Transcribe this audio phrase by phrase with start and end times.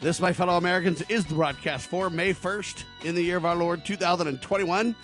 [0.00, 3.56] This, my fellow Americans, is the broadcast for May 1st in the year of our
[3.56, 4.94] Lord 2021.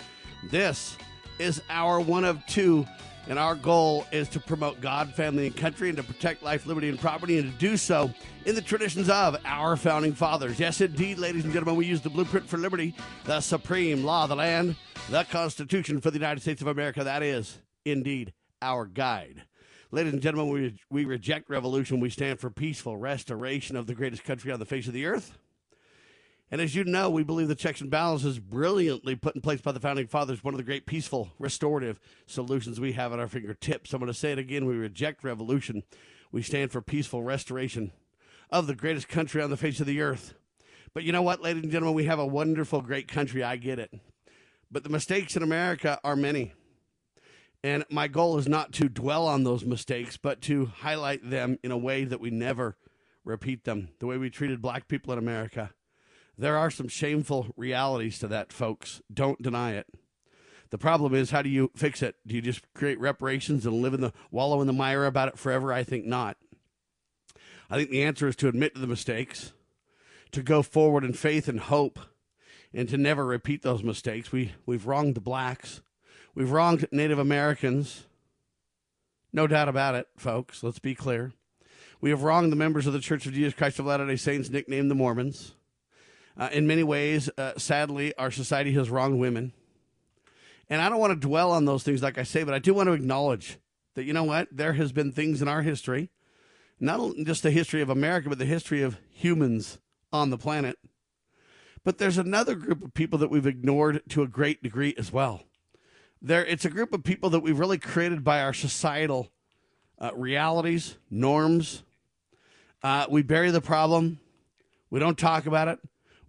[0.49, 0.97] This
[1.37, 2.87] is our one of two,
[3.27, 6.87] and our goal is to promote God, family, and country, and to protect life, liberty,
[6.87, 8.09] and property, and to do so
[8.45, 10.61] in the traditions of our founding fathers.
[10.61, 14.29] Yes, indeed, ladies and gentlemen, we use the blueprint for liberty, the supreme law of
[14.29, 14.77] the land,
[15.09, 17.03] the Constitution for the United States of America.
[17.03, 18.31] That is indeed
[18.61, 19.43] our guide.
[19.91, 21.99] Ladies and gentlemen, we, we reject revolution.
[21.99, 25.37] We stand for peaceful restoration of the greatest country on the face of the earth.
[26.51, 29.71] And as you know, we believe the checks and balances brilliantly put in place by
[29.71, 33.93] the founding fathers, one of the great peaceful, restorative solutions we have at our fingertips.
[33.93, 34.65] I'm going to say it again.
[34.65, 35.83] We reject revolution.
[36.31, 37.91] We stand for peaceful restoration
[38.49, 40.33] of the greatest country on the face of the earth.
[40.93, 43.43] But you know what, ladies and gentlemen, we have a wonderful, great country.
[43.43, 43.91] I get it.
[44.71, 46.53] But the mistakes in America are many.
[47.65, 51.71] And my goal is not to dwell on those mistakes, but to highlight them in
[51.71, 52.77] a way that we never
[53.23, 53.89] repeat them.
[53.97, 55.71] The way we treated black people in America.
[56.37, 59.01] There are some shameful realities to that, folks.
[59.11, 59.87] Don't deny it.
[60.69, 62.17] The problem is, how do you fix it?
[62.27, 65.39] Do you just create reparations and live in the wallow in the mire about it
[65.39, 65.73] forever?
[65.73, 66.37] I think not.
[67.67, 69.53] I think the answer is to admit to the mistakes,
[70.33, 71.97] to go forward in faith and hope,
[72.75, 74.31] and to never repeat those mistakes.
[74.31, 75.81] We we've wronged the blacks.
[76.35, 78.03] We've wronged Native Americans.
[79.31, 80.63] No doubt about it, folks.
[80.63, 81.31] Let's be clear.
[82.01, 84.49] We have wronged the members of the Church of Jesus Christ of Latter day Saints,
[84.49, 85.55] nicknamed the Mormons.
[86.37, 89.53] Uh, in many ways, uh, sadly, our society has wronged women.
[90.69, 92.73] And I don't want to dwell on those things, like I say, but I do
[92.73, 93.57] want to acknowledge
[93.93, 94.49] that, you know what?
[94.51, 96.09] There has been things in our history,
[96.81, 99.79] not just the history of America, but the history of humans
[100.11, 100.77] on the planet.
[101.85, 105.43] But there's another group of people that we've ignored to a great degree as well
[106.21, 109.31] there it's a group of people that we've really created by our societal
[109.99, 111.83] uh, realities, norms.
[112.83, 114.19] Uh, we bury the problem.
[114.89, 115.79] We don't talk about it.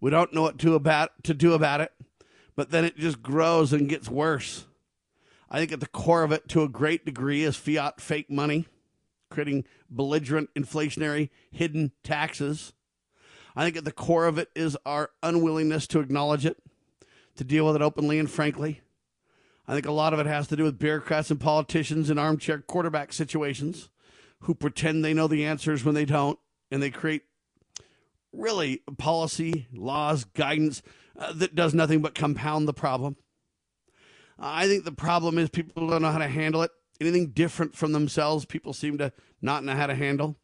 [0.01, 1.93] We don't know what to about to do about it.
[2.55, 4.67] But then it just grows and gets worse.
[5.51, 8.67] I think at the core of it, to a great degree, is fiat fake money,
[9.31, 12.73] creating belligerent, inflationary, hidden taxes.
[13.55, 16.57] I think at the core of it is our unwillingness to acknowledge it,
[17.37, 18.81] to deal with it openly and frankly.
[19.69, 22.61] I think a lot of it has to do with bureaucrats and politicians in armchair
[22.61, 23.91] quarterback situations
[24.41, 26.39] who pretend they know the answers when they don't,
[26.71, 27.23] and they create
[28.33, 30.83] really policy, laws, guidance
[31.19, 33.17] uh, that does nothing but compound the problem.
[34.39, 36.71] I think the problem is people don't know how to handle it.
[37.01, 40.37] Anything different from themselves, people seem to not know how to handle.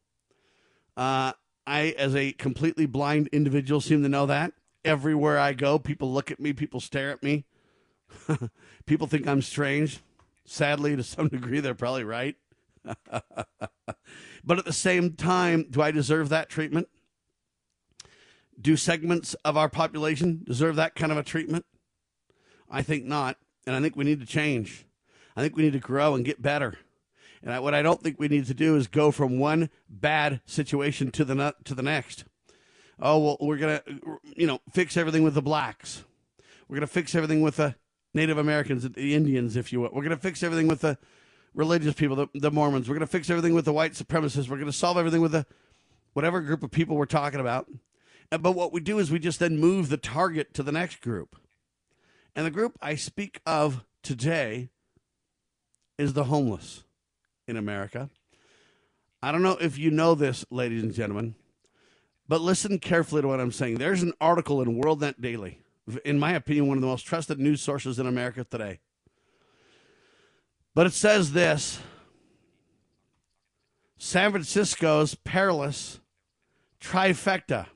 [0.96, 1.32] Uh,
[1.66, 4.52] I, as a completely blind individual, seem to know that.
[4.84, 7.44] Everywhere I go, people look at me, people stare at me.
[8.86, 10.00] People think I'm strange.
[10.44, 12.36] Sadly, to some degree, they're probably right.
[12.84, 16.88] but at the same time, do I deserve that treatment?
[18.60, 21.64] Do segments of our population deserve that kind of a treatment?
[22.70, 23.36] I think not.
[23.66, 24.86] And I think we need to change.
[25.36, 26.78] I think we need to grow and get better.
[27.42, 30.40] And I, what I don't think we need to do is go from one bad
[30.46, 32.24] situation to the to the next.
[33.00, 33.82] Oh well, we're gonna
[34.36, 36.04] you know fix everything with the blacks.
[36.68, 37.74] We're gonna fix everything with the
[38.14, 39.90] Native Americans, the Indians, if you will.
[39.92, 40.98] We're going to fix everything with the
[41.54, 42.88] religious people, the, the Mormons.
[42.88, 44.48] We're going to fix everything with the white supremacists.
[44.48, 45.46] We're going to solve everything with the
[46.12, 47.68] whatever group of people we're talking about.
[48.30, 51.36] But what we do is we just then move the target to the next group.
[52.34, 54.70] And the group I speak of today
[55.98, 56.84] is the homeless
[57.46, 58.08] in America.
[59.22, 61.34] I don't know if you know this, ladies and gentlemen,
[62.26, 63.78] but listen carefully to what I'm saying.
[63.78, 65.61] There's an article in WorldNet Daily
[66.04, 68.80] in my opinion, one of the most trusted news sources in America today.
[70.74, 71.80] But it says this
[73.98, 76.00] San Francisco's perilous
[76.80, 77.66] trifecta.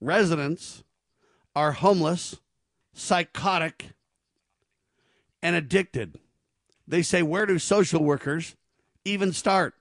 [0.00, 0.82] Residents
[1.54, 2.36] are homeless,
[2.92, 3.90] psychotic,
[5.42, 6.18] and addicted.
[6.86, 8.56] They say, where do social workers
[9.04, 9.74] even start?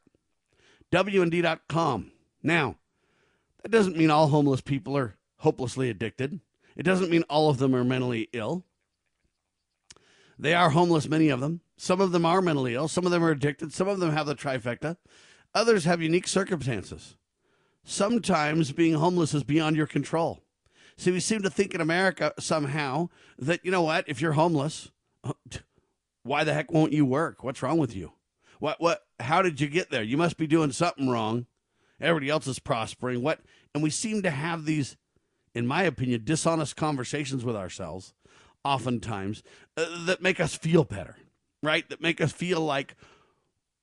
[0.92, 2.12] WND.com.
[2.44, 2.78] Now,
[3.62, 6.40] that doesn't mean all homeless people are hopelessly addicted.
[6.76, 8.66] It doesn't mean all of them are mentally ill.
[10.38, 11.62] They are homeless, many of them.
[11.78, 12.88] Some of them are mentally ill.
[12.88, 13.74] Some of them are addicted.
[13.74, 14.98] Some of them have the trifecta.
[15.54, 17.16] Others have unique circumstances.
[17.84, 20.44] Sometimes being homeless is beyond your control.
[20.98, 23.10] See, we seem to think in America somehow
[23.40, 24.92] that, you know what, if you're homeless,
[26.24, 27.44] why the heck won't you work?
[27.44, 28.14] What's wrong with you?
[28.60, 30.04] What, what, how did you get there?
[30.04, 31.48] You must be doing something wrong.
[32.00, 33.24] Everybody else is prospering.
[33.24, 33.40] What?
[33.74, 34.98] And we seem to have these,
[35.54, 38.14] in my opinion, dishonest conversations with ourselves,
[38.64, 39.44] oftentimes,
[39.78, 41.18] uh, that make us feel better,
[41.62, 41.88] right?
[41.90, 42.96] That make us feel like,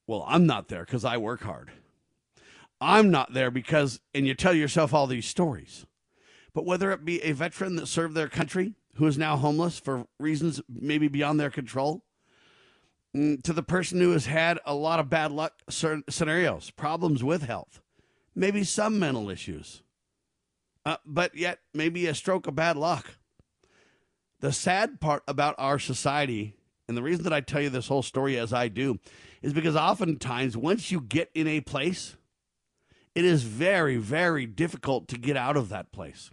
[0.06, 1.70] well, I'm not there because I work hard.
[2.80, 5.86] I'm not there because, and you tell yourself all these stories.
[6.54, 10.06] But whether it be a veteran that served their country who is now homeless for
[10.18, 12.04] reasons maybe beyond their control,
[13.14, 17.42] mm, to the person who has had a lot of bad luck scenarios, problems with
[17.42, 17.80] health,
[18.34, 19.82] maybe some mental issues,
[20.88, 23.16] uh, but yet maybe a stroke of bad luck.
[24.40, 26.54] The sad part about our society,
[26.88, 28.98] and the reason that I tell you this whole story as I do,
[29.42, 32.16] is because oftentimes once you get in a place,
[33.14, 36.30] it is very, very difficult to get out of that place.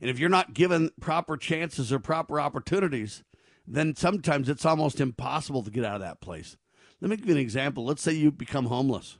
[0.00, 3.24] And if you're not given proper chances or proper opportunities,
[3.66, 6.56] then sometimes it's almost impossible to get out of that place.
[7.00, 7.84] Let me give you an example.
[7.84, 9.18] Let's say you become homeless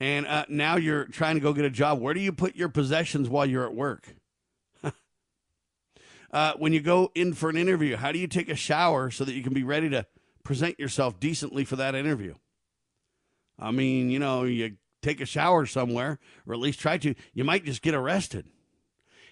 [0.00, 2.00] and uh, now you're trying to go get a job.
[2.00, 4.14] Where do you put your possessions while you're at work?
[6.32, 9.24] uh, when you go in for an interview, how do you take a shower so
[9.24, 10.06] that you can be ready to
[10.44, 12.34] present yourself decently for that interview?
[13.58, 17.44] I mean, you know, you take a shower somewhere, or at least try to, you
[17.44, 18.46] might just get arrested.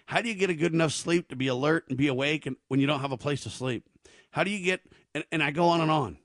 [0.06, 2.56] How do you get a good enough sleep to be alert and be awake and
[2.68, 3.84] when you don't have a place to sleep?
[4.30, 4.80] How do you get,
[5.14, 6.18] and, and I go on and on.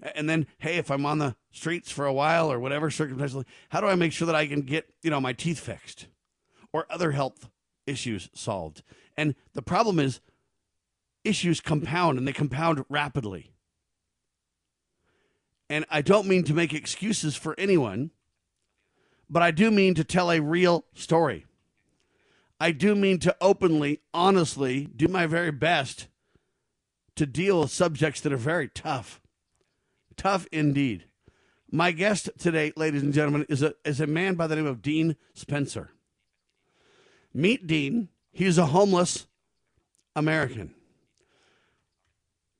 [0.00, 3.80] And then, hey, if I'm on the streets for a while or whatever circumstantially, how
[3.80, 6.06] do I make sure that I can get, you know, my teeth fixed
[6.72, 7.48] or other health
[7.86, 8.82] issues solved?
[9.16, 10.20] And the problem is
[11.24, 13.52] issues compound and they compound rapidly.
[15.68, 18.10] And I don't mean to make excuses for anyone,
[19.28, 21.44] but I do mean to tell a real story.
[22.60, 26.08] I do mean to openly, honestly do my very best
[27.16, 29.20] to deal with subjects that are very tough.
[30.18, 31.04] Tough indeed.
[31.70, 34.82] My guest today, ladies and gentlemen, is a, is a man by the name of
[34.82, 35.92] Dean Spencer.
[37.32, 38.08] Meet Dean.
[38.32, 39.26] He's a homeless
[40.16, 40.74] American.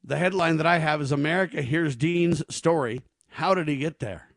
[0.04, 3.02] The headline that I have is America Hears Dean's Story.
[3.32, 4.28] How did he get there?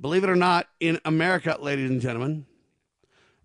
[0.00, 2.46] Believe it or not, in America, ladies and gentlemen,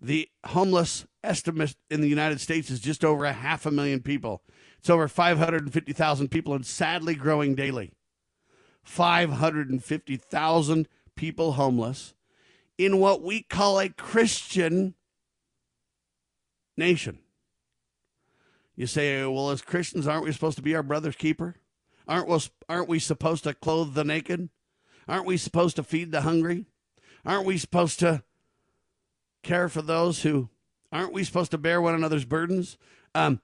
[0.00, 4.42] the homeless estimate in the United States is just over a half a million people.
[4.78, 7.92] It's over 550,000 people and sadly growing daily.
[8.82, 12.14] 550,000 people homeless
[12.78, 14.94] in what we call a Christian
[16.76, 17.18] nation.
[18.76, 21.56] You say, well, as Christians, aren't we supposed to be our brother's keeper?
[22.06, 22.38] Aren't we,
[22.68, 24.48] aren't we supposed to clothe the naked?
[25.08, 26.66] Aren't we supposed to feed the hungry?
[27.26, 28.22] Aren't we supposed to
[29.42, 30.48] care for those who
[30.92, 32.78] aren't we supposed to bear one another's burdens?
[33.14, 33.40] Um,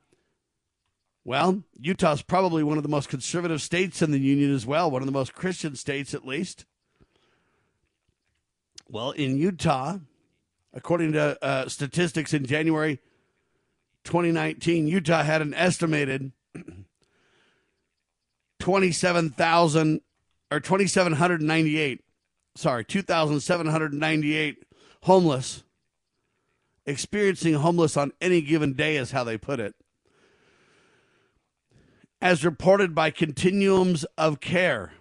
[1.25, 5.01] well, Utah's probably one of the most conservative states in the union as well, one
[5.01, 6.67] of the most Christian states at least.
[8.91, 9.99] Well, in Utah,
[10.75, 13.01] according to uh, statistics in January
[14.05, 16.33] 2019, Utah had an estimated
[18.59, 20.01] 27,000
[20.51, 22.05] or 2,798,
[22.55, 24.65] sorry, 2,798
[25.05, 25.63] homeless,
[26.85, 29.75] experiencing homeless on any given day, is how they put it.
[32.25, 34.95] As reported by Continuums of Care.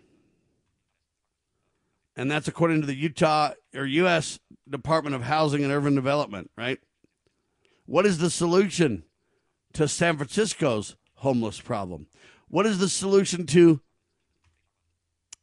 [2.17, 4.39] And that's according to the Utah or U.S.
[4.69, 6.79] Department of Housing and Urban Development, right?
[7.85, 9.05] What is the solution
[9.71, 12.07] to San Francisco's homeless problem?
[12.49, 13.79] What is the solution to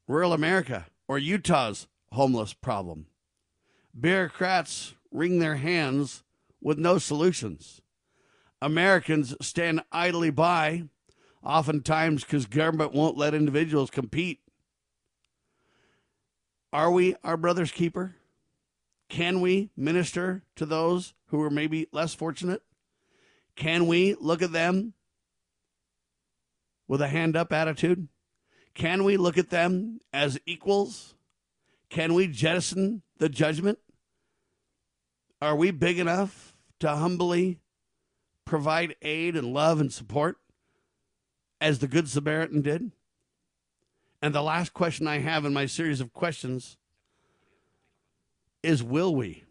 [0.06, 3.06] rural America or Utah's homeless problem?
[3.98, 6.24] Bureaucrats wring their hands
[6.60, 7.80] with no solutions.
[8.60, 10.82] Americans stand idly by,
[11.44, 14.40] oftentimes because government won't let individuals compete.
[16.72, 18.16] Are we our brother's keeper?
[19.08, 22.62] Can we minister to those who are maybe less fortunate?
[23.56, 24.94] Can we look at them
[26.86, 28.08] with a hand up attitude?
[28.74, 31.14] Can we look at them as equals?
[31.88, 33.78] Can we jettison the judgment?
[35.42, 37.58] Are we big enough to humbly
[38.44, 40.38] provide aid and love and support
[41.60, 42.92] as the Good Samaritan did?
[44.22, 46.76] And the last question I have in my series of questions
[48.62, 49.44] is will we?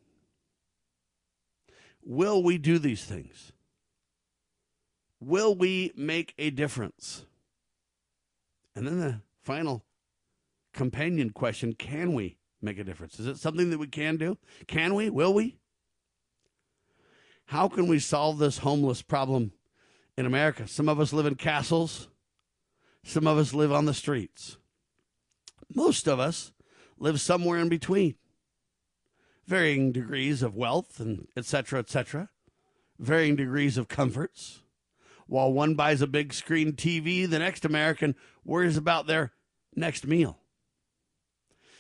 [2.04, 3.52] Will we do these things?
[5.20, 7.26] Will we make a difference?
[8.76, 9.84] And then the final
[10.74, 13.20] companion question can we make a difference?
[13.20, 14.38] Is it something that we can do?
[14.68, 15.10] Can we?
[15.10, 15.60] Will we?
[17.50, 19.52] how can we solve this homeless problem
[20.20, 20.68] in America?
[20.68, 22.10] Some of us live in castles,
[23.06, 24.58] some of us live on the streets.
[25.74, 26.52] Most of us
[26.98, 28.16] live somewhere in between.
[29.48, 31.80] Varying degrees of wealth and etc.
[31.80, 32.30] etc.
[33.00, 34.62] Varying degrees of comforts.
[35.26, 39.32] While one buys a big screen TV, the next American worries about their
[39.74, 40.40] next meal.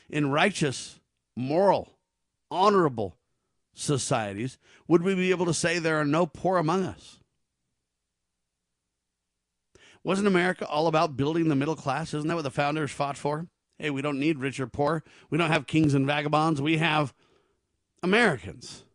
[0.10, 1.02] In righteous,
[1.36, 1.98] moral,
[2.50, 3.18] honorable
[3.74, 7.19] societies, would we be able to say there are no poor among us?
[10.10, 12.16] Wasn't America all about building the middle class?
[12.16, 13.46] Isn't that what the founders fought for?
[13.78, 15.04] Hey, we don't need rich or poor.
[15.30, 16.60] We don't have kings and vagabonds.
[16.60, 17.14] We have
[18.02, 18.86] Americans.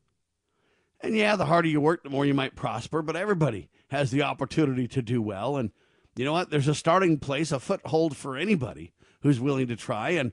[1.01, 4.25] And yeah, the harder you work, the more you might prosper, but everybody has the
[4.25, 5.57] opportunity to do well.
[5.57, 5.71] And
[6.17, 6.51] you know what?
[6.51, 8.93] There's a starting place, a foothold for anybody
[9.23, 10.11] who's willing to try.
[10.11, 10.33] And,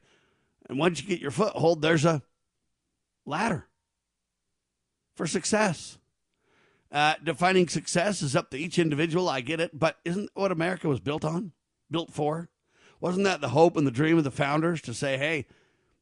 [0.68, 2.24] and once you get your foothold, there's a
[3.24, 3.68] ladder
[5.16, 6.00] for success.
[6.92, 9.30] Uh, defining success is up to each individual.
[9.30, 9.78] I get it.
[9.78, 11.54] But isn't what America was built on,
[11.90, 12.50] built for?
[13.00, 15.48] Wasn't that the hope and the dream of the founders to say, hey,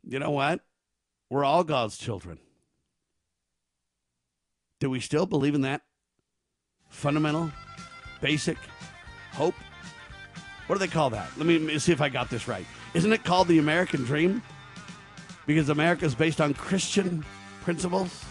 [0.04, 0.62] you know what?
[1.30, 2.40] We're all God's children.
[4.80, 5.82] Do we still believe in that
[6.90, 7.52] fundamental,
[8.22, 8.58] basic
[9.34, 9.56] hope?
[10.68, 11.30] What do they call that?
[11.38, 12.66] Let me see if I got this right.
[12.94, 14.42] Isn't it called the American dream?
[15.46, 17.26] Because America is based on Christian
[17.62, 18.26] principles?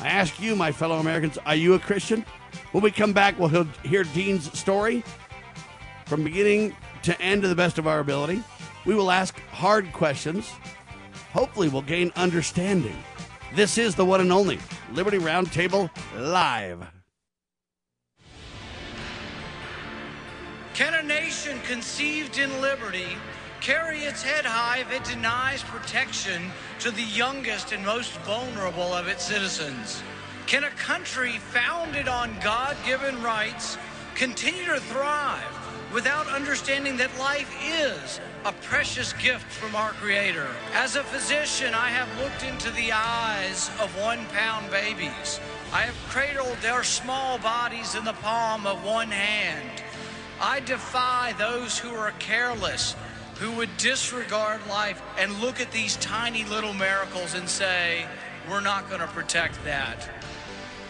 [0.00, 2.24] I ask you, my fellow Americans, are you a Christian?
[2.72, 5.04] When we come back, we'll hear Dean's story
[6.06, 8.42] from beginning to end to the best of our ability.
[8.84, 10.50] We will ask hard questions.
[11.32, 12.96] Hopefully, we'll gain understanding.
[13.54, 14.58] This is the one and only
[14.92, 16.86] Liberty Roundtable Live.
[20.74, 23.16] Can a nation conceived in liberty
[23.64, 29.08] carry its head high if it denies protection to the youngest and most vulnerable of
[29.08, 30.02] its citizens?
[30.46, 33.78] Can a country founded on God given rights
[34.14, 35.42] continue to thrive
[35.94, 40.48] without understanding that life is a precious gift from our Creator?
[40.74, 45.40] As a physician, I have looked into the eyes of one pound babies.
[45.72, 49.82] I have cradled their small bodies in the palm of one hand.
[50.38, 52.94] I defy those who are careless
[53.36, 58.06] who would disregard life and look at these tiny little miracles and say,
[58.48, 60.08] we're not going to protect that.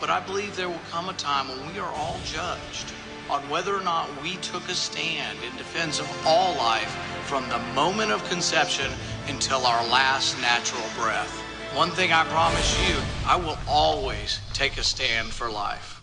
[0.00, 2.92] But I believe there will come a time when we are all judged
[3.30, 6.90] on whether or not we took a stand in defense of all life
[7.24, 8.90] from the moment of conception
[9.28, 11.40] until our last natural breath.
[11.74, 12.96] One thing I promise you,
[13.26, 16.02] I will always take a stand for life.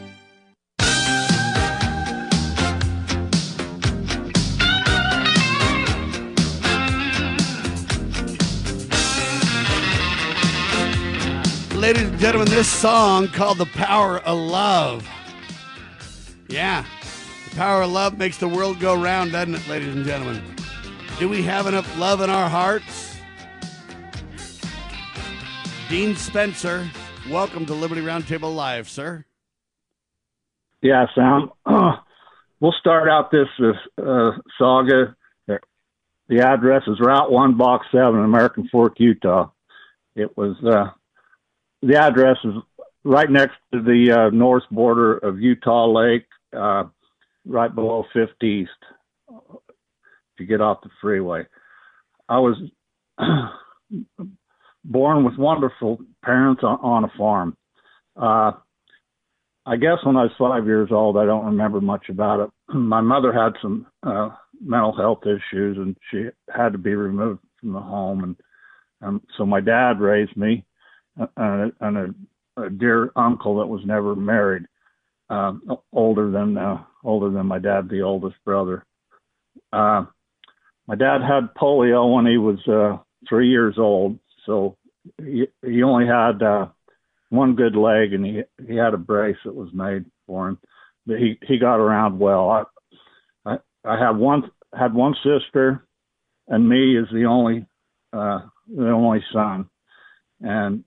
[11.93, 15.05] ladies and gentlemen, this song called The Power of Love.
[16.47, 16.85] Yeah,
[17.49, 20.41] the power of love makes the world go round, doesn't it, ladies and gentlemen?
[21.19, 23.17] Do we have enough love in our hearts?
[25.89, 26.89] Dean Spencer,
[27.29, 29.25] welcome to Liberty Roundtable Live, sir.
[30.81, 31.51] Yeah, Sam.
[32.61, 33.49] we'll start out this
[34.01, 35.13] uh, saga.
[36.29, 39.49] The address is Route 1, Box 7, American Fork, Utah.
[40.15, 40.91] It was uh,
[41.81, 42.53] the address is
[43.03, 46.83] right next to the uh, north border of Utah Lake, uh,
[47.45, 48.69] right below 50 East.
[49.29, 51.45] If you get off the freeway,
[52.29, 52.57] I was
[54.83, 57.57] born with wonderful parents on, on a farm.
[58.15, 58.51] Uh,
[59.65, 62.49] I guess when I was five years old, I don't remember much about it.
[62.75, 67.73] My mother had some uh, mental health issues, and she had to be removed from
[67.73, 68.35] the home, and
[69.03, 70.63] um, so my dad raised me
[71.17, 72.07] and a, a
[72.57, 74.63] a dear uncle that was never married,
[75.29, 75.53] uh,
[75.93, 78.85] older than uh, older than my dad, the oldest brother.
[79.71, 80.05] Uh,
[80.87, 84.77] my dad had polio when he was uh, three years old, so
[85.17, 86.67] he, he only had uh,
[87.29, 90.59] one good leg, and he he had a brace that was made for him.
[91.05, 92.49] But he he got around well.
[92.49, 92.63] I
[93.45, 95.85] I, I have one had one sister,
[96.47, 97.65] and me is the only
[98.11, 99.69] uh, the only son,
[100.41, 100.83] and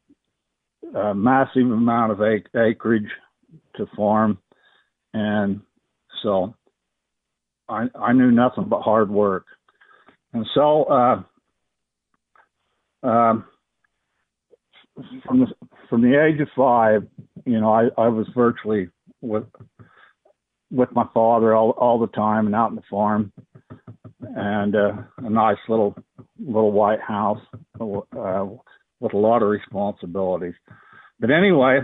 [0.94, 2.20] a massive amount of
[2.54, 3.10] acreage
[3.76, 4.38] to farm,
[5.12, 5.60] and
[6.22, 6.54] so
[7.68, 9.46] I I knew nothing but hard work,
[10.32, 11.22] and so uh,
[13.06, 13.44] um,
[15.26, 15.46] from the
[15.90, 17.06] from the age of five,
[17.44, 18.88] you know, I I was virtually
[19.20, 19.44] with
[20.70, 23.32] with my father all all the time and out in the farm,
[24.20, 25.96] and uh, a nice little
[26.38, 27.40] little white house
[27.80, 28.46] uh,
[29.00, 30.54] with a lot of responsibilities.
[31.24, 31.80] But anyway,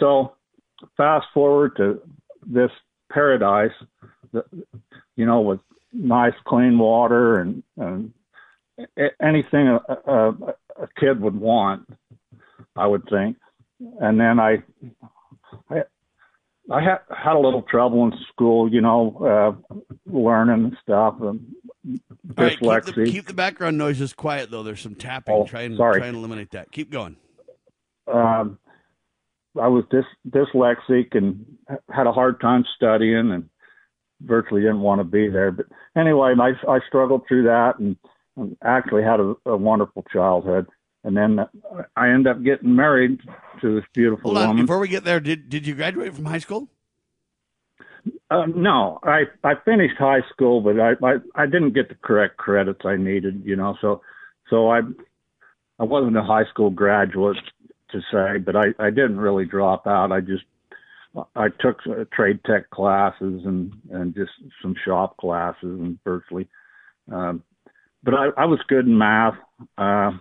[0.00, 0.32] so
[0.96, 2.00] fast forward to
[2.46, 2.70] this
[3.12, 3.74] paradise,
[4.32, 4.46] that,
[5.14, 5.60] you know, with
[5.92, 8.14] nice clean water and, and
[9.22, 10.28] anything a, a,
[10.80, 11.86] a kid would want,
[12.76, 13.36] I would think.
[14.00, 14.62] And then I,
[15.68, 15.82] I,
[16.72, 19.18] I had had a little trouble in school, you know,
[19.76, 21.16] uh, learning and stuff.
[21.20, 21.54] Um,
[22.26, 22.66] dyslexia.
[22.66, 24.62] Right, keep, the, keep, the, background noises quiet, though.
[24.62, 25.34] There's some tapping.
[25.34, 26.00] Oh, try and sorry.
[26.00, 26.72] try and eliminate that.
[26.72, 27.16] Keep going.
[28.10, 28.58] Um,
[29.60, 31.44] I was dys- dyslexic and
[31.90, 33.48] had a hard time studying and
[34.22, 35.50] virtually didn't want to be there.
[35.50, 37.96] But anyway, I, I struggled through that and,
[38.36, 40.66] and actually had a, a wonderful childhood.
[41.04, 41.38] And then
[41.96, 43.20] I end up getting married
[43.60, 44.64] to this beautiful Hold on, woman.
[44.64, 46.68] Before we get there, did did you graduate from high school?
[48.30, 52.36] Uh, no, I I finished high school, but I, I I didn't get the correct
[52.36, 53.76] credits I needed, you know.
[53.80, 54.02] So
[54.50, 54.80] so I
[55.78, 57.38] I wasn't a high school graduate
[57.90, 60.12] to say, but I I didn't really drop out.
[60.12, 60.44] I just
[61.34, 66.48] I took uh, trade tech classes and and just some shop classes and virtually.
[67.10, 67.42] Um,
[68.02, 69.34] but I, I was good in math.
[69.76, 70.12] Uh,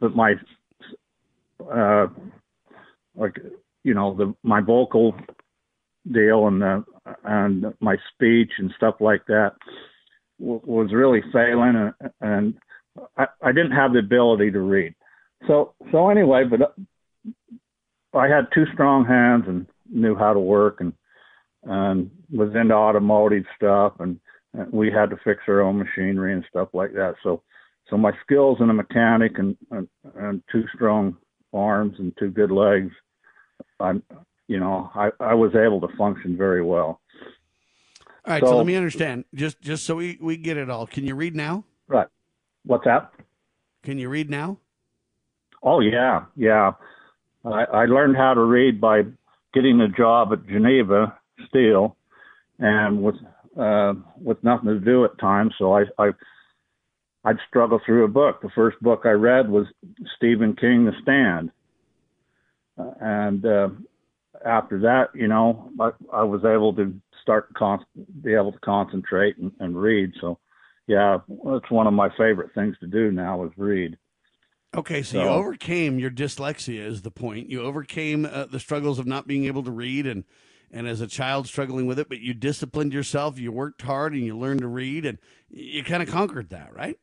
[0.00, 0.34] but my
[1.72, 2.06] uh,
[3.16, 3.36] like
[3.84, 5.14] you know the my vocal
[6.10, 6.84] deal and the
[7.24, 9.52] and my speech and stuff like that
[10.38, 12.54] w- was really failing and, and
[13.16, 14.94] I, I didn't have the ability to read
[15.46, 16.66] so so anyway but uh,
[18.12, 20.92] I had two strong hands and knew how to work and
[21.64, 24.20] and was into automotive stuff and,
[24.52, 27.42] and we had to fix our own machinery and stuff like that so
[27.88, 31.16] so my skills in a mechanic and, and and two strong
[31.52, 32.92] arms and two good legs
[33.80, 34.02] I'm
[34.46, 37.00] you know I I was able to function very well.
[38.26, 40.86] All right, so, so let me understand just just so we we get it all.
[40.86, 41.64] Can you read now?
[41.88, 42.08] Right.
[42.64, 43.12] What's that?
[43.82, 44.58] Can you read now?
[45.62, 46.72] Oh yeah, yeah.
[47.44, 49.02] I, I learned how to read by
[49.52, 51.96] getting a job at Geneva Steel,
[52.58, 53.16] and with
[53.58, 56.10] uh, with nothing to do at times, so I, I
[57.24, 58.42] I'd struggle through a book.
[58.42, 59.66] The first book I read was
[60.16, 61.50] Stephen King, The Stand,
[62.78, 63.68] uh, and uh,
[64.44, 67.84] after that, you know, I, I was able to start con-
[68.22, 70.12] be able to concentrate and, and read.
[70.20, 70.38] So,
[70.86, 73.96] yeah, that's one of my favorite things to do now is read.
[74.74, 77.48] Okay, so, so you overcame your dyslexia is the point.
[77.48, 80.24] You overcame uh, the struggles of not being able to read and
[80.70, 84.24] and as a child struggling with it, but you disciplined yourself, you worked hard and
[84.24, 86.98] you learned to read and you kind of conquered that, right?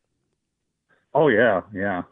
[1.14, 2.04] Oh yeah, yeah.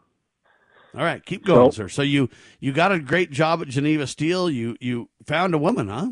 [0.94, 1.88] All right, keep going, so, sir.
[1.88, 4.50] So you you got a great job at Geneva Steel.
[4.50, 6.10] You you found a woman, huh?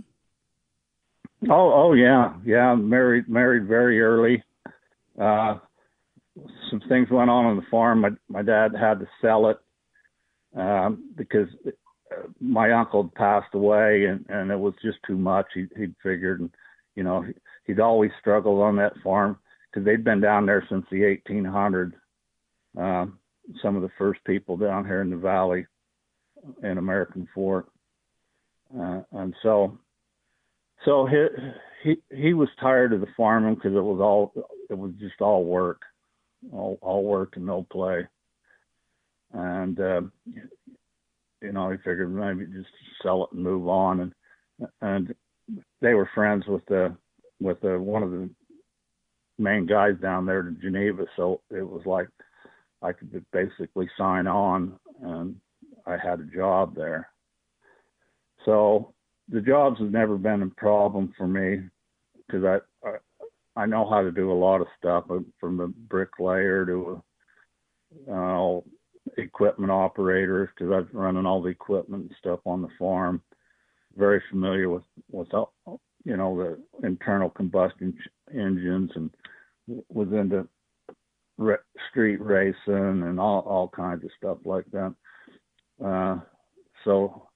[1.48, 2.74] Oh oh yeah yeah.
[2.74, 4.42] Married married very early.
[5.18, 5.58] Uh,
[6.70, 8.00] some things went on on the farm.
[8.00, 9.58] My my dad had to sell it
[10.56, 11.48] um, because
[12.40, 15.46] my uncle passed away, and and it was just too much.
[15.54, 16.50] He he'd figured, and
[16.94, 17.24] you know
[17.64, 19.38] he'd always struggled on that farm
[19.70, 21.92] because they'd been down there since the 1800s.
[22.76, 23.18] Um,
[23.62, 25.66] some of the first people down here in the valley
[26.62, 27.68] in American Fork,
[28.78, 29.78] uh, and so
[30.84, 31.26] so he
[31.82, 34.32] he he was tired of the farming because it was all
[34.70, 35.82] it was just all work,
[36.52, 38.06] all all work and no play,
[39.32, 40.00] and uh,
[41.40, 42.68] you know he figured maybe just
[43.02, 45.14] sell it and move on, and and
[45.80, 46.94] they were friends with the
[47.40, 48.28] with the one of the
[49.38, 52.08] main guys down there in Geneva, so it was like
[52.82, 55.36] I could basically sign on, and
[55.86, 57.08] I had a job there.
[58.44, 58.94] So
[59.28, 61.68] the jobs have never been a problem for me
[62.26, 62.60] because
[63.62, 67.02] I, know how to do a lot of stuff uh, from a bricklayer to
[68.08, 68.60] a uh,
[69.16, 73.22] equipment operator because I was running all the equipment and stuff on the farm.
[73.96, 75.52] very familiar with with all,
[76.04, 77.96] you know the internal combustion
[78.34, 79.10] engines and
[79.88, 80.46] was into
[81.36, 81.56] re-
[81.90, 84.94] street racing and all all kinds of stuff like that.
[85.84, 86.18] Uh,
[86.84, 87.27] so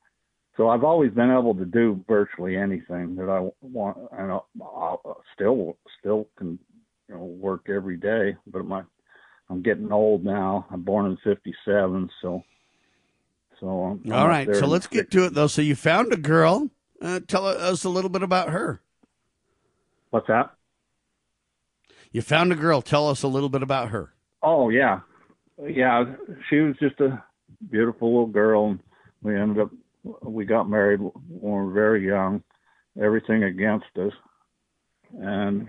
[0.56, 5.22] so I've always been able to do virtually anything that I want, and I'll, I'll
[5.34, 6.58] still still can
[7.08, 8.36] you know work every day.
[8.46, 8.82] But my
[9.48, 10.66] I'm getting old now.
[10.70, 12.42] I'm born in '57, so
[13.60, 15.46] so I'm, I'm right, so let's get to it though.
[15.46, 16.70] So you found a girl.
[17.00, 18.80] Uh, tell us a little bit about her.
[20.10, 20.52] What's that?
[22.12, 22.82] You found a girl.
[22.82, 24.12] Tell us a little bit about her.
[24.42, 25.00] Oh yeah,
[25.66, 26.04] yeah.
[26.50, 27.22] She was just a
[27.70, 28.80] beautiful little girl, and
[29.22, 29.70] we ended up
[30.22, 32.42] we got married when we were very young.
[33.00, 34.12] Everything against us,
[35.18, 35.68] and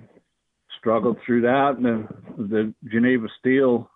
[0.79, 1.75] struggled through that.
[1.77, 3.89] And then the Geneva Steel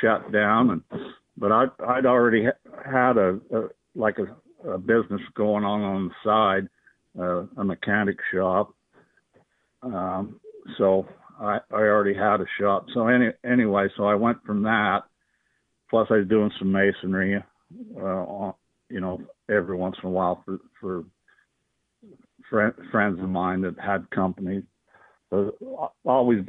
[0.00, 1.02] shut down, and
[1.36, 2.46] but I I'd already
[2.84, 6.68] had a, a like a, a business going on on the side,
[7.18, 8.72] uh, a mechanic shop.
[9.82, 10.38] Um,
[10.78, 11.08] so
[11.40, 12.86] I, I already had a shop.
[12.92, 15.00] So any, anyway, so I went from that.
[15.88, 18.52] Plus, I was doing some masonry, uh,
[18.88, 21.04] you know, every once in a while for for
[22.48, 24.64] friend, friends of mine that had companies.
[25.32, 25.50] I
[26.04, 26.40] always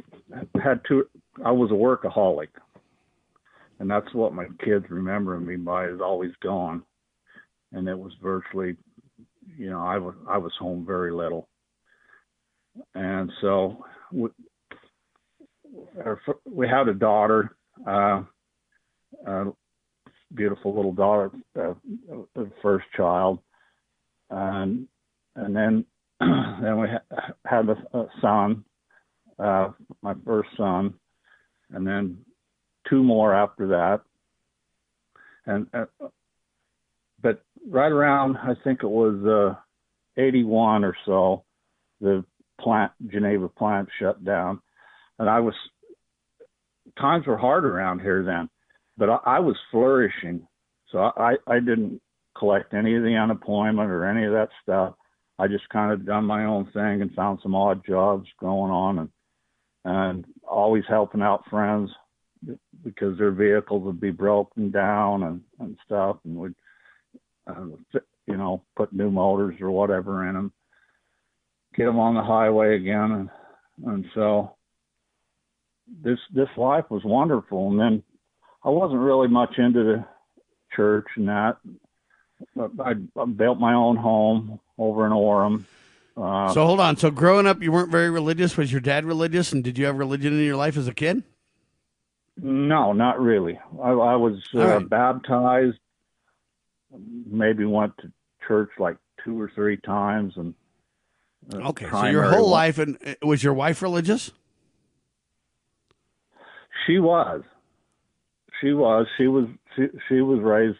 [0.62, 1.06] had two.
[1.44, 2.48] I was a workaholic,
[3.78, 6.82] and that's what my kids remember me by is always gone.
[7.72, 8.76] And it was virtually,
[9.56, 11.48] you know, I was I was home very little,
[12.94, 14.28] and so we,
[16.04, 18.22] our, we had a daughter, uh,
[19.26, 19.52] a
[20.34, 21.74] beautiful little daughter, uh,
[22.62, 23.38] first child,
[24.30, 24.86] and
[25.36, 25.84] and then
[26.20, 28.64] then we ha- had a, a son,
[29.38, 29.68] uh,
[30.02, 30.94] my first son,
[31.72, 32.18] and then
[32.88, 34.00] two more after that,
[35.46, 35.86] and uh,
[37.22, 41.44] but right around I think it was uh, 81 or so,
[42.00, 42.24] the
[42.60, 44.60] plant Geneva plant shut down,
[45.18, 45.54] and I was
[46.98, 48.48] times were hard around here then,
[48.96, 50.46] but I, I was flourishing,
[50.90, 52.00] so I I didn't
[52.36, 54.94] collect any of the unemployment or any of that stuff.
[55.38, 58.98] I just kind of done my own thing and found some odd jobs going on
[58.98, 59.08] and
[59.84, 61.90] and always helping out friends
[62.84, 66.54] because their vehicles would be broken down and and stuff and would
[67.46, 67.66] uh,
[68.26, 70.52] you know put new motors or whatever in them
[71.76, 73.30] get them on the highway again and
[73.86, 74.54] and so
[76.02, 78.02] this this life was wonderful and then
[78.64, 80.04] I wasn't really much into the
[80.74, 81.58] church and that
[82.56, 85.64] but I, I built my own home over in Orem
[86.16, 86.96] uh, So hold on.
[86.96, 88.56] So growing up, you weren't very religious.
[88.56, 91.22] Was your dad religious, and did you have religion in your life as a kid?
[92.36, 93.58] No, not really.
[93.82, 94.88] I, I was uh, right.
[94.88, 95.78] baptized.
[97.26, 98.12] Maybe went to
[98.46, 100.54] church like two or three times, and
[101.54, 101.88] uh, Okay.
[101.90, 104.30] So your whole life, and uh, was your wife religious?
[106.86, 107.42] She was.
[108.62, 109.06] She was.
[109.18, 109.46] She was.
[109.76, 110.78] She, she was raised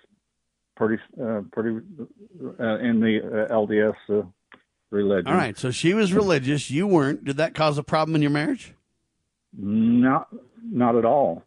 [0.76, 1.78] pretty, uh, pretty
[2.60, 4.26] uh, in the uh, LDS uh,
[4.90, 5.30] religion.
[5.30, 5.58] All right.
[5.58, 6.70] So she was religious.
[6.70, 7.24] You weren't.
[7.24, 8.72] Did that cause a problem in your marriage?
[9.58, 10.28] Not,
[10.64, 11.42] not at all.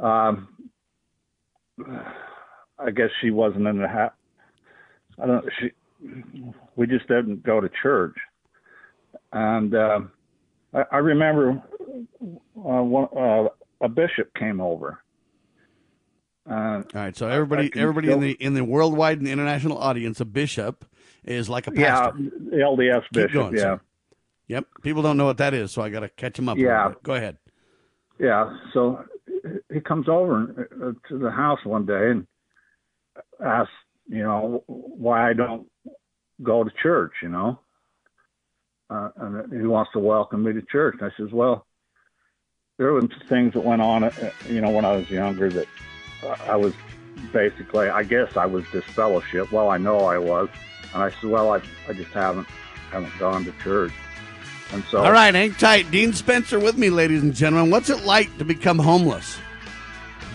[0.00, 0.48] Um,
[2.78, 4.12] I guess she wasn't in the ha-
[5.20, 5.44] I don't.
[5.58, 5.70] She.
[6.76, 8.16] We just didn't go to church,
[9.32, 10.10] and um
[10.74, 11.62] I, I remember
[12.20, 13.48] uh, one, uh,
[13.82, 15.01] a bishop came over.
[16.48, 17.16] Uh, All right.
[17.16, 20.84] So everybody, can everybody in the in the worldwide and international audience, a bishop
[21.24, 22.18] is like a pastor.
[22.18, 23.32] the LDS Keep bishop.
[23.32, 23.60] going, yeah.
[23.60, 23.80] sir.
[24.48, 24.66] Yep.
[24.82, 26.58] People don't know what that is, so I got to catch them up.
[26.58, 26.92] Yeah.
[27.02, 27.38] Go ahead.
[28.18, 29.04] Yeah, so
[29.72, 32.26] he comes over uh, to the house one day and
[33.44, 33.72] asks,
[34.08, 35.66] you know, why I don't
[36.42, 37.58] go to church, you know.
[38.90, 40.96] Uh, and he wants to welcome me to church.
[41.00, 41.66] And I says, well,
[42.78, 45.66] there were some things that went on, uh, you know, when I was younger that
[45.66, 45.91] uh,
[46.46, 46.74] I was
[47.32, 49.52] basically, I guess I was disfellowship.
[49.52, 50.48] Well, I know I was.
[50.94, 52.46] And I said, well, I, I just haven't,
[52.90, 53.92] haven't gone to church.
[54.72, 55.90] And so, All right, hang tight.
[55.90, 57.70] Dean Spencer with me, ladies and gentlemen.
[57.70, 59.38] What's it like to become homeless?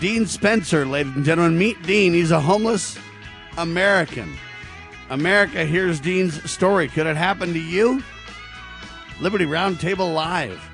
[0.00, 1.58] Dean Spencer, ladies and gentlemen.
[1.58, 2.12] Meet Dean.
[2.12, 2.98] He's a homeless
[3.56, 4.32] American.
[5.10, 6.86] America hears Dean's story.
[6.88, 8.02] Could it happen to you?
[9.20, 10.67] Liberty Roundtable Live.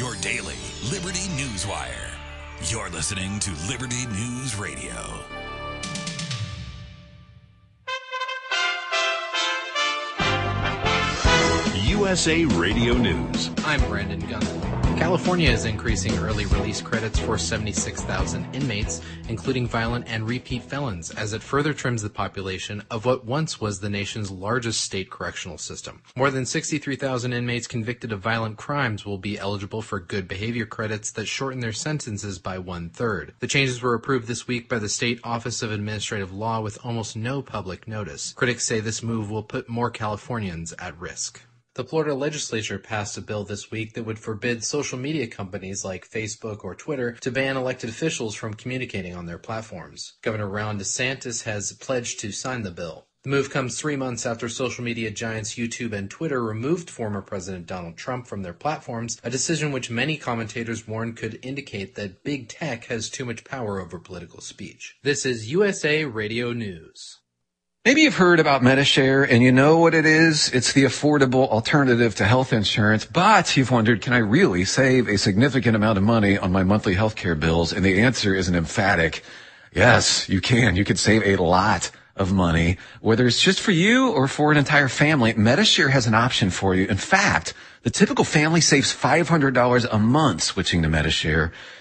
[0.00, 0.54] Your daily
[0.90, 2.10] Liberty News Wire.
[2.62, 4.94] You're listening to Liberty News Radio.
[11.84, 13.50] USA Radio News.
[13.66, 14.79] I'm Brandon Gunther.
[15.00, 21.32] California is increasing early release credits for 76,000 inmates, including violent and repeat felons, as
[21.32, 26.02] it further trims the population of what once was the nation's largest state correctional system.
[26.14, 31.10] More than 63,000 inmates convicted of violent crimes will be eligible for good behavior credits
[31.12, 33.32] that shorten their sentences by one third.
[33.40, 37.16] The changes were approved this week by the State Office of Administrative Law with almost
[37.16, 38.34] no public notice.
[38.34, 41.40] Critics say this move will put more Californians at risk.
[41.74, 46.10] The Florida legislature passed a bill this week that would forbid social media companies like
[46.10, 50.14] Facebook or Twitter to ban elected officials from communicating on their platforms.
[50.20, 53.06] Governor Ron DeSantis has pledged to sign the bill.
[53.22, 57.66] The move comes three months after social media giants YouTube and Twitter removed former President
[57.66, 62.48] Donald Trump from their platforms, a decision which many commentators warned could indicate that big
[62.48, 64.96] tech has too much power over political speech.
[65.04, 67.19] This is USA Radio News.
[67.86, 70.50] Maybe you've heard about Medi-Share and you know what it is.
[70.52, 75.16] It's the affordable alternative to health insurance, but you've wondered, can I really save a
[75.16, 77.72] significant amount of money on my monthly healthcare bills?
[77.72, 79.24] And the answer is an emphatic
[79.74, 80.76] yes, you can.
[80.76, 84.58] You could save a lot of money, whether it's just for you or for an
[84.58, 85.32] entire family.
[85.32, 86.86] Medi-Share has an option for you.
[86.86, 91.50] In fact, the typical family saves $500 a month switching to Medi-Share.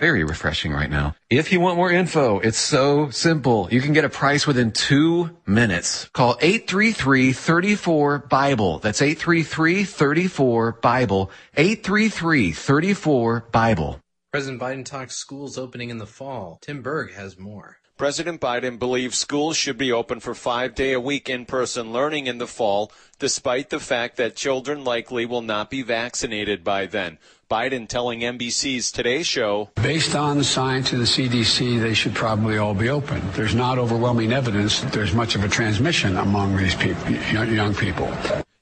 [0.00, 1.14] very refreshing right now.
[1.28, 3.68] If you want more info, it's so simple.
[3.70, 6.08] You can get a price within two minutes.
[6.12, 8.80] Call 833-34-BIBLE.
[8.80, 11.30] That's 833-34-BIBLE.
[11.56, 14.00] 833-34-BIBLE.
[14.32, 16.60] President Biden talks schools opening in the fall.
[16.62, 17.80] Tim Berg has more.
[18.00, 22.28] President Biden believes schools should be open for five day a week in person learning
[22.28, 27.18] in the fall, despite the fact that children likely will not be vaccinated by then.
[27.50, 29.70] Biden telling NBC's Today Show.
[29.82, 33.20] Based on the science of the CDC, they should probably all be open.
[33.32, 38.16] There's not overwhelming evidence that there's much of a transmission among these people, young people.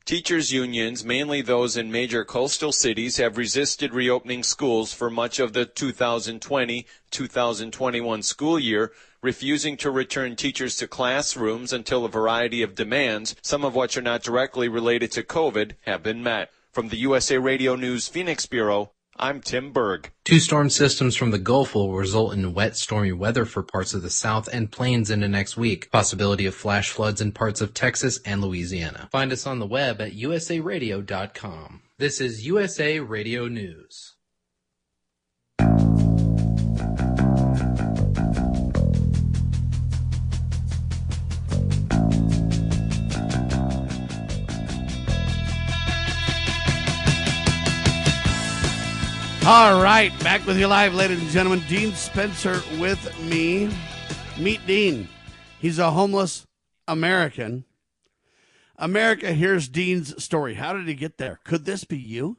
[0.06, 5.52] Teachers' unions, mainly those in major coastal cities, have resisted reopening schools for much of
[5.52, 12.74] the 2020 2021 school year, refusing to return teachers to classrooms until a variety of
[12.74, 16.50] demands, some of which are not directly related to COVID, have been met.
[16.78, 20.12] From the USA Radio News Phoenix Bureau, I'm Tim Berg.
[20.24, 24.02] Two storm systems from the Gulf will result in wet, stormy weather for parts of
[24.02, 25.90] the South and plains into next week.
[25.90, 29.08] Possibility of flash floods in parts of Texas and Louisiana.
[29.10, 31.82] Find us on the web at usaradio.com.
[31.98, 34.14] This is USA Radio News.
[49.50, 51.64] All right, back with you live, ladies and gentlemen.
[51.70, 53.70] Dean Spencer with me.
[54.38, 55.08] Meet Dean.
[55.58, 56.44] He's a homeless
[56.86, 57.64] American.
[58.76, 60.52] America, here's Dean's story.
[60.52, 61.40] How did he get there?
[61.44, 62.36] Could this be you?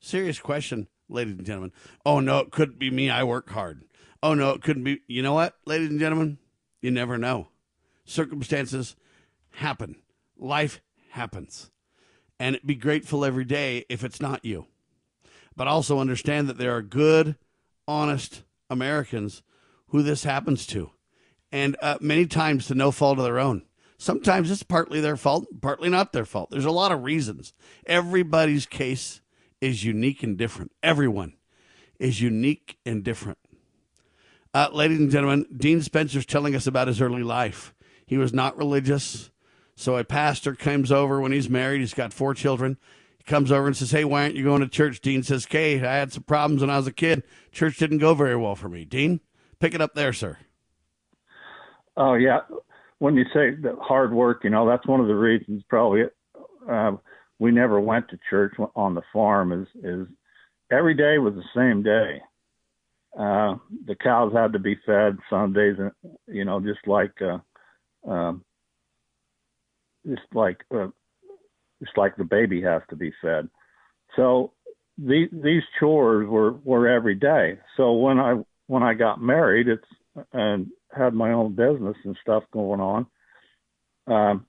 [0.00, 1.72] Serious question, ladies and gentlemen.
[2.06, 3.10] Oh, no, it couldn't be me.
[3.10, 3.84] I work hard.
[4.22, 5.02] Oh, no, it couldn't be.
[5.06, 6.38] You know what, ladies and gentlemen?
[6.80, 7.48] You never know.
[8.06, 8.96] Circumstances
[9.50, 9.96] happen,
[10.38, 11.70] life happens.
[12.40, 14.66] And be grateful every day if it's not you
[15.56, 17.36] but also understand that there are good,
[17.86, 19.42] honest Americans
[19.88, 20.90] who this happens to,
[21.52, 23.62] and uh, many times to no fault of their own.
[23.96, 26.50] Sometimes it's partly their fault, partly not their fault.
[26.50, 27.54] There's a lot of reasons.
[27.86, 29.20] Everybody's case
[29.60, 30.72] is unique and different.
[30.82, 31.34] Everyone
[31.98, 33.38] is unique and different.
[34.52, 37.74] Uh, ladies and gentlemen, Dean Spencer's telling us about his early life.
[38.06, 39.30] He was not religious.
[39.76, 41.80] So a pastor comes over when he's married.
[41.80, 42.76] He's got four children
[43.26, 45.00] comes over and says, Hey, why aren't you going to church?
[45.00, 47.22] Dean says, Kay, I had some problems when I was a kid.
[47.52, 48.84] Church didn't go very well for me.
[48.84, 49.20] Dean,
[49.58, 50.38] pick it up there, sir.
[51.96, 52.40] Oh, yeah.
[52.98, 56.04] When you say the hard work, you know, that's one of the reasons probably
[56.70, 56.92] uh,
[57.38, 60.06] we never went to church on the farm is, is
[60.70, 62.20] every day was the same day.
[63.18, 63.56] Uh,
[63.86, 65.76] the cows had to be fed Some Sundays,
[66.26, 67.38] you know, just like, uh,
[68.10, 68.44] um,
[70.06, 70.88] just like uh,
[71.84, 73.48] just like the baby has to be fed.
[74.16, 74.52] So
[74.98, 77.58] these these chores were were every day.
[77.76, 82.44] So when I when I got married, it's and had my own business and stuff
[82.52, 83.06] going on.
[84.06, 84.46] Um,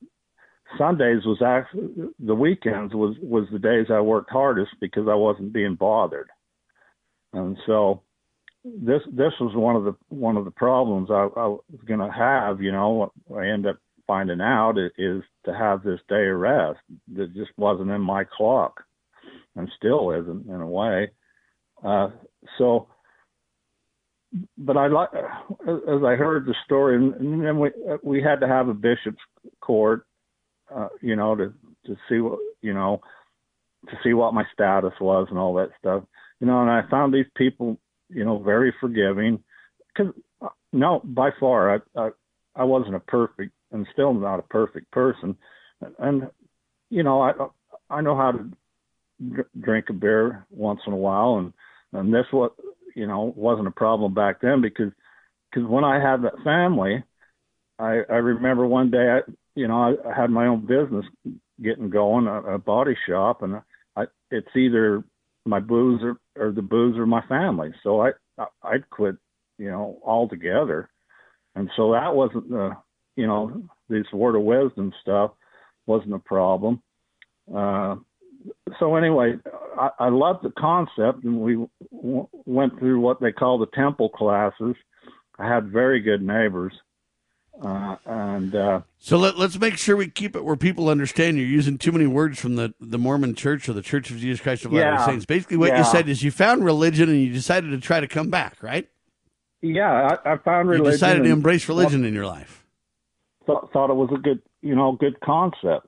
[0.78, 5.54] Sundays was actually the weekends was was the days I worked hardest because I wasn't
[5.54, 6.30] being bothered,
[7.34, 8.02] and so
[8.64, 12.12] this this was one of the one of the problems I, I was going to
[12.12, 12.62] have.
[12.62, 16.80] You know, I end up finding out is to have this day of rest
[17.16, 18.84] that just wasn't in my clock,
[19.56, 21.12] and still isn't in a way.
[21.84, 22.10] Uh,
[22.58, 22.88] so,
[24.58, 27.70] but I like as I heard the story, and then we
[28.04, 29.18] we had to have a bishop's
[29.62, 30.06] court,
[30.74, 31.54] uh, you know, to
[31.86, 33.02] to see what you know,
[33.90, 36.04] to see what my status was and all that stuff,
[36.40, 36.62] you know.
[36.62, 37.78] And I found these people
[38.10, 39.44] you know, very forgiving.
[39.88, 42.10] Because uh, no, by far, I, I
[42.56, 45.36] I wasn't a perfect and still not a perfect person,
[46.00, 46.30] and
[46.90, 47.34] you know, I
[47.90, 51.54] I know how to drink a beer once in a while, and
[51.94, 52.54] and this what
[52.96, 54.92] you know wasn't a problem back then because
[55.50, 57.04] because when I had that family,
[57.80, 61.06] I I remember one day I you know I, I had my own business
[61.62, 63.62] getting going a, a body shop and
[63.96, 65.04] I it's either
[65.46, 67.74] my booze or, or the booze or my family.
[67.84, 69.16] So I, I I'd quit,
[69.58, 70.90] you know, altogether.
[71.56, 72.76] And so that wasn't the,
[73.16, 75.32] you know, this word of wisdom stuff
[75.86, 76.82] wasn't a problem.
[77.54, 77.96] Uh,
[78.80, 79.36] so anyway,
[79.78, 81.54] I, I loved the concept, and we
[81.92, 84.76] w- went through what they call the temple classes.
[85.38, 86.74] I had very good neighbors,
[87.62, 91.38] uh, and uh, so let, us make sure we keep it where people understand.
[91.38, 94.42] You're using too many words from the, the Mormon Church or the Church of Jesus
[94.42, 95.06] Christ of Latter-day yeah.
[95.06, 95.26] Saints.
[95.26, 95.80] Basically, what yeah.
[95.80, 98.88] you said is you found religion and you decided to try to come back, right?
[99.62, 100.86] Yeah, I, I found religion.
[100.86, 102.65] You decided to embrace religion in your life.
[103.46, 105.88] Thought, thought it was a good, you know, good concept.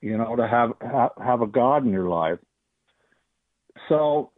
[0.00, 2.38] You know, to have have, have a God in your life.
[3.88, 4.32] So,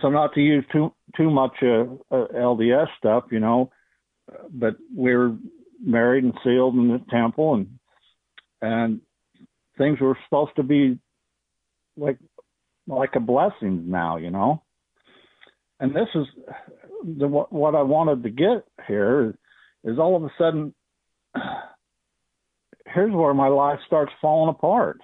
[0.00, 3.70] so not to use too too much uh, uh, LDS stuff, you know
[4.50, 5.36] but we were
[5.82, 7.78] married and sealed in the temple, and
[8.60, 9.00] and
[9.78, 10.98] things were supposed to be
[11.96, 12.18] like
[12.86, 14.62] like a blessing now, you know.
[15.80, 16.26] And this is
[17.04, 19.36] the what I wanted to get here
[19.84, 20.74] is all of a sudden
[22.86, 24.98] here's where my life starts falling apart.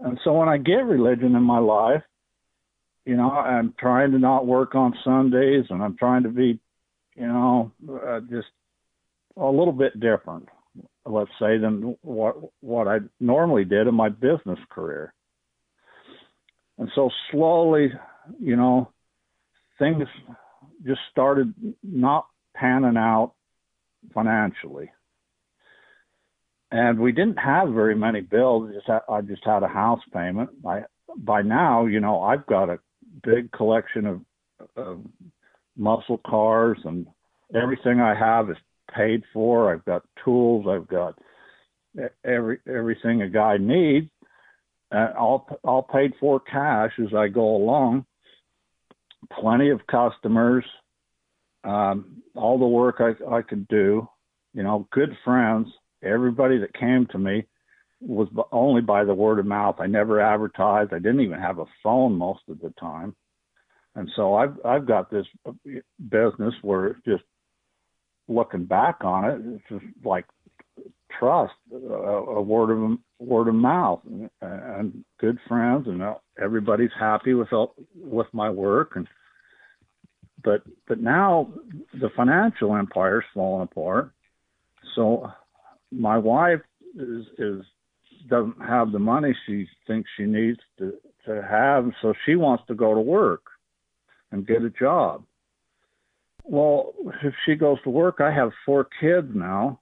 [0.00, 2.02] And so when I get religion in my life,
[3.04, 6.58] you know, I'm trying to not work on Sundays and I'm trying to be
[7.14, 8.48] you know, uh, just
[9.36, 10.48] a little bit different,
[11.06, 15.14] let's say, than what what I normally did in my business career.
[16.78, 17.92] And so slowly,
[18.40, 18.90] you know,
[19.78, 20.02] things
[20.84, 23.32] just started not panning out
[24.12, 24.90] financially.
[26.70, 28.70] And we didn't have very many bills.
[29.08, 30.50] I just had a house payment.
[31.16, 32.80] By now, you know, I've got a
[33.22, 34.20] big collection of,
[34.76, 35.00] of
[35.76, 37.06] muscle cars and
[37.54, 38.56] everything I have is
[38.94, 39.72] paid for.
[39.72, 40.66] I've got tools.
[40.68, 41.18] I've got
[42.24, 44.10] every everything a guy needs.
[44.90, 48.04] And all all paid for cash as I go along.
[49.40, 50.64] Plenty of customers.
[51.64, 54.08] Um, all the work I I could do.
[54.52, 55.68] You know, good friends.
[56.02, 57.46] Everybody that came to me
[58.00, 59.76] was only by the word of mouth.
[59.78, 60.92] I never advertised.
[60.92, 63.14] I didn't even have a phone most of the time.
[63.94, 65.52] And so I've I've got this uh,
[66.10, 67.24] business where it's just
[68.28, 70.26] looking back on it, it's just like
[71.18, 76.90] trust, a, a word of word of mouth, and, and good friends, and uh, everybody's
[76.98, 77.48] happy with
[77.94, 78.92] with my work.
[78.96, 79.06] And
[80.42, 81.52] but but now
[81.92, 84.12] the financial empire's falling apart.
[84.94, 85.30] So
[85.90, 86.60] my wife
[86.96, 87.62] is is
[88.28, 90.94] doesn't have the money she thinks she needs to
[91.26, 93.42] to have, so she wants to go to work
[94.30, 95.24] and get a job.
[96.44, 96.92] Well,
[97.22, 99.80] if she goes to work, I have four kids now,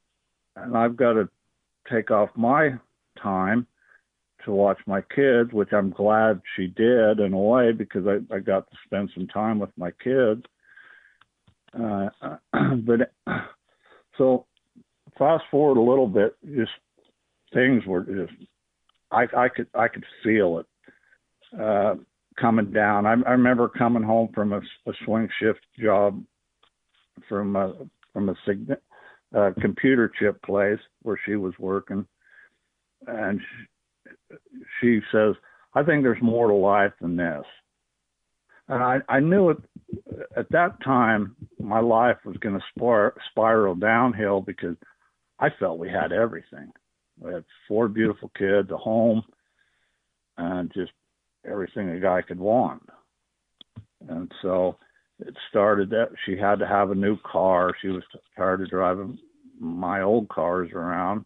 [0.54, 1.28] and I've got to
[1.90, 2.74] take off my
[3.20, 3.66] time
[4.44, 8.38] to watch my kids, which I'm glad she did in a way because I, I
[8.40, 10.42] got to spend some time with my kids.
[11.78, 12.08] Uh,
[12.84, 13.12] but
[14.18, 14.46] so
[15.18, 16.70] fast forward a little bit, just
[17.52, 18.32] things were just
[19.10, 20.66] I, I could I could feel it.
[21.60, 21.94] Uh,
[22.40, 23.06] coming down.
[23.06, 26.22] I, I remember coming home from a, a swing shift job
[27.28, 27.74] from a
[28.12, 28.34] from a
[29.38, 32.06] uh, computer chip place where she was working,
[33.06, 33.40] and
[34.80, 35.34] she, says,
[35.74, 37.44] "I think there's more to life than this."
[38.68, 39.58] And I, I knew it
[40.36, 41.36] at that time.
[41.58, 44.76] My life was going to spir- spiral downhill because
[45.38, 46.72] I felt we had everything.
[47.18, 49.22] We had four beautiful kids, a home,
[50.38, 50.92] and just
[51.44, 52.82] everything a guy could want.
[54.08, 54.78] And so
[55.18, 57.72] it started that she had to have a new car.
[57.80, 58.02] She was
[58.36, 59.18] tired of driving
[59.58, 61.24] my old cars around,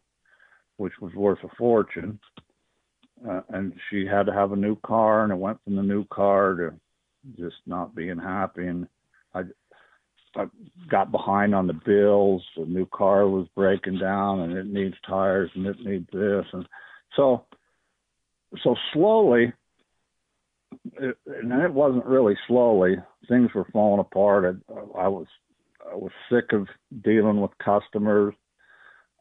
[0.77, 2.19] which was worth a fortune.
[3.29, 6.05] Uh, and she had to have a new car, and it went from the new
[6.07, 6.75] car to
[7.37, 8.87] just not being happy, and
[9.35, 9.43] I
[10.37, 10.45] I
[10.91, 12.45] got behind on the bills.
[12.57, 16.69] The new car was breaking down, and it needs tires, and it needs this, and
[17.17, 17.47] so
[18.63, 19.53] so slowly,
[20.95, 22.97] it, and it wasn't really slowly.
[23.29, 24.63] Things were falling apart.
[24.69, 25.27] I, I was
[25.91, 26.69] I was sick of
[27.03, 28.35] dealing with customers.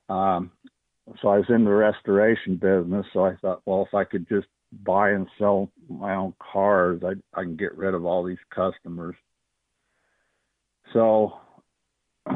[0.10, 0.52] Um,
[1.22, 3.06] so I was in the restoration business.
[3.14, 4.48] So I thought, well, if I could just
[4.84, 9.16] buy and sell my own cars, I I can get rid of all these customers.
[10.94, 11.34] So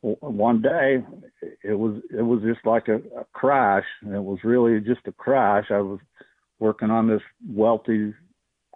[0.00, 1.04] one day
[1.62, 3.84] it was it was just like a, a crash.
[4.02, 5.66] It was really just a crash.
[5.70, 6.00] I was
[6.58, 8.12] working on this wealthy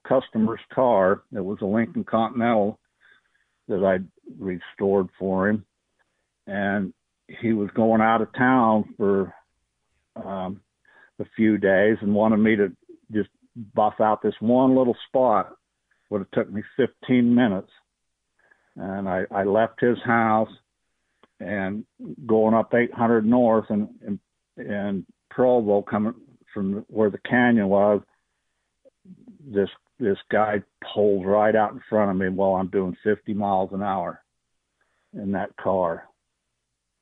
[0.07, 1.23] customer's car.
[1.35, 2.79] It was a Lincoln Continental
[3.69, 4.07] that I'd
[4.39, 5.65] restored for him,
[6.47, 6.93] and
[7.41, 9.35] he was going out of town for
[10.17, 10.61] um,
[11.19, 12.73] a few days and wanted me to
[13.13, 13.31] just
[13.75, 15.57] buff out this one little spot.
[16.11, 17.71] Would have took me 15 minutes,
[18.77, 20.51] and I, I left his house
[21.41, 21.85] and
[22.27, 24.19] going up 800 north and and,
[24.59, 26.15] and Provo coming
[26.53, 28.03] from where the canyon was.
[29.45, 30.63] This this guy
[30.93, 34.23] pulled right out in front of me while I'm doing 50 miles an hour
[35.15, 36.09] in that car.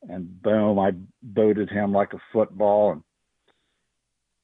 [0.09, 0.93] And boom, I
[1.23, 3.03] booted him like a football.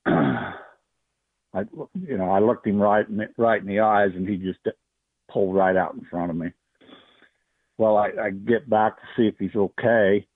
[0.04, 0.16] And
[1.54, 1.62] I,
[1.94, 4.58] you know, I looked him right in right in the eyes, and he just
[5.30, 6.48] pulled right out in front of me.
[7.78, 10.26] Well, I, I get back to see if he's okay,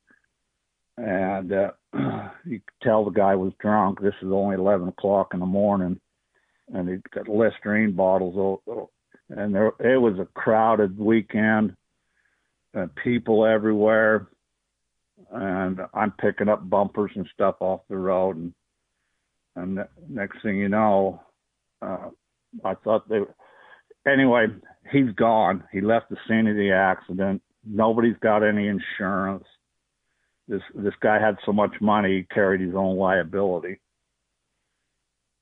[0.97, 1.71] and uh,
[2.45, 4.01] you could tell the guy was drunk.
[4.01, 6.01] This is only 11 o'clock in the morning
[6.73, 8.61] and he got Listerine bottles.
[9.29, 11.77] And there, it was a crowded weekend,
[12.75, 14.29] and people everywhere.
[15.33, 18.55] And I'm picking up bumpers and stuff off the road, and
[19.57, 21.21] and next thing you know,
[21.83, 22.09] uh,
[22.65, 23.21] I thought they.
[24.11, 24.47] Anyway,
[24.91, 25.65] he's gone.
[25.73, 27.43] He left the scene of the accident.
[27.65, 29.45] Nobody's got any insurance.
[30.49, 33.79] This this guy had so much money, he carried his own liability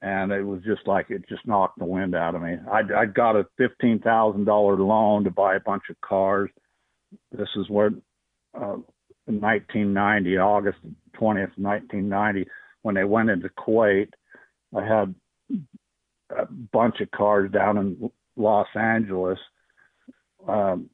[0.00, 2.56] and it was just like it just knocked the wind out of me.
[2.70, 6.50] I I got a fifteen thousand dollar loan to buy a bunch of cars.
[7.32, 7.90] This is where
[8.58, 8.76] uh,
[9.28, 10.78] in 1990, August
[11.20, 12.46] 20th, 1990,
[12.82, 14.08] when they went into Kuwait,
[14.76, 15.14] I had
[16.30, 19.38] a bunch of cars down in Los Angeles,
[20.46, 20.90] um,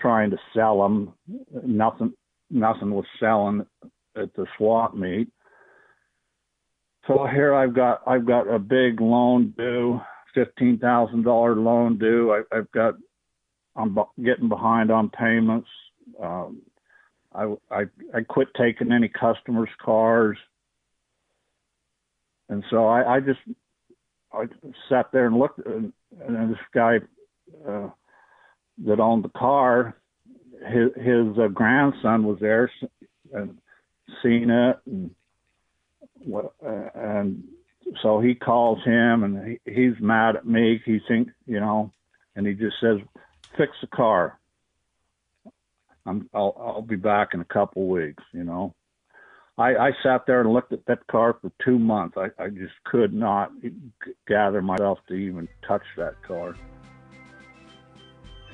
[0.00, 1.12] trying to sell them.
[1.64, 2.12] Nothing,
[2.50, 3.66] nothing was selling
[4.16, 5.28] at the swap meet
[7.06, 10.00] so here I've got I've got a big loan due,
[10.34, 12.32] fifteen thousand dollar loan due.
[12.32, 12.94] I, I've got
[13.74, 15.68] I'm getting behind on payments.
[16.22, 16.62] Um,
[17.34, 17.82] I, I
[18.14, 20.36] I quit taking any customers' cars,
[22.48, 23.40] and so I, I just
[24.32, 24.44] I
[24.88, 25.92] sat there and looked, and,
[26.26, 26.98] and this guy
[27.68, 27.88] uh,
[28.86, 29.96] that owned the car,
[30.68, 32.70] his his uh, grandson was there
[33.32, 33.58] and
[34.22, 35.10] seen it and
[36.94, 37.44] and
[38.02, 40.80] so he calls him and he, he's mad at me.
[40.84, 41.92] He thinks, you know,
[42.36, 42.98] and he just says,
[43.56, 44.38] "Fix the car.
[46.06, 48.74] I'm, I'll, I'll be back in a couple weeks." You know,
[49.58, 52.16] I, I sat there and looked at that car for two months.
[52.16, 53.52] I, I just could not
[54.26, 56.56] gather myself to even touch that car.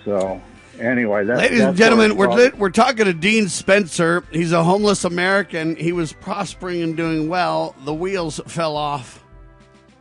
[0.05, 0.40] So
[0.78, 4.24] anyway, that, ladies and gentlemen, we're we're talking to Dean Spencer.
[4.30, 5.76] He's a homeless American.
[5.76, 7.74] He was prospering and doing well.
[7.84, 9.24] The wheels fell off.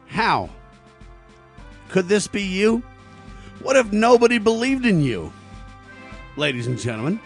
[0.08, 0.50] How?
[1.90, 2.84] Could this be you?
[3.62, 5.34] What if nobody believed in you?
[6.38, 7.20] Ladies and gentlemen,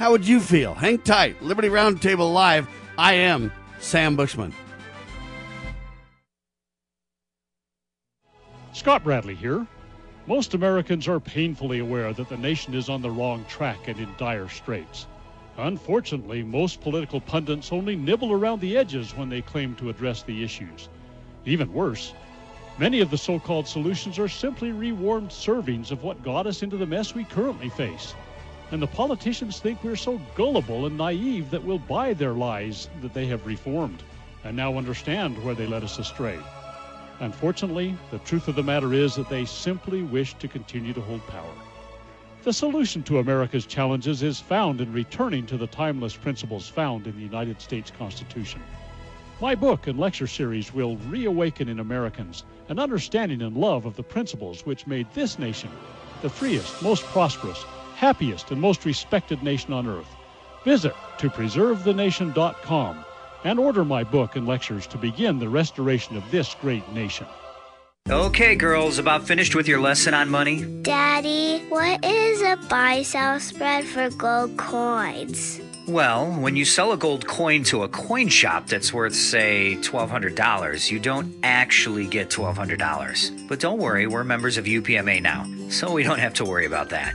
[0.00, 0.72] how would you feel?
[0.72, 1.42] Hang tight.
[1.42, 2.66] Liberty Roundtable Live.
[2.96, 4.54] I am Sam Bushman.
[8.72, 9.66] Scott Bradley here.
[10.26, 14.08] Most Americans are painfully aware that the nation is on the wrong track and in
[14.16, 15.06] dire straits.
[15.58, 20.42] Unfortunately, most political pundits only nibble around the edges when they claim to address the
[20.42, 20.88] issues.
[21.44, 22.14] Even worse,
[22.78, 26.78] many of the so called solutions are simply rewarmed servings of what got us into
[26.78, 28.14] the mess we currently face.
[28.72, 33.12] And the politicians think we're so gullible and naive that we'll buy their lies that
[33.12, 34.02] they have reformed
[34.44, 36.38] and now understand where they led us astray.
[37.18, 41.26] Unfortunately, the truth of the matter is that they simply wish to continue to hold
[41.26, 41.52] power.
[42.44, 47.16] The solution to America's challenges is found in returning to the timeless principles found in
[47.16, 48.62] the United States Constitution.
[49.40, 54.02] My book and lecture series will reawaken in Americans an understanding and love of the
[54.02, 55.70] principles which made this nation
[56.22, 57.64] the freest, most prosperous,
[58.00, 60.08] happiest, and most respected nation on earth.
[60.64, 63.04] Visit topreservethenation.com
[63.44, 67.26] and order my book and lectures to begin the restoration of this great nation.
[68.08, 70.64] Okay, girls, about finished with your lesson on money?
[70.82, 75.60] Daddy, what is a buy sell spread for gold coins?
[75.86, 80.90] Well, when you sell a gold coin to a coin shop that's worth, say, $1,200,
[80.90, 83.48] you don't actually get $1,200.
[83.48, 86.88] But don't worry, we're members of UPMA now, so we don't have to worry about
[86.90, 87.14] that.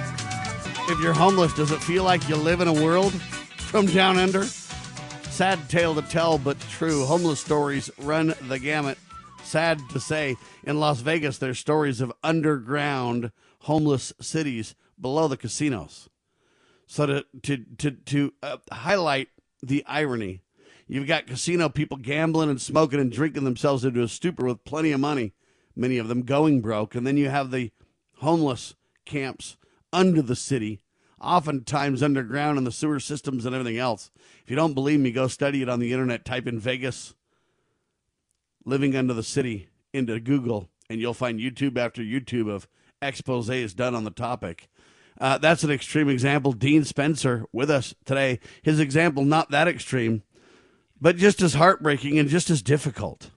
[0.91, 4.43] If you're homeless, does it feel like you live in a world from down under?
[4.43, 7.05] Sad tale to tell, but true.
[7.05, 8.97] Homeless stories run the gamut.
[9.41, 13.31] Sad to say, in Las Vegas, there's stories of underground
[13.61, 16.09] homeless cities below the casinos.
[16.87, 19.29] So to to to to uh, highlight
[19.63, 20.41] the irony,
[20.87, 24.91] you've got casino people gambling and smoking and drinking themselves into a stupor with plenty
[24.91, 25.31] of money,
[25.73, 27.71] many of them going broke, and then you have the
[28.17, 28.75] homeless
[29.05, 29.55] camps
[29.93, 30.81] under the city,
[31.19, 34.11] oftentimes underground in the sewer systems and everything else.
[34.43, 36.25] If you don't believe me, go study it on the internet.
[36.25, 37.13] Type in Vegas
[38.65, 42.67] living under the city into Google, and you'll find YouTube after YouTube of
[43.01, 44.69] exposes done on the topic.
[45.19, 46.53] Uh, that's an extreme example.
[46.53, 48.39] Dean Spencer with us today.
[48.61, 50.23] His example, not that extreme,
[50.99, 53.31] but just as heartbreaking and just as difficult.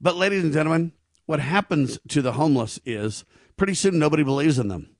[0.00, 0.92] But, ladies and gentlemen,
[1.26, 3.24] what happens to the homeless is
[3.56, 4.93] pretty soon nobody believes in them.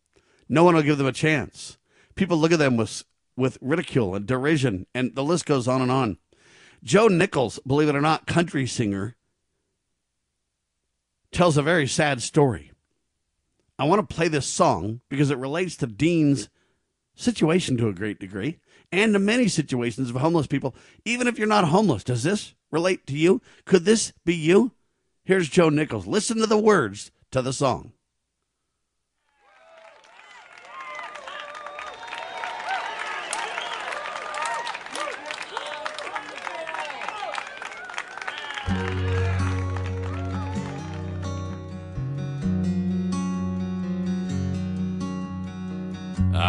[0.48, 1.78] No one will give them a chance.
[2.14, 3.04] People look at them with,
[3.36, 6.18] with ridicule and derision, and the list goes on and on.
[6.82, 9.16] Joe Nichols, believe it or not, country singer,
[11.32, 12.70] tells a very sad story.
[13.78, 16.48] I want to play this song because it relates to Dean's
[17.14, 18.58] situation to a great degree
[18.92, 20.74] and to many situations of homeless people.
[21.04, 23.40] Even if you're not homeless, does this relate to you?
[23.64, 24.72] Could this be you?
[25.24, 26.06] Here's Joe Nichols.
[26.06, 27.92] Listen to the words to the song.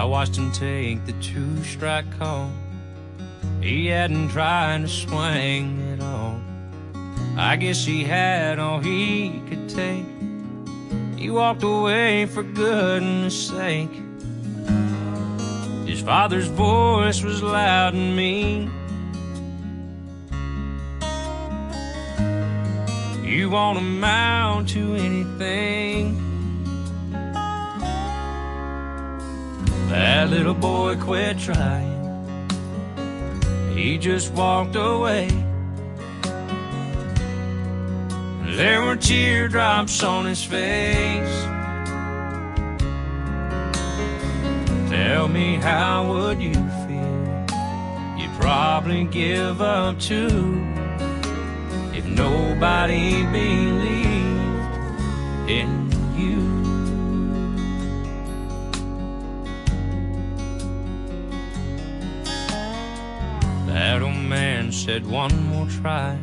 [0.06, 2.52] Watched him take the two strike call.
[3.62, 6.40] He hadn't tried to swing at all.
[7.38, 10.06] I guess he had all he could take.
[11.18, 13.92] He walked away for goodness sake.
[15.86, 18.72] His father's voice was loud and mean.
[23.24, 26.25] You won't amount to anything.
[29.96, 31.96] That little boy quit trying.
[33.74, 35.30] He just walked away.
[38.58, 41.46] There were teardrops on his face.
[44.90, 47.46] Tell me, how would you feel?
[48.18, 50.62] You'd probably give up too
[51.94, 54.60] if nobody believed
[55.50, 55.85] in
[64.26, 66.18] man said one more try.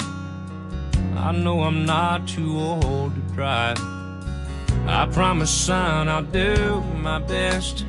[1.16, 3.78] I know I'm not too old to drive.
[4.86, 7.84] I promise, son, I'll do my best.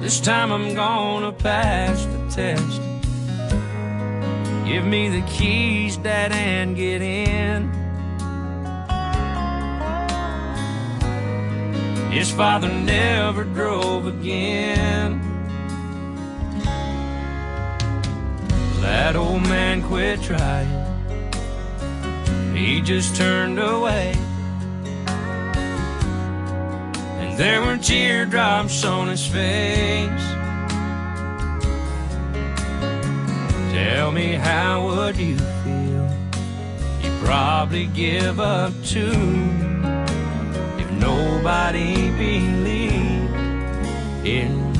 [0.00, 2.80] This time I'm gonna pass the test.
[4.64, 7.72] Give me the keys, Dad, and get in.
[12.12, 15.33] His father never drove again.
[18.84, 20.68] That old man quit trying.
[22.54, 24.14] He just turned away.
[27.18, 30.26] And there were teardrops on his face.
[33.72, 36.06] Tell me, how would you feel?
[37.02, 39.16] You'd probably give up too
[40.78, 43.34] if nobody believed
[44.26, 44.73] in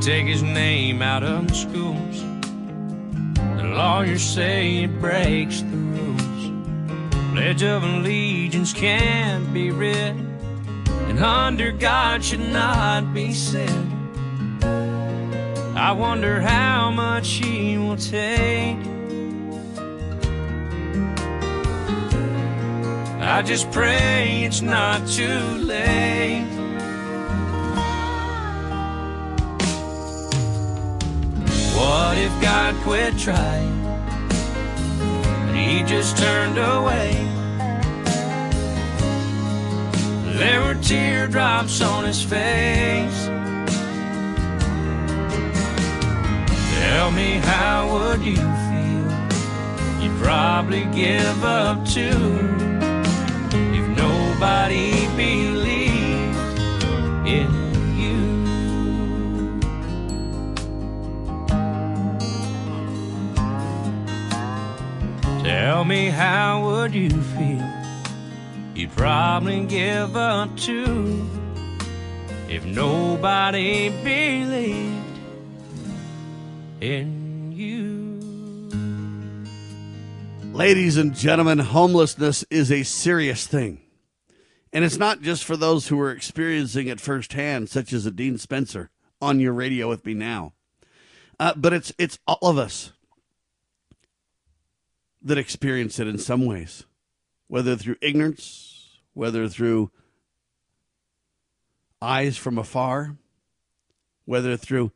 [0.00, 2.24] take his name out of the schools.
[3.58, 7.32] The lawyers say it breaks the rules.
[7.32, 10.16] Pledge of allegiance can't be read,
[11.08, 13.86] and under God should not be said.
[15.76, 18.78] I wonder how much he will take.
[23.20, 26.59] I just pray it's not too late.
[31.90, 33.84] What if God quit trying?
[35.48, 37.10] And he just turned away.
[40.38, 43.26] There were teardrops on his face.
[46.78, 49.10] Tell me, how would you feel?
[50.00, 52.22] You'd probably give up too
[53.78, 55.59] if nobody believed
[65.70, 67.72] Tell me, how would you feel?
[68.74, 71.24] You'd probably give up too
[72.48, 75.18] if nobody believed
[76.80, 78.18] in you.
[80.52, 83.80] Ladies and gentlemen, homelessness is a serious thing.
[84.72, 88.38] And it's not just for those who are experiencing it firsthand, such as a Dean
[88.38, 88.90] Spencer
[89.22, 90.52] on your radio with me now.
[91.38, 92.90] Uh, but it's it's all of us
[95.22, 96.84] that experience it in some ways,
[97.48, 99.90] whether through ignorance, whether through
[102.00, 103.16] eyes from afar,
[104.24, 104.92] whether through,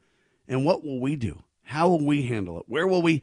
[0.48, 1.42] and what will we do?
[1.62, 2.64] How will we handle it?
[2.68, 3.22] Where will we?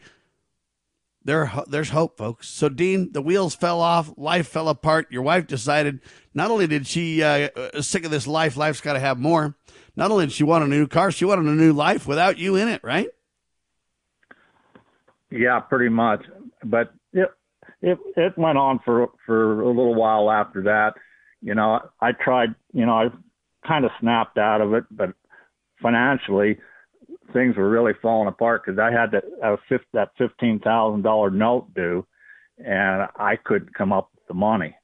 [1.24, 2.47] There, there's hope, folks.
[2.47, 5.12] So, Dean, the wheels fell off, life fell apart.
[5.12, 5.99] Your wife decided
[6.34, 9.56] not only did she uh, uh, sick of this life, life's got to have more.
[9.95, 12.56] Not only did she want a new car, she wanted a new life without you
[12.56, 13.10] in it, right?
[15.30, 16.26] Yeah, pretty much.
[16.64, 17.30] But it
[17.82, 20.93] it it went on for for a little while after that.
[21.41, 22.55] You know, I tried.
[22.74, 23.07] You know, I
[23.68, 25.14] kind of snapped out of it, but
[25.82, 26.57] financially,
[27.34, 31.30] things were really falling apart because I had that uh, fif- that fifteen thousand dollar
[31.32, 32.05] note due,
[32.57, 34.76] and I couldn't come up with the money.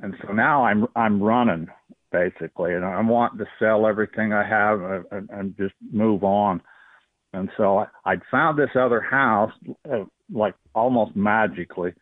[0.00, 1.68] And so now I'm I'm running
[2.12, 6.60] basically, and I'm wanting to sell everything I have and, and, and just move on.
[7.32, 9.52] And so I, I'd found this other house,
[9.90, 11.92] uh, like almost magically,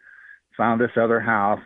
[0.56, 1.60] found this other house.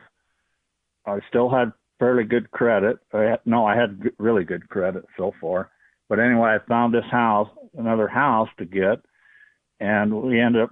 [1.06, 2.98] I still had fairly good credit.
[3.12, 5.70] I had, no, I had really good credit so far.
[6.08, 9.00] But anyway, I found this house, another house to get,
[9.80, 10.70] and we ended up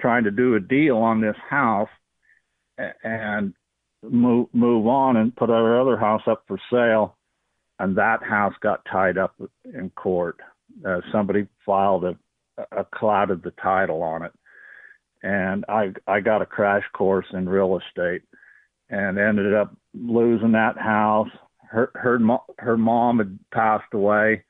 [0.00, 1.88] trying to do a deal on this house
[3.02, 3.54] and
[4.02, 7.16] move move on and put our other house up for sale.
[7.78, 10.38] And that house got tied up in court.
[10.86, 12.16] Uh, somebody filed a,
[12.72, 14.32] a clouded the title on it,
[15.24, 18.22] and I I got a crash course in real estate,
[18.90, 21.30] and ended up losing that house.
[21.70, 22.20] Her her
[22.58, 24.44] her mom had passed away,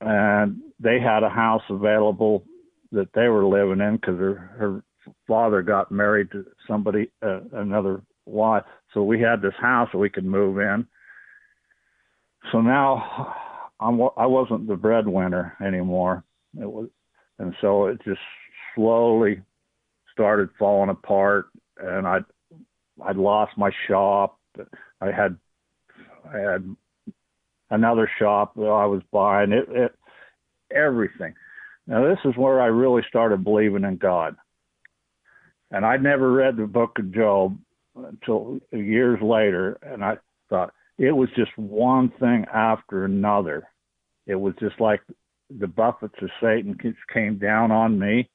[0.00, 2.44] and they had a house available
[2.90, 4.82] that they were living in because her her
[5.28, 10.10] father got married to somebody uh, another wife, so we had this house that we
[10.10, 10.84] could move in.
[12.50, 13.32] So now
[13.78, 16.24] I'm I wasn't the breadwinner anymore.
[16.60, 16.88] It was,
[17.38, 18.18] and so it just
[18.76, 19.42] slowly
[20.12, 21.46] started falling apart,
[21.78, 22.18] and I
[23.04, 24.38] I'd lost my shop.
[25.00, 25.36] I had
[26.32, 26.76] I had
[27.70, 29.52] another shop that I was buying.
[29.52, 29.92] It, it
[30.70, 31.34] everything.
[31.86, 34.36] Now this is where I really started believing in God.
[35.70, 37.58] And I'd never read the book of Job
[37.96, 40.16] until years later, and I
[40.48, 43.68] thought it was just one thing after another.
[44.26, 45.00] It was just like
[45.50, 46.76] the buffets of Satan
[47.12, 48.28] came down on me,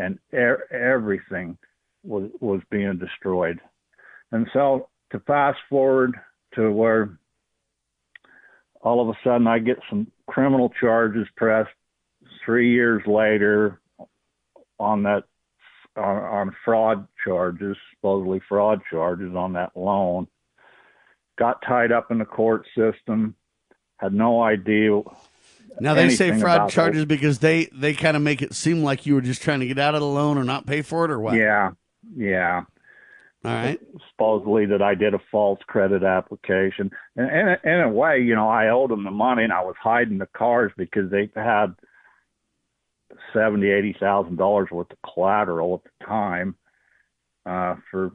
[0.00, 1.58] and er- everything
[2.02, 3.60] was was being destroyed.
[4.32, 6.14] And so to fast forward
[6.54, 7.18] to where
[8.80, 11.70] all of a sudden I get some criminal charges pressed
[12.44, 13.80] three years later
[14.78, 15.24] on that
[15.96, 20.26] on, on fraud charges, supposedly fraud charges on that loan.
[21.38, 23.34] Got tied up in the court system.
[23.98, 25.02] Had no idea.
[25.78, 29.14] Now they say fraud charges because they they kind of make it seem like you
[29.14, 31.20] were just trying to get out of the loan or not pay for it or
[31.20, 31.34] what.
[31.34, 31.70] Yeah,
[32.16, 32.64] yeah.
[33.42, 33.80] All right.
[34.10, 38.48] Supposedly that I did a false credit application, and, and in a way, you know,
[38.48, 41.74] I owed them the money, and I was hiding the cars because they had
[43.32, 46.54] seventy, eighty thousand dollars worth of collateral at the time
[47.46, 48.12] uh, for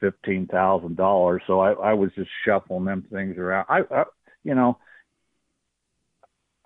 [0.00, 1.42] fifteen thousand dollars.
[1.46, 3.66] So I, I was just shuffling them things around.
[3.68, 4.04] I, I,
[4.42, 4.78] you know,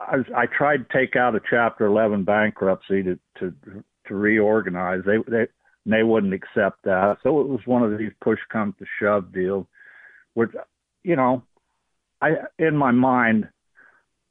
[0.00, 3.54] I, I tried to take out a Chapter 11 bankruptcy to to
[4.06, 5.02] to reorganize.
[5.04, 5.46] They they
[5.86, 9.66] they wouldn't accept that, so it was one of these push come to shove deals,
[10.34, 10.50] which
[11.02, 11.42] you know,
[12.20, 13.48] I in my mind,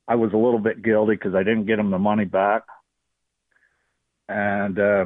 [0.07, 2.63] I was a little bit guilty because I didn't get them the money back,
[4.27, 5.05] and uh,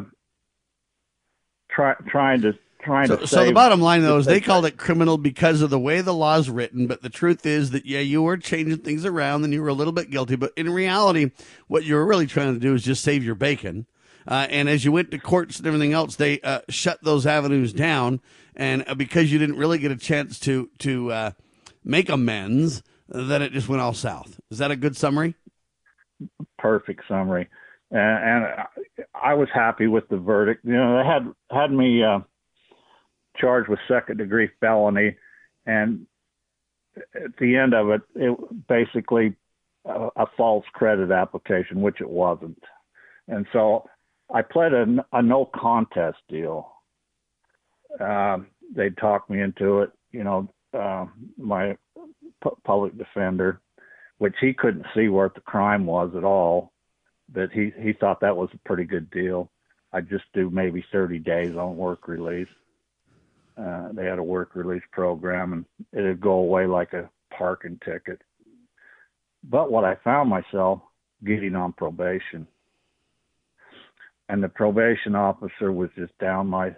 [1.70, 2.54] try, trying to
[2.84, 3.28] trying So, to.
[3.28, 6.14] so the bottom line, though, is they called it criminal because of the way the
[6.14, 6.88] law's written.
[6.88, 9.74] But the truth is that, yeah, you were changing things around and you were a
[9.74, 10.36] little bit guilty.
[10.36, 11.32] But in reality,
[11.68, 13.86] what you were really trying to do is just save your bacon.
[14.28, 17.74] Uh, and as you went to courts and everything else, they uh, shut those avenues
[17.74, 18.22] down.
[18.56, 21.32] And uh, because you didn't really get a chance to to uh,
[21.84, 24.40] make amends, then it just went all south.
[24.52, 25.36] Is that a good summary?
[26.58, 27.50] perfect summary,
[27.92, 28.66] and, and I-
[29.32, 30.64] I was happy with the verdict.
[30.64, 32.20] You know, they had had me uh,
[33.38, 35.16] charged with second degree felony,
[35.66, 36.06] and
[37.16, 39.36] at the end of it, it basically
[39.86, 42.62] a, a false credit application, which it wasn't,
[43.28, 43.88] and so
[44.34, 46.72] I pled a, a no contest deal.
[48.00, 49.92] Um, they talked me into it.
[50.12, 51.06] You know, uh,
[51.38, 51.78] my
[52.42, 53.62] pu- public defender
[54.24, 56.72] which he couldn't see what the crime was at all.
[57.28, 59.52] But he he thought that was a pretty good deal.
[59.92, 62.48] I'd just do maybe 30 days on work release.
[63.84, 68.22] Uh, they had a work release program, and it'd go away like a parking ticket.
[69.44, 70.82] But what I found myself
[71.26, 72.48] getting on probation,
[74.30, 76.76] and the probation officer was just down my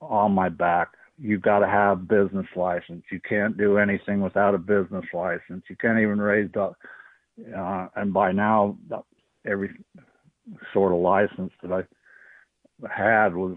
[0.00, 3.04] on my back You've got to have business license.
[3.10, 5.64] You can't do anything without a business license.
[5.68, 6.74] You can't even raise dog.
[7.56, 8.76] Uh, and by now,
[9.46, 9.70] every
[10.72, 11.82] sort of license that I
[12.90, 13.56] had was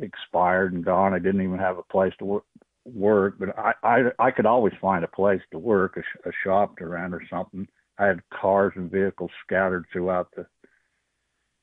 [0.00, 1.14] expired and gone.
[1.14, 2.44] I didn't even have a place to work.
[2.84, 6.76] Work, but I, I I could always find a place to work, a, a shop
[6.78, 7.68] to rent or something.
[7.96, 10.46] I had cars and vehicles scattered throughout the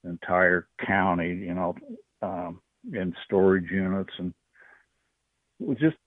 [0.06, 1.76] entire county, you know,
[2.22, 2.62] um,
[2.94, 4.34] in storage units and
[5.60, 5.98] it was just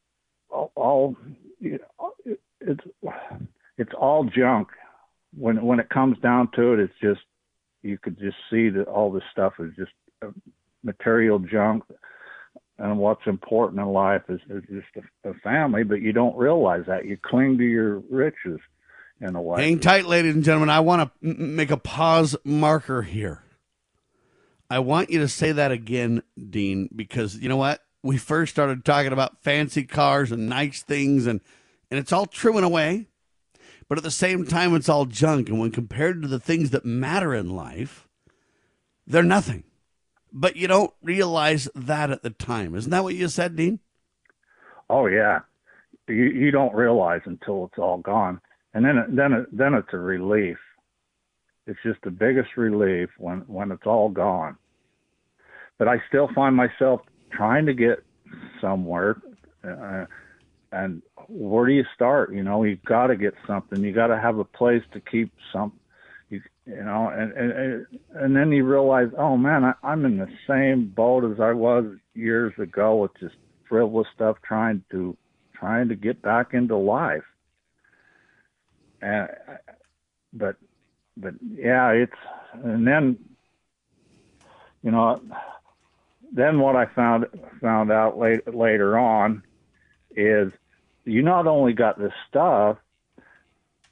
[0.50, 1.16] all, all
[1.60, 2.84] you know, it, it's
[3.78, 4.68] it's all junk
[5.36, 7.20] when when it comes down to it it's just
[7.82, 9.92] you could just see that all this stuff is just
[10.24, 10.30] uh,
[10.82, 11.84] material junk
[12.78, 16.84] and what's important in life is, is just a, a family but you don't realize
[16.86, 18.60] that you cling to your riches
[19.20, 20.68] in a way Hang tight, ladies and gentlemen.
[20.68, 23.42] I want to make a pause marker here.
[24.68, 27.82] I want you to say that again, Dean, because you know what?
[28.02, 31.40] We first started talking about fancy cars and nice things, and,
[31.90, 33.06] and it's all true in a way,
[33.88, 35.48] but at the same time, it's all junk.
[35.48, 38.08] And when compared to the things that matter in life,
[39.06, 39.64] they're nothing.
[40.32, 42.74] But you don't realize that at the time.
[42.74, 43.80] Isn't that what you said, Dean?
[44.88, 45.40] Oh yeah,
[46.08, 48.40] you you don't realize until it's all gone,
[48.74, 50.58] and then it, then it, then it's a relief.
[51.66, 54.56] It's just the biggest relief when when it's all gone.
[55.78, 58.02] But I still find myself trying to get
[58.60, 59.20] somewhere,
[59.64, 60.06] uh,
[60.72, 62.32] and where do you start?
[62.34, 63.82] You know, you've got to get something.
[63.82, 65.72] You got to have a place to keep some.
[66.66, 70.86] You, know, and and and then you realize, oh man, I, I'm in the same
[70.86, 71.84] boat as I was
[72.14, 73.34] years ago with just
[73.68, 75.16] frivolous stuff, trying to
[75.54, 77.24] trying to get back into life.
[79.00, 79.28] And
[80.32, 80.56] but
[81.16, 82.12] but yeah, it's
[82.52, 83.18] and then
[84.84, 85.20] you know
[86.32, 87.26] then what I found
[87.60, 89.42] found out late, later on
[90.16, 90.52] is
[91.04, 92.78] you not only got this stuff,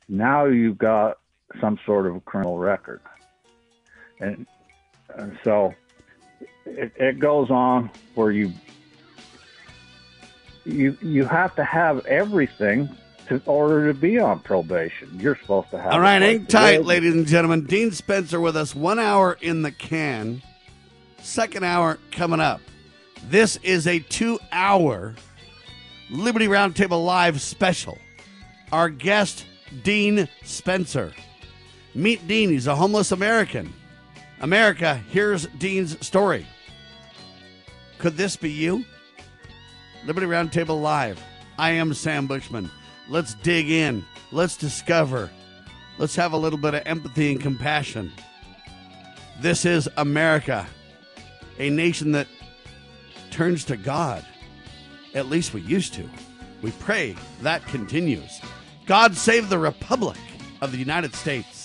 [0.09, 1.20] now you've got
[1.61, 3.01] some sort of a criminal record,
[4.21, 4.47] and,
[5.17, 5.75] and so
[6.67, 8.53] it, it goes on where you
[10.65, 12.89] you you have to have everything
[13.29, 15.09] to order to be on probation.
[15.19, 15.93] You're supposed to have.
[15.93, 16.87] All right, hang tight, live.
[16.87, 17.65] ladies and gentlemen.
[17.65, 20.43] Dean Spencer with us, one hour in the can.
[21.23, 22.61] Second hour coming up.
[23.29, 25.15] This is a two hour
[26.11, 27.99] Liberty Roundtable Live special.
[28.73, 29.45] Our guest,
[29.83, 31.13] Dean Spencer.
[31.95, 33.73] Meet Dean, he's a homeless American.
[34.41, 36.47] America, here's Dean's story.
[37.99, 38.85] Could this be you?
[40.07, 41.21] Liberty Roundtable Live.
[41.59, 42.71] I am Sam Bushman.
[43.09, 44.05] Let's dig in.
[44.33, 45.31] Let's discover.
[45.99, 48.13] Let's have a little bit of empathy and compassion.
[49.41, 50.67] This is America,
[51.59, 52.29] a nation that
[53.31, 54.25] turns to God.
[55.15, 56.09] At least we used to.
[56.63, 58.41] We pray that continues.
[58.87, 60.19] God save the Republic
[60.61, 61.60] of the United States.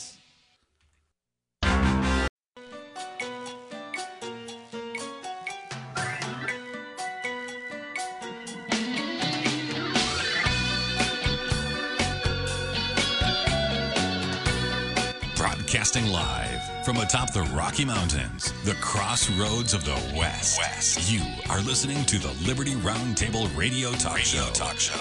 [15.85, 20.57] Broadcasting live from atop the Rocky Mountains, the crossroads of the West.
[20.57, 21.11] West.
[21.11, 21.21] You
[21.51, 24.49] are listening to the Liberty Roundtable Radio Talk Radio Show.
[24.53, 24.99] Talk Show.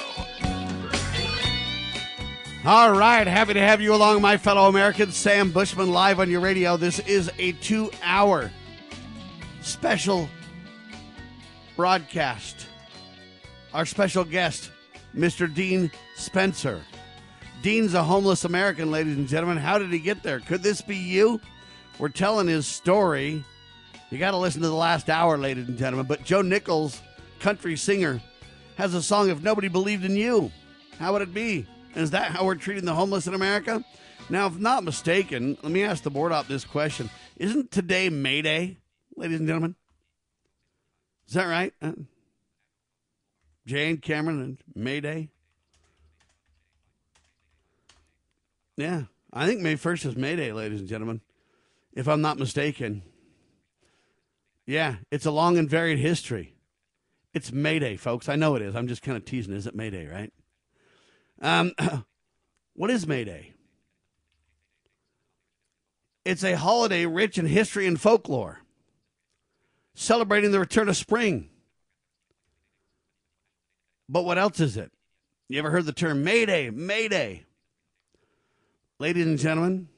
[2.67, 5.17] All right, happy to have you along, my fellow Americans.
[5.17, 6.77] Sam Bushman live on your radio.
[6.77, 8.51] This is a two hour
[9.63, 10.29] special
[11.77, 12.67] broadcast.
[13.73, 14.71] Our special guest,
[15.17, 15.53] Mr.
[15.53, 16.83] Dean Spencer.
[17.65, 19.57] Dean's a homeless American, ladies and gentlemen.
[19.57, 20.39] How did he get there?
[20.39, 21.41] Could this be you?
[21.99, 23.43] We're telling his story.
[24.11, 26.05] You got to listen to the last hour, ladies and gentlemen.
[26.05, 27.01] But Joe Nichols,
[27.41, 28.21] country singer,
[28.77, 30.53] has a song, If Nobody Believed in You.
[30.99, 31.67] How would it be?
[31.95, 33.83] Is that how we're treating the homeless in America?
[34.29, 37.09] Now, if not mistaken, let me ask the board op this question.
[37.39, 38.77] Isn't today May Day,
[39.17, 39.75] ladies and gentlemen?
[41.27, 41.73] Is that right?
[41.81, 41.93] Uh,
[43.65, 45.31] Jane Cameron and May Day?
[48.77, 51.21] Yeah, I think May 1st is May Day, ladies and gentlemen,
[51.93, 53.03] if I'm not mistaken.
[54.67, 56.57] Yeah, it's a long and varied history.
[57.33, 58.29] It's May Day, folks.
[58.29, 58.75] I know it is.
[58.75, 59.55] I'm just kind of teasing.
[59.55, 60.33] Is it May Day, right?
[61.41, 61.73] Um,
[62.75, 63.53] what is May Day?
[66.25, 68.61] It's a holiday rich in history and folklore,
[69.95, 71.51] celebrating the return of spring.
[74.09, 74.91] But what else is it?
[75.49, 77.45] You ever heard the term May Day?
[78.99, 79.89] Ladies and gentlemen,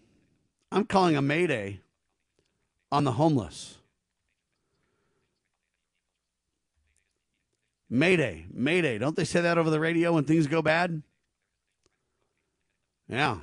[0.73, 1.81] I'm calling a mayday
[2.91, 3.77] on the homeless.
[7.91, 8.99] Mayday, Mayday.
[8.99, 11.03] Don't they say that over the radio when things go bad?
[13.09, 13.39] Yeah.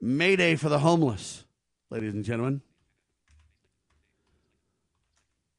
[0.00, 1.44] Mayday for the homeless,
[1.90, 2.62] ladies and gentlemen.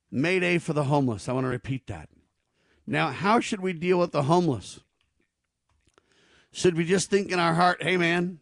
[0.09, 1.27] Mayday for the homeless.
[1.27, 2.09] I want to repeat that.
[2.85, 4.79] Now, how should we deal with the homeless?
[6.53, 8.39] Should we just think in our heart, hey, man,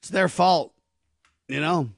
[0.00, 0.72] it's their fault?
[1.48, 1.90] You know,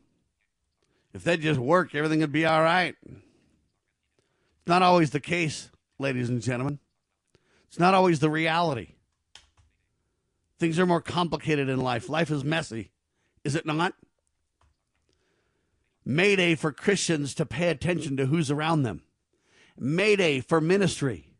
[1.12, 2.96] if they just work, everything would be all right.
[3.04, 6.78] It's not always the case, ladies and gentlemen.
[7.68, 8.94] It's not always the reality.
[10.58, 12.08] Things are more complicated in life.
[12.08, 12.90] Life is messy,
[13.42, 13.94] is it not?
[16.04, 19.02] Mayday for Christians to pay attention to who's around them.
[19.78, 21.30] Mayday for ministry.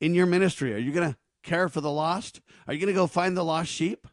[0.00, 2.40] In your ministry, are you going to care for the lost?
[2.66, 4.06] Are you going to go find the lost sheep?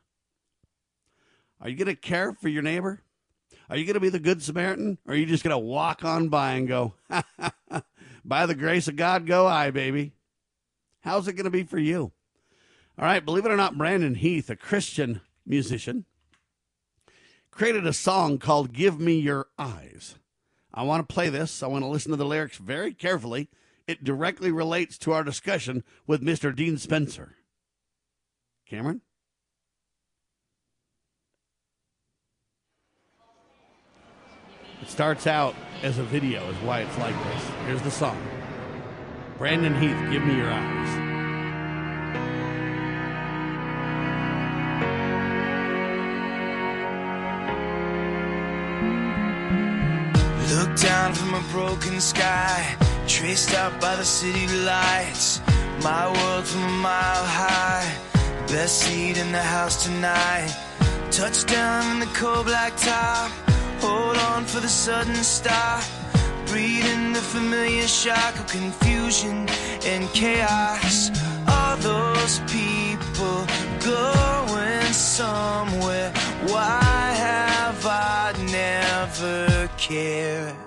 [1.62, 3.02] Are you going to care for your neighbor?
[3.70, 4.98] Are you going to be the good Samaritan?
[5.06, 6.94] Or are you just going to walk on by and go,
[8.26, 10.14] by the grace of God, go I, baby?
[11.02, 12.12] How's it going to be for you?
[12.98, 16.06] All right, believe it or not, Brandon Heath, a Christian musician,
[17.52, 20.16] created a song called Give Me Your Eyes.
[20.74, 21.62] I want to play this.
[21.62, 23.50] I want to listen to the lyrics very carefully
[23.88, 26.54] it directly relates to our discussion with Mr.
[26.54, 27.38] Dean Spencer.
[28.70, 29.02] Cameron?
[34.82, 37.52] It starts out as a video, is why it's like this.
[37.66, 38.22] Here's the song
[39.38, 41.08] Brandon Heath, Give Me Your Eyes.
[50.54, 55.40] Look down from a broken sky Traced out by the city lights,
[55.82, 57.90] my world from a mile high.
[58.48, 60.54] Best seat in the house tonight.
[61.10, 63.32] Touchdown in the cold black top.
[63.80, 65.84] Hold on for the sudden stop.
[66.48, 69.48] Breathing the familiar shock of confusion
[69.86, 71.10] and chaos.
[71.48, 73.48] All those people
[73.80, 76.12] going somewhere.
[76.48, 76.82] Why
[77.16, 80.67] have I never cared?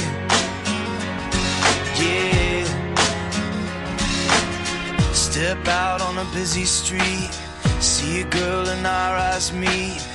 [5.31, 7.31] Step out on a busy street,
[7.79, 10.05] see a girl and our eyes meet.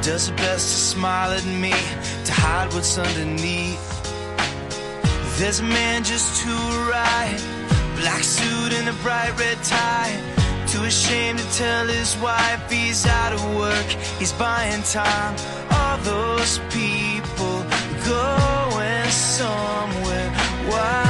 [0.00, 1.72] Does her best to smile at me,
[2.24, 3.84] to hide what's underneath.
[5.40, 6.52] There's a man just to
[6.88, 7.36] right,
[7.96, 10.14] black suit and a bright red tie.
[10.68, 13.88] Too ashamed to tell his wife he's out of work,
[14.20, 15.34] he's buying time.
[15.72, 17.66] All those people
[18.06, 20.30] going somewhere.
[20.70, 21.09] Why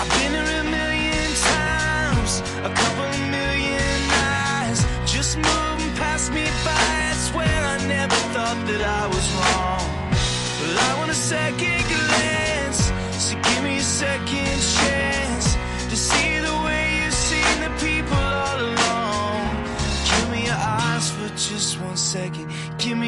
[0.00, 6.44] I've been here a million times, a couple of million eyes, just moving past me
[6.64, 6.88] by.
[7.10, 9.86] I swear I never thought that I was wrong.
[10.60, 12.92] But I want a second glance,
[13.24, 14.57] so give me a second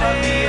[0.00, 0.41] Broken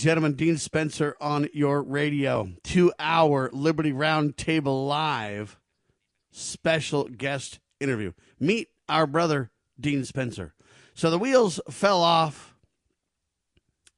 [0.00, 2.48] gentlemen, Dean Spencer on your radio.
[2.62, 5.58] Two hour Liberty Roundtable Live
[6.30, 8.12] special guest interview.
[8.38, 10.54] Meet our brother, Dean Spencer.
[10.94, 12.56] So the wheels fell off.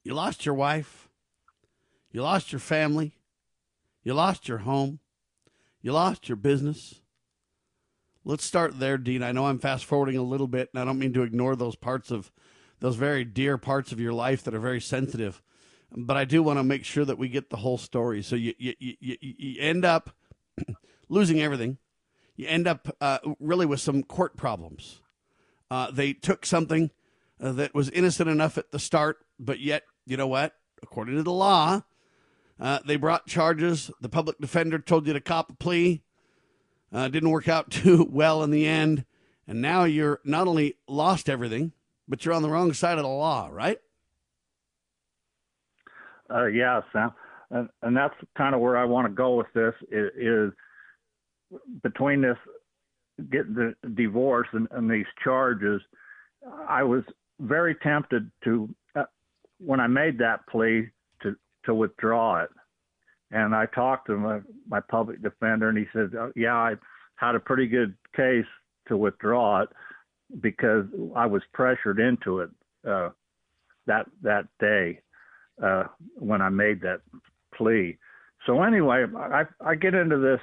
[0.03, 1.09] You lost your wife.
[2.11, 3.12] You lost your family.
[4.03, 4.98] You lost your home.
[5.82, 7.00] You lost your business.
[8.24, 9.22] Let's start there, Dean.
[9.22, 11.76] I know I'm fast forwarding a little bit, and I don't mean to ignore those
[11.76, 12.32] parts of
[12.80, 15.40] those very dear parts of your life that are very sensitive.
[15.95, 18.22] But I do want to make sure that we get the whole story.
[18.22, 20.11] So you you, you, you- end up
[21.09, 21.78] losing everything.
[22.36, 25.01] You end up uh, really with some court problems.
[25.70, 26.90] Uh, they took something
[27.40, 30.55] uh, that was innocent enough at the start, but yet, you know what?
[30.82, 31.82] According to the law,
[32.59, 33.90] uh, they brought charges.
[34.01, 36.03] The public defender told you to cop a plea.
[36.93, 39.05] Uh, didn't work out too well in the end.
[39.47, 41.72] And now you're not only lost everything,
[42.09, 43.78] but you're on the wrong side of the law, right?
[46.33, 47.12] Uh, Sam,
[47.51, 50.53] and, and that's kind of where I want to go with this is, is
[51.83, 52.39] between this
[53.30, 55.80] getting the divorce and, and these charges.
[56.68, 57.05] I was
[57.41, 59.05] very tempted to uh,
[59.59, 60.89] when I made that plea
[61.22, 62.51] to to withdraw it,
[63.30, 66.74] and I talked to my my public defender, and he said, oh, "Yeah, I
[67.16, 68.47] had a pretty good case
[68.89, 69.68] to withdraw it
[70.41, 72.51] because I was pressured into it
[72.89, 73.11] uh,
[73.87, 75.01] that that day."
[75.63, 75.85] Uh,
[76.17, 77.01] when I made that
[77.55, 77.99] plea.
[78.47, 80.41] So anyway, I, I get into this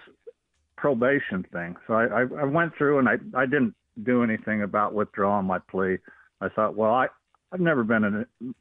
[0.78, 1.76] probation thing.
[1.88, 5.98] So I, I, went through and I, I didn't do anything about withdrawing my plea.
[6.40, 7.08] I thought, well, I,
[7.52, 8.56] I've never been in,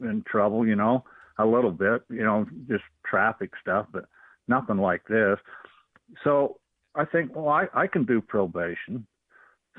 [0.00, 1.04] in trouble, you know,
[1.38, 4.04] a little bit, you know, just traffic stuff, but
[4.48, 5.38] nothing like this.
[6.24, 6.58] So
[6.94, 9.06] I think, well, I, I can do probation.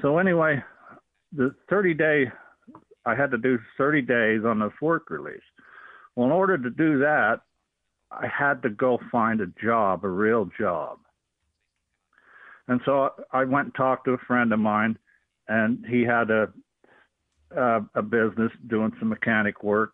[0.01, 0.63] So anyway,
[1.31, 2.31] the 30 day,
[3.05, 5.41] I had to do 30 days on this work release.
[6.15, 7.41] Well, in order to do that,
[8.11, 10.99] I had to go find a job, a real job.
[12.67, 14.97] And so I went and talked to a friend of mine,
[15.47, 16.49] and he had a
[17.55, 19.93] a, a business doing some mechanic work,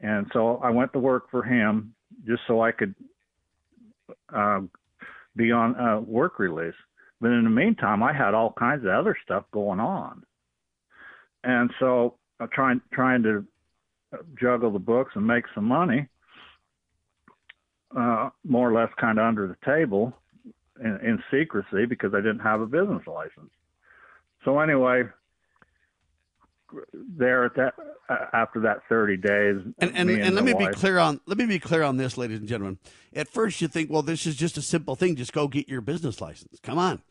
[0.00, 1.94] and so I went to work for him
[2.26, 2.94] just so I could
[4.34, 4.62] uh,
[5.36, 6.74] be on uh, work release.
[7.20, 10.24] But in the meantime, I had all kinds of other stuff going on,
[11.44, 13.44] and so I'm trying trying to
[14.40, 16.08] juggle the books and make some money,
[17.96, 20.12] uh, more or less kind of under the table
[20.82, 23.50] in, in secrecy because I didn't have a business license.
[24.44, 25.04] So anyway,
[26.92, 27.74] there at that
[28.32, 31.46] after that 30 days, And and, me and let me be clear on let me
[31.46, 32.78] be clear on this, ladies and gentlemen.
[33.14, 35.16] At first, you think, well, this is just a simple thing.
[35.16, 36.58] Just go get your business license.
[36.62, 37.02] Come on.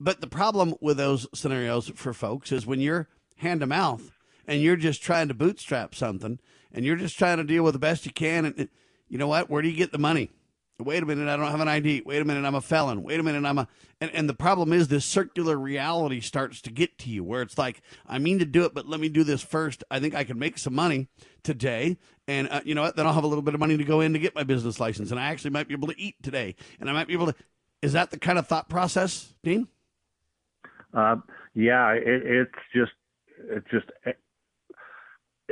[0.00, 4.10] But the problem with those scenarios for folks is when you're hand to mouth
[4.46, 6.38] and you're just trying to bootstrap something
[6.72, 8.68] and you're just trying to deal with the best you can, and
[9.08, 9.50] you know what?
[9.50, 10.30] Where do you get the money?
[10.78, 12.02] Wait a minute, I don't have an ID.
[12.04, 13.02] Wait a minute, I'm a felon.
[13.02, 13.68] Wait a minute, I'm a.
[14.00, 17.56] And, and the problem is this circular reality starts to get to you where it's
[17.56, 19.84] like, I mean to do it, but let me do this first.
[19.90, 21.08] I think I can make some money
[21.44, 21.98] today.
[22.26, 22.96] And uh, you know what?
[22.96, 24.80] Then I'll have a little bit of money to go in to get my business
[24.80, 25.10] license.
[25.10, 26.56] And I actually might be able to eat today.
[26.80, 27.34] And I might be able to.
[27.80, 29.68] Is that the kind of thought process, Dean?
[30.94, 31.16] Uh,
[31.54, 32.92] yeah, it, it's just,
[33.50, 33.86] it's just,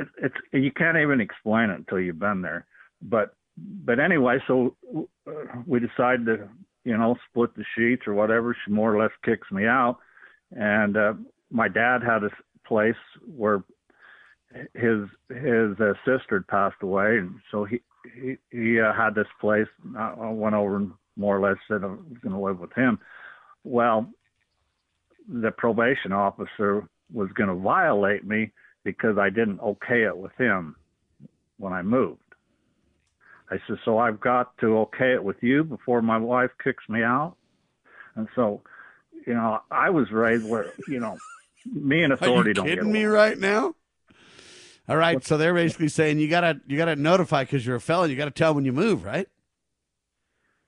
[0.01, 2.65] it, it's, you can't even explain it until you've been there.
[3.01, 4.75] But but anyway, so
[5.27, 5.31] uh,
[5.65, 6.49] we decided to,
[6.83, 8.55] you know, split the sheets or whatever.
[8.65, 9.97] She more or less kicks me out,
[10.51, 11.13] and uh,
[11.51, 12.29] my dad had a
[12.67, 12.95] place
[13.35, 13.63] where
[14.73, 17.81] his his uh, sister had passed away, and so he
[18.15, 19.67] he, he uh, had this place.
[19.97, 22.99] I went over and more or less said I was going to live with him.
[23.63, 24.09] Well,
[25.27, 28.51] the probation officer was going to violate me
[28.83, 30.75] because I didn't okay it with him
[31.57, 32.19] when I moved.
[33.49, 37.03] I said, so I've got to okay it with you before my wife kicks me
[37.03, 37.35] out.
[38.15, 38.61] And so,
[39.27, 41.17] you know, I was raised where, you know,
[41.65, 42.65] me and authority don't.
[42.65, 43.75] Are you kidding me right now?
[44.89, 48.09] All right, so they're basically saying you gotta you gotta notify because you're a felon.
[48.09, 49.27] You gotta tell when you move, right?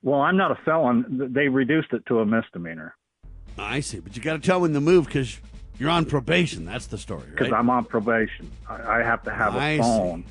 [0.04, 1.30] Well, I'm not a felon.
[1.34, 2.96] They reduced it to a misdemeanor.
[3.58, 5.40] I see, but you got to tell when to move because
[5.80, 6.66] you're on probation.
[6.66, 7.32] That's the story, right?
[7.32, 8.50] Because I'm on probation.
[8.70, 10.24] I, I have to have a I phone.
[10.24, 10.30] see.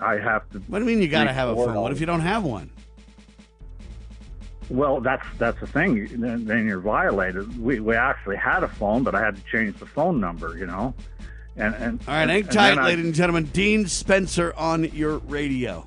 [0.00, 0.58] I have to.
[0.60, 1.74] What do you mean you got to have a phone?
[1.80, 2.70] What if you don't have one?
[4.70, 6.08] Well, that's that's the thing.
[6.20, 7.58] Then, then you're violated.
[7.60, 10.56] We we actually had a phone, but I had to change the phone number.
[10.56, 10.94] You know,
[11.56, 13.44] and and All right, hang and tight, then I- ladies and gentlemen.
[13.52, 15.86] Dean Spencer on your radio.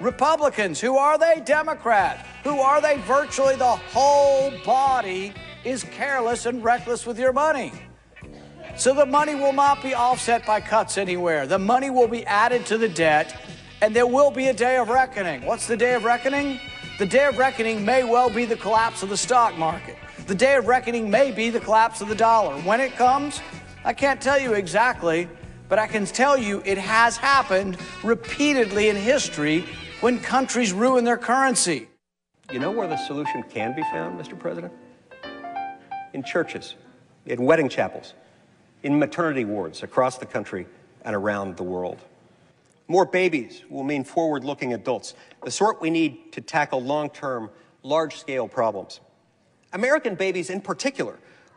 [0.00, 0.80] Republicans.
[0.80, 1.42] Who are they?
[1.44, 2.26] Democrat.
[2.44, 2.98] Who are they?
[2.98, 5.32] Virtually the whole body
[5.64, 7.72] is careless and reckless with your money.
[8.76, 11.46] So the money will not be offset by cuts anywhere.
[11.46, 13.34] The money will be added to the debt,
[13.80, 15.46] and there will be a day of reckoning.
[15.46, 16.60] What's the day of reckoning?
[16.98, 19.96] The day of reckoning may well be the collapse of the stock market.
[20.26, 22.60] The day of reckoning may be the collapse of the dollar.
[22.62, 23.40] When it comes,
[23.84, 25.28] I can't tell you exactly,
[25.68, 29.64] but I can tell you it has happened repeatedly in history
[30.00, 31.88] when countries ruin their currency.
[32.52, 34.38] You know where the solution can be found, Mr.
[34.38, 34.72] President?
[36.12, 36.74] In churches,
[37.26, 38.14] in wedding chapels,
[38.82, 40.66] in maternity wards across the country
[41.04, 41.98] and around the world.
[42.88, 45.14] More babies will mean forward looking adults,
[45.44, 47.50] the sort we need to tackle long term,
[47.82, 49.00] large scale problems.
[49.72, 51.18] American babies, in particular,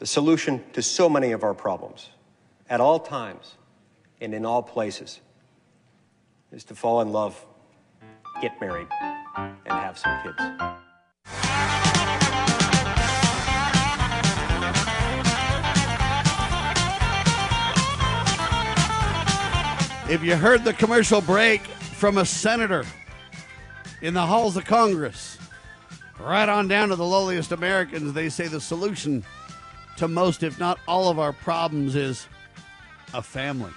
[0.00, 2.08] The solution to so many of our problems,
[2.70, 3.56] at all times
[4.22, 5.20] and in all places,
[6.50, 7.38] is to fall in love,
[8.40, 8.86] get married,
[9.36, 10.38] and have some kids.
[20.10, 22.86] If you heard the commercial break from a senator
[24.00, 25.36] in the halls of Congress,
[26.18, 29.22] right on down to the lowliest Americans, they say the solution
[30.00, 32.26] to most, if not all, of our problems is
[33.12, 33.70] a family.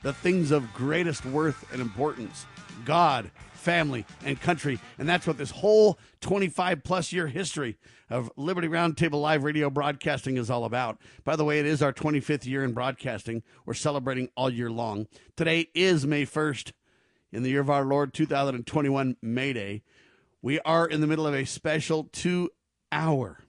[0.00, 2.46] The things of greatest worth and importance
[2.86, 4.80] God, family, and country.
[4.98, 7.76] And that's what this whole 25 plus year history
[8.08, 10.98] of Liberty Roundtable Live Radio broadcasting is all about.
[11.24, 13.42] By the way, it is our 25th year in broadcasting.
[13.66, 15.08] We're celebrating all year long.
[15.36, 16.72] Today is May 1st
[17.32, 19.82] in the year of our Lord 2021, May Day.
[20.40, 22.48] We are in the middle of a special two
[22.90, 23.40] hour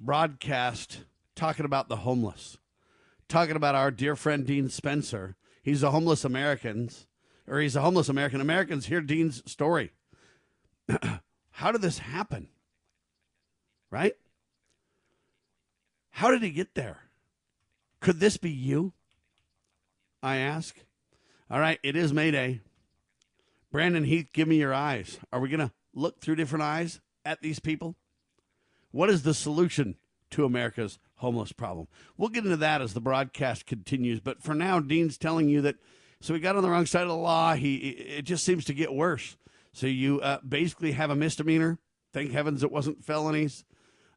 [0.00, 1.04] broadcast
[1.36, 2.58] talking about the homeless,
[3.28, 5.36] talking about our dear friend Dean Spencer.
[5.62, 7.06] He's a homeless Americans,
[7.46, 8.40] or he's a homeless American.
[8.40, 9.92] Americans hear Dean's story.
[11.50, 12.48] How did this happen?
[13.90, 14.14] Right?
[16.12, 16.98] How did he get there?
[18.00, 18.94] Could this be you?
[20.22, 20.76] I ask.
[21.50, 22.60] All right, it is Mayday.
[23.70, 25.18] Brandon Heath, give me your eyes.
[25.32, 27.96] Are we going to look through different eyes at these people?
[28.92, 29.96] What is the solution
[30.30, 31.88] to America's homeless problem?
[32.16, 34.20] We'll get into that as the broadcast continues.
[34.20, 35.76] But for now, Dean's telling you that
[36.20, 37.54] so he got on the wrong side of the law.
[37.54, 39.36] He it just seems to get worse.
[39.72, 41.78] So you uh, basically have a misdemeanor.
[42.12, 43.64] Thank heavens it wasn't felonies.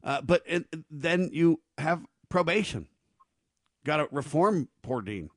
[0.02, 2.88] Uh, but it, then you have probation.
[3.84, 5.30] Got to reform poor Dean.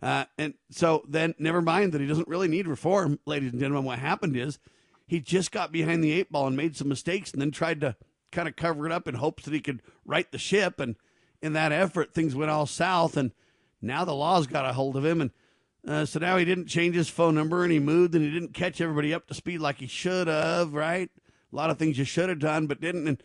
[0.00, 3.84] Uh, and so then, never mind that he doesn't really need reform, ladies and gentlemen.
[3.84, 4.58] What happened is
[5.06, 7.96] he just got behind the eight ball and made some mistakes and then tried to
[8.34, 10.80] kind of cover it up in hopes that he could right the ship.
[10.80, 10.96] And
[11.40, 13.16] in that effort, things went all south.
[13.16, 13.32] And
[13.80, 15.20] now the law's got a hold of him.
[15.20, 15.30] And
[15.86, 18.54] uh, so now he didn't change his phone number and he moved and he didn't
[18.54, 21.10] catch everybody up to speed like he should have, right?
[21.52, 23.06] A lot of things you should have done but didn't.
[23.06, 23.22] And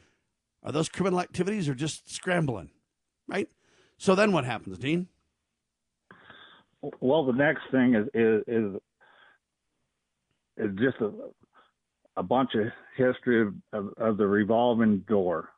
[0.63, 2.69] are those criminal activities or just scrambling,
[3.27, 3.49] right?
[3.97, 5.07] So then what happens, Dean?
[7.01, 8.75] Well, the next thing is is is,
[10.57, 11.11] is just a,
[12.17, 12.67] a bunch of
[12.97, 15.49] history of, of, of the revolving door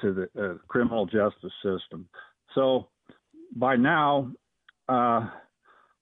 [0.00, 2.08] to the uh, criminal justice system.
[2.54, 2.88] So
[3.54, 4.30] by now,
[4.88, 5.28] uh,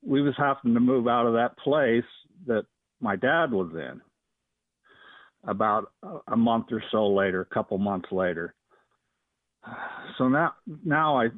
[0.03, 2.05] we was having to move out of that place
[2.47, 2.67] that
[3.01, 4.01] my dad was in
[5.47, 5.93] about
[6.29, 8.55] a month or so later, a couple months later.
[10.19, 10.55] So now,
[10.85, 11.29] now I,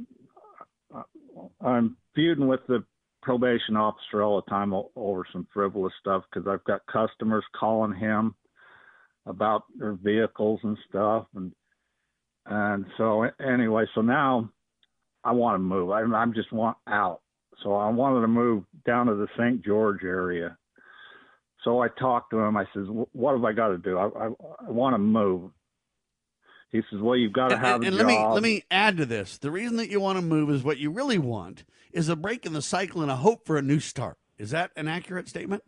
[1.60, 2.84] I'm feuding with the
[3.26, 8.36] probation officer all the time over some frivolous stuff because I've got customers calling him
[9.26, 11.50] about their vehicles and stuff, and
[12.46, 14.48] and so anyway, so now
[15.24, 15.90] I want to move.
[15.90, 17.20] I, I'm just want out.
[17.64, 19.64] So I wanted to move down to the St.
[19.64, 20.56] George area.
[21.64, 22.56] So I talked to him.
[22.56, 23.98] I says, "What have I got to do?
[23.98, 24.26] I, I,
[24.68, 25.50] I want to move."
[26.72, 28.96] He says, "Well, you've got to have and, and job." let me let me add
[28.98, 29.38] to this.
[29.38, 32.44] The reason that you want to move is what you really want is a break
[32.44, 34.18] in the cycle and a hope for a new start.
[34.36, 35.62] Is that an accurate statement?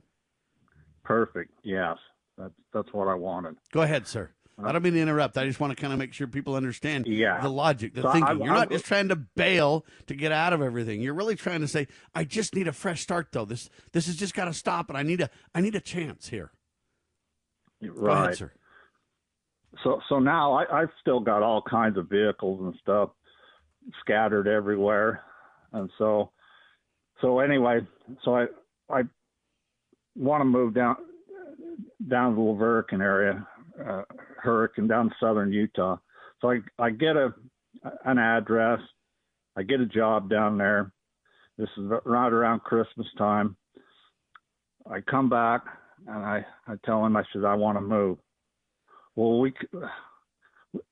[1.04, 1.52] Perfect.
[1.62, 1.96] Yes,
[2.36, 3.56] that's that's what I wanted.
[3.72, 4.30] Go ahead, sir.
[4.60, 5.38] Uh, I don't mean to interrupt.
[5.38, 7.40] I just want to kind of make sure people understand Yeah.
[7.40, 8.28] the logic, the So thinking.
[8.42, 11.00] I- You're I- not just trying to bail to get out of everything.
[11.00, 13.44] You're really trying to say, "I just need a fresh start, though.
[13.44, 16.28] This this has just got to stop, and I need a I need a chance
[16.28, 16.50] here."
[17.82, 18.24] Go Right.
[18.24, 18.52] ahead, sir.
[19.84, 23.10] So so now I, I've still got all kinds of vehicles and stuff
[24.00, 25.22] scattered everywhere,
[25.72, 26.32] and so
[27.20, 27.80] so anyway,
[28.24, 28.46] so I
[28.90, 29.02] I
[30.16, 30.96] want to move down
[32.08, 33.46] down to the La Verkin area,
[33.84, 34.02] uh,
[34.42, 35.96] Hurricane down southern Utah.
[36.40, 37.34] So I I get a
[38.04, 38.80] an address,
[39.56, 40.92] I get a job down there.
[41.56, 43.56] This is right around Christmas time.
[44.90, 45.62] I come back
[46.06, 48.18] and I I tell him I said I want to move.
[49.18, 49.52] Well, we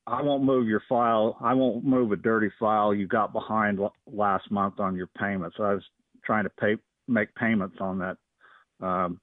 [0.05, 1.37] I won't move your file.
[1.39, 5.55] I won't move a dirty file you got behind last month on your payments.
[5.59, 5.83] I was
[6.25, 6.75] trying to pay
[7.07, 8.17] make payments on that
[8.85, 9.21] um,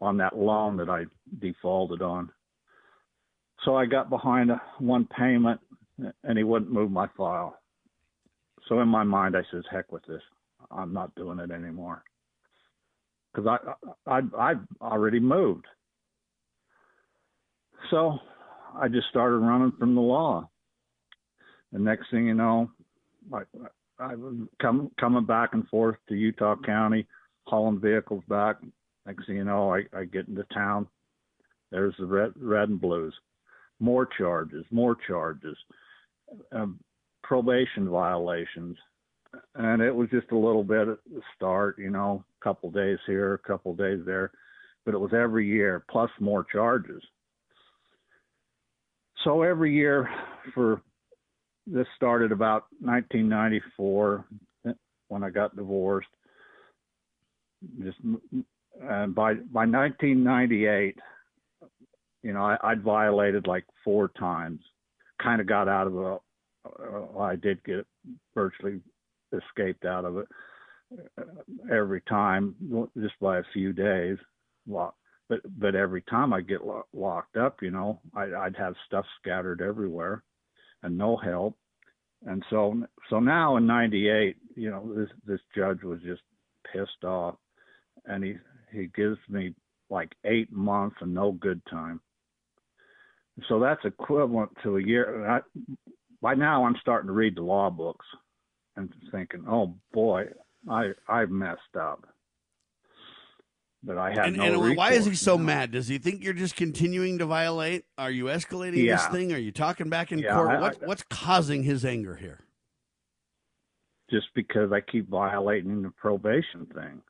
[0.00, 1.06] on that loan that I
[1.40, 2.30] defaulted on.
[3.64, 5.60] So I got behind one payment,
[6.22, 7.58] and he wouldn't move my file.
[8.68, 10.22] So in my mind, I says, "Heck with this.
[10.70, 12.04] I'm not doing it anymore."
[13.34, 13.58] Because
[14.06, 15.66] I, I I already moved.
[17.90, 18.18] So
[18.74, 20.48] I just started running from the law.
[21.72, 22.70] The next thing you know,
[23.32, 23.42] I,
[23.98, 27.06] I was come, coming back and forth to Utah County,
[27.46, 28.56] hauling vehicles back.
[29.06, 30.86] Next thing you know, I, I get into town.
[31.70, 33.14] There's the red, red and blues.
[33.80, 35.56] More charges, more charges,
[36.52, 36.78] um,
[37.22, 38.76] probation violations.
[39.54, 42.98] And it was just a little bit at the start, you know, a couple days
[43.06, 44.30] here, a couple days there.
[44.84, 47.02] But it was every year, plus more charges.
[49.24, 50.08] So every year
[50.54, 50.82] for
[51.66, 54.24] this started about 1994
[55.08, 56.08] when I got divorced.
[57.82, 57.98] Just
[58.80, 60.96] and by by 1998,
[62.22, 64.60] you know, I, I'd violated like four times.
[65.22, 66.20] Kind of got out of it.
[66.66, 67.86] Uh, I did get
[68.34, 68.80] virtually
[69.32, 70.26] escaped out of it
[71.18, 72.54] uh, every time,
[72.98, 74.18] just by a few days.
[74.66, 74.96] Well,
[75.28, 79.04] but but every time I get lo- locked up, you know, I, I'd have stuff
[79.20, 80.22] scattered everywhere,
[80.82, 81.56] and no help.
[82.24, 86.22] And so so now in '98, you know, this this judge was just
[86.72, 87.36] pissed off,
[88.06, 88.36] and he
[88.72, 89.54] he gives me
[89.90, 92.00] like eight months and no good time.
[93.48, 95.28] So that's equivalent to a year.
[95.28, 95.40] I,
[96.20, 98.06] by now, I'm starting to read the law books
[98.76, 100.26] and thinking, oh boy,
[100.70, 102.06] I I've messed up.
[103.84, 105.72] But I had And, no and why is he so mad?
[105.72, 107.84] Does he think you're just continuing to violate?
[107.98, 109.32] Are you escalating this thing?
[109.32, 110.50] Are you talking back in Yeah, court?
[110.50, 112.40] I- what, I- what's causing his anger here?
[114.10, 117.00] just because I keep violating the probation thing.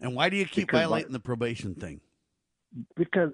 [0.00, 2.00] And why do you keep Because violating my- the probation thing?
[2.94, 3.32] Because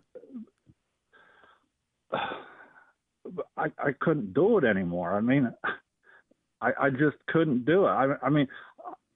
[2.14, 5.14] I I couldn't do it anymore.
[5.14, 5.52] I mean,
[6.62, 7.88] I I just couldn't do it.
[7.90, 8.48] I I mean,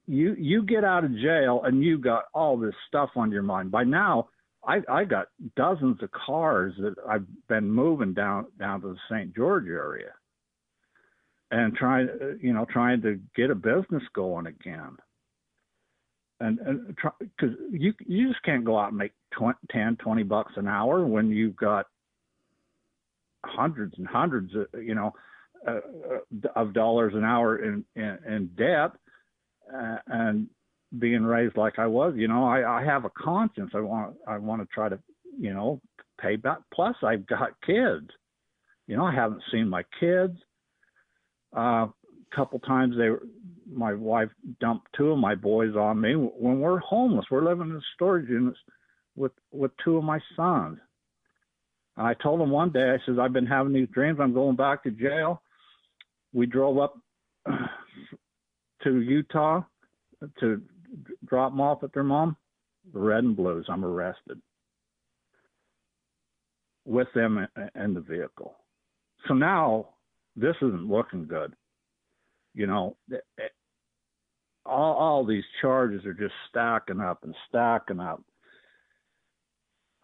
[0.09, 3.69] you you get out of jail and you got all this stuff on your mind.
[3.69, 4.29] By now,
[4.67, 9.35] I I got dozens of cars that I've been moving down down to the St.
[9.35, 10.11] George area,
[11.51, 12.09] and trying
[12.41, 14.97] you know trying to get a business going again.
[16.39, 16.87] And and
[17.19, 21.05] because you you just can't go out and make 20, 10, 20 bucks an hour
[21.05, 21.85] when you've got
[23.45, 25.13] hundreds and hundreds of you know
[25.67, 25.81] uh,
[26.11, 28.91] uh, of dollars an hour in in, in debt
[29.73, 30.47] uh, and
[30.97, 33.71] being raised like I was, you know, I, I have a conscience.
[33.75, 34.99] I want I want to try to,
[35.39, 35.79] you know,
[36.19, 36.59] pay back.
[36.73, 38.09] Plus, I've got kids.
[38.87, 40.35] You know, I haven't seen my kids.
[41.55, 43.09] Uh, a couple times they,
[43.71, 44.29] my wife
[44.59, 47.25] dumped two of my boys on me when we're homeless.
[47.29, 48.57] We're living in storage units
[49.15, 50.79] with with two of my sons.
[51.97, 54.19] And I told him one day, I says, I've been having these dreams.
[54.21, 55.41] I'm going back to jail.
[56.33, 56.97] We drove up
[58.83, 59.61] to Utah
[60.39, 60.61] to
[61.25, 62.35] drop them off at their mom.
[62.91, 63.65] Red and blues.
[63.69, 64.41] I'm arrested
[66.85, 67.45] with them
[67.75, 68.55] in, the vehicle.
[69.27, 69.89] So now
[70.35, 71.53] this isn't looking good.
[72.55, 73.43] You know, eh,
[74.65, 78.23] all, all these charges are just stacking up and stacking up.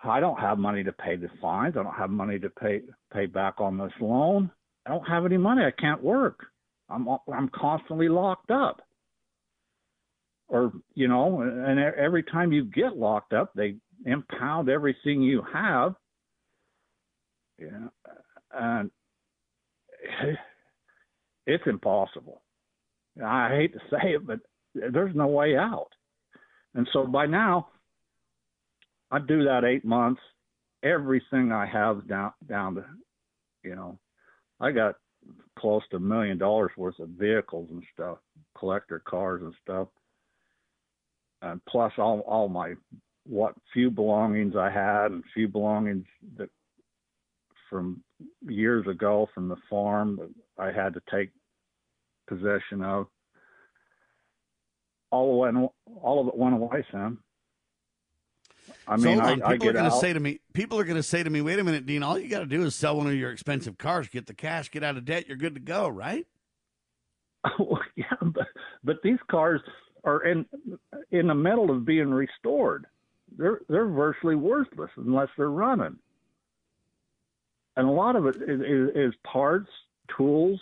[0.03, 1.75] I don't have money to pay the fines.
[1.77, 2.81] I don't have money to pay
[3.11, 4.51] pay back on this loan.
[4.85, 5.63] I don't have any money.
[5.63, 6.45] I can't work.
[6.89, 8.81] I'm I'm constantly locked up.
[10.47, 13.75] Or you know, and every time you get locked up, they
[14.05, 15.95] impound everything you have.
[17.57, 17.87] Yeah,
[18.53, 18.91] and
[21.47, 22.41] it's impossible.
[23.23, 24.39] I hate to say it, but
[24.73, 25.89] there's no way out.
[26.75, 27.69] And so by now,
[29.09, 30.21] I do that eight months.
[30.83, 32.85] Everything I have down down to,
[33.63, 33.97] you know,
[34.59, 34.95] I got
[35.57, 38.17] close to a million dollars worth of vehicles and stuff,
[38.57, 39.87] collector cars and stuff,
[41.41, 42.73] and plus all all my
[43.27, 46.05] what few belongings I had and few belongings
[46.37, 46.49] that
[47.69, 48.03] from
[48.47, 50.29] years ago from the farm that
[50.63, 51.31] I had to take
[52.27, 53.07] possession of.
[55.11, 55.69] All of it,
[56.01, 57.19] all of it went away, Sam.
[58.87, 59.41] I mean, on.
[59.41, 61.29] I, I people are going to say to me, people are going to say to
[61.29, 63.31] me, wait a minute, Dean, all you got to do is sell one of your
[63.31, 66.25] expensive cars, get the cash, get out of debt, you're good to go, right?
[67.95, 68.47] yeah, but
[68.83, 69.61] but these cars
[70.03, 70.45] are in
[71.11, 72.85] in the middle of being restored.
[73.37, 75.97] They're they're virtually worthless unless they're running.
[77.77, 79.69] And a lot of it is, is, is parts,
[80.15, 80.61] tools,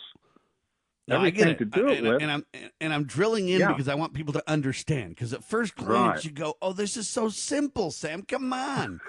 [1.08, 1.58] No, I get it.
[1.58, 2.22] to do it and, with.
[2.22, 2.46] and I'm
[2.80, 3.70] and I'm drilling in Yeah.
[3.74, 5.10] because I want people to understand.
[5.10, 6.26] Because at first glance, Right.
[6.26, 8.22] you go, "Oh, this is so simple, Sam.
[8.24, 9.02] Come on."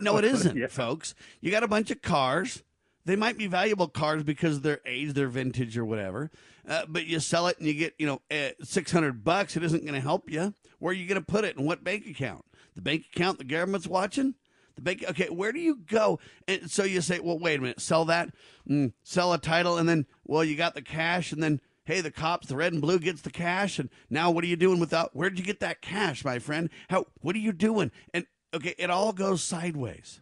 [0.00, 0.68] no, it isn't, Yeah.
[0.68, 1.14] folks.
[1.42, 2.62] You got a bunch of cars.
[3.04, 6.30] They might be valuable cars because of their age, their vintage, or whatever.
[6.66, 9.56] Uh, but you sell it and you get, you know, uh, six hundred bucks.
[9.56, 10.54] It isn't going to help you.
[10.78, 11.56] Where are you going to put it?
[11.58, 12.44] In what bank account?
[12.74, 14.36] The bank account the government's watching.
[14.80, 15.06] The.
[15.10, 16.18] Okay, where do you go?
[16.48, 18.30] And so you say, well, wait a minute, sell that,
[18.68, 22.10] mm, sell a title, and then, well, you got the cash, and then, hey, the
[22.10, 25.10] cops, the red and blue gets the cash, and now what are you doing without?
[25.14, 26.70] Where'd you get that cash, my friend?
[26.88, 27.06] How?
[27.20, 27.90] What are you doing?
[28.14, 30.20] And okay, it all goes sideways.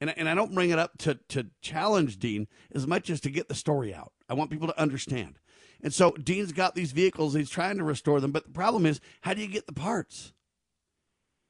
[0.00, 3.30] And, and I don't bring it up to, to challenge Dean as much as to
[3.30, 4.12] get the story out.
[4.28, 5.40] I want people to understand.
[5.82, 9.00] And so Dean's got these vehicles, he's trying to restore them, but the problem is,
[9.22, 10.32] how do you get the parts?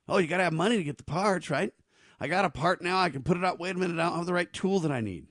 [0.07, 1.73] Oh, you got to have money to get the parts, right?
[2.21, 2.99] I got a part now.
[2.99, 3.59] I can put it out.
[3.59, 3.99] Wait a minute.
[3.99, 5.27] I don't have the right tool that I need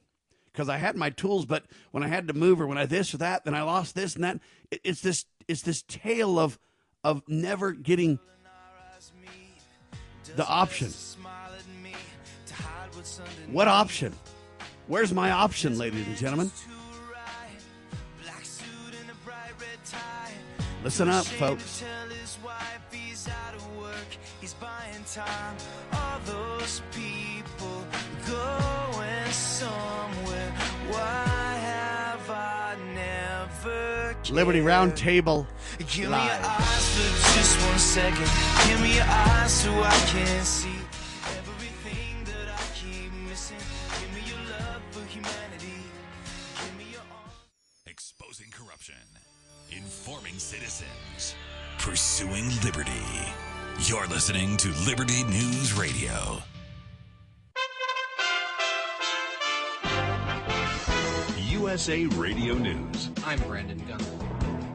[0.51, 3.13] because I had my tools, but when I had to move or when I this
[3.13, 4.39] or that, then I lost this and that.
[4.71, 6.57] It, it's this it's this tale of
[7.03, 8.19] of never getting
[10.35, 10.93] the option.
[13.51, 14.13] What option?
[14.87, 16.51] Where's my option, ladies and gentlemen?
[20.83, 21.83] Listen up, folks.
[24.59, 25.55] Buying time.
[25.93, 27.85] All those people
[28.27, 30.51] going somewhere.
[30.89, 35.45] Why have I never Liberty Roundtable
[35.77, 36.45] Give me your live.
[36.45, 38.29] eyes for just one second.
[38.69, 40.79] Give me your eyes so I can see
[41.37, 43.57] everything that I keep missing.
[43.99, 45.79] Give me your love for humanity.
[46.55, 47.01] Give me your
[47.85, 48.95] Exposing corruption,
[49.71, 51.35] informing citizens,
[51.79, 52.91] pursuing liberty.
[53.81, 56.41] You're listening to Liberty News Radio.
[61.37, 63.11] USA Radio News.
[63.23, 64.25] I'm Brandon Gunther.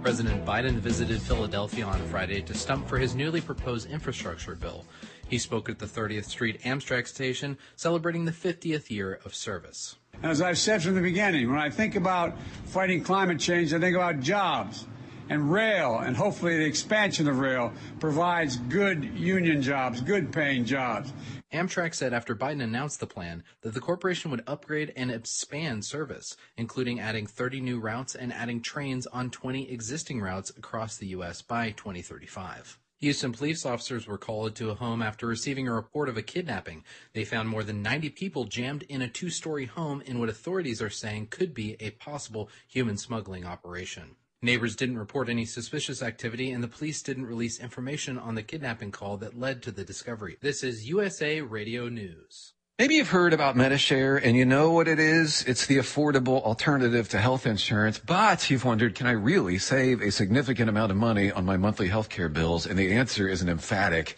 [0.02, 4.84] President Biden visited Philadelphia on Friday to stump for his newly proposed infrastructure bill.
[5.28, 9.96] He spoke at the 30th Street Amtrak station, celebrating the 50th year of service.
[10.22, 13.96] As I've said from the beginning, when I think about fighting climate change, I think
[13.96, 14.86] about jobs.
[15.32, 21.10] And rail, and hopefully the expansion of rail, provides good union jobs, good paying jobs.
[21.52, 26.36] Amtrak said after Biden announced the plan that the corporation would upgrade and expand service,
[26.58, 31.40] including adding 30 new routes and adding trains on 20 existing routes across the U.S.
[31.40, 32.78] by 2035.
[32.98, 36.84] Houston police officers were called to a home after receiving a report of a kidnapping.
[37.14, 40.82] They found more than 90 people jammed in a two story home in what authorities
[40.82, 44.16] are saying could be a possible human smuggling operation.
[44.44, 48.90] Neighbors didn't report any suspicious activity, and the police didn't release information on the kidnapping
[48.90, 50.36] call that led to the discovery.
[50.40, 52.52] This is USA Radio News.
[52.76, 55.44] Maybe you've heard about Medishare and you know what it is.
[55.46, 60.10] It's the affordable alternative to health insurance, but you've wondered, can I really save a
[60.10, 62.66] significant amount of money on my monthly healthcare bills?
[62.66, 64.16] And the answer is an emphatic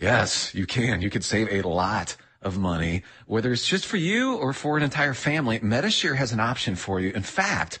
[0.00, 1.02] yes, you can.
[1.02, 4.84] You could save a lot of money, whether it's just for you or for an
[4.84, 5.58] entire family.
[5.58, 7.10] Medishare has an option for you.
[7.10, 7.80] In fact,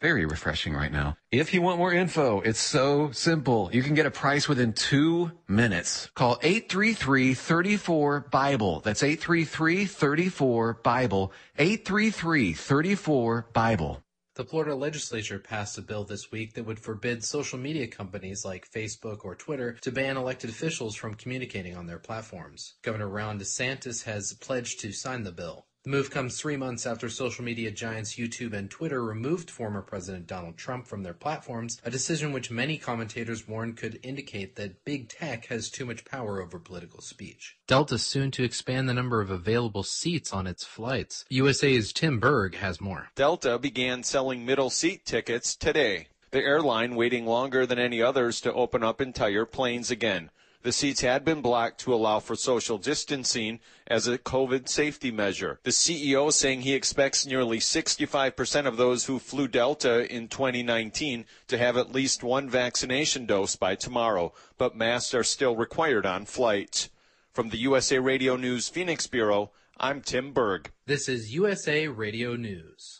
[0.00, 1.16] very refreshing right now.
[1.30, 3.70] If you want more info, it's so simple.
[3.72, 6.10] You can get a price within two minutes.
[6.14, 8.80] Call 833-34-BIBLE.
[8.80, 11.32] That's 833-34-BIBLE.
[11.58, 14.02] 833-34-BIBLE.
[14.36, 18.70] The Florida legislature passed a bill this week that would forbid social media companies like
[18.70, 22.76] Facebook or Twitter to ban elected officials from communicating on their platforms.
[22.82, 25.66] Governor Ron DeSantis has pledged to sign the bill.
[25.82, 30.26] The move comes three months after social media giants YouTube and Twitter removed former President
[30.26, 35.08] Donald Trump from their platforms, a decision which many commentators warned could indicate that big
[35.08, 37.56] tech has too much power over political speech.
[37.66, 41.24] Delta soon to expand the number of available seats on its flights.
[41.30, 43.08] USA's Tim Berg has more.
[43.14, 46.08] Delta began selling middle seat tickets today.
[46.30, 50.30] The airline waiting longer than any others to open up entire planes again.
[50.62, 55.58] The seats had been blocked to allow for social distancing as a COVID safety measure.
[55.62, 61.56] The CEO saying he expects nearly 65% of those who flew Delta in 2019 to
[61.56, 66.90] have at least one vaccination dose by tomorrow, but masks are still required on flights.
[67.32, 70.70] From the USA Radio News Phoenix Bureau, I'm Tim Berg.
[70.84, 72.99] This is USA Radio News.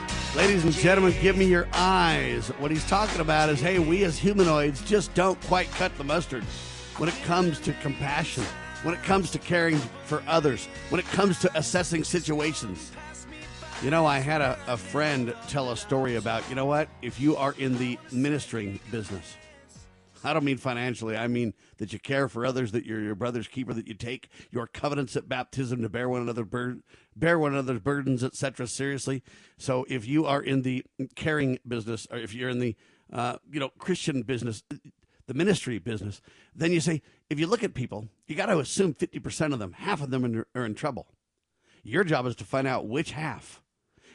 [0.33, 2.47] Ladies and gentlemen, give me your eyes.
[2.57, 6.45] What he's talking about is hey, we as humanoids just don't quite cut the mustard
[6.95, 8.45] when it comes to compassion,
[8.83, 12.93] when it comes to caring for others, when it comes to assessing situations.
[13.83, 17.19] You know, I had a, a friend tell a story about, you know what, if
[17.19, 19.35] you are in the ministering business,
[20.23, 21.17] I don't mean financially.
[21.17, 24.29] I mean that you care for others, that you're your brother's keeper, that you take
[24.51, 26.77] your covenants at baptism to bear one another bur-
[27.15, 28.67] bear one another's burdens, etc.
[28.67, 29.23] Seriously.
[29.57, 30.85] So if you are in the
[31.15, 32.75] caring business, or if you're in the
[33.11, 34.61] uh, you know Christian business,
[35.25, 36.21] the ministry business,
[36.55, 37.01] then you say
[37.31, 40.11] if you look at people, you got to assume fifty percent of them, half of
[40.11, 41.07] them are in trouble.
[41.81, 43.63] Your job is to find out which half,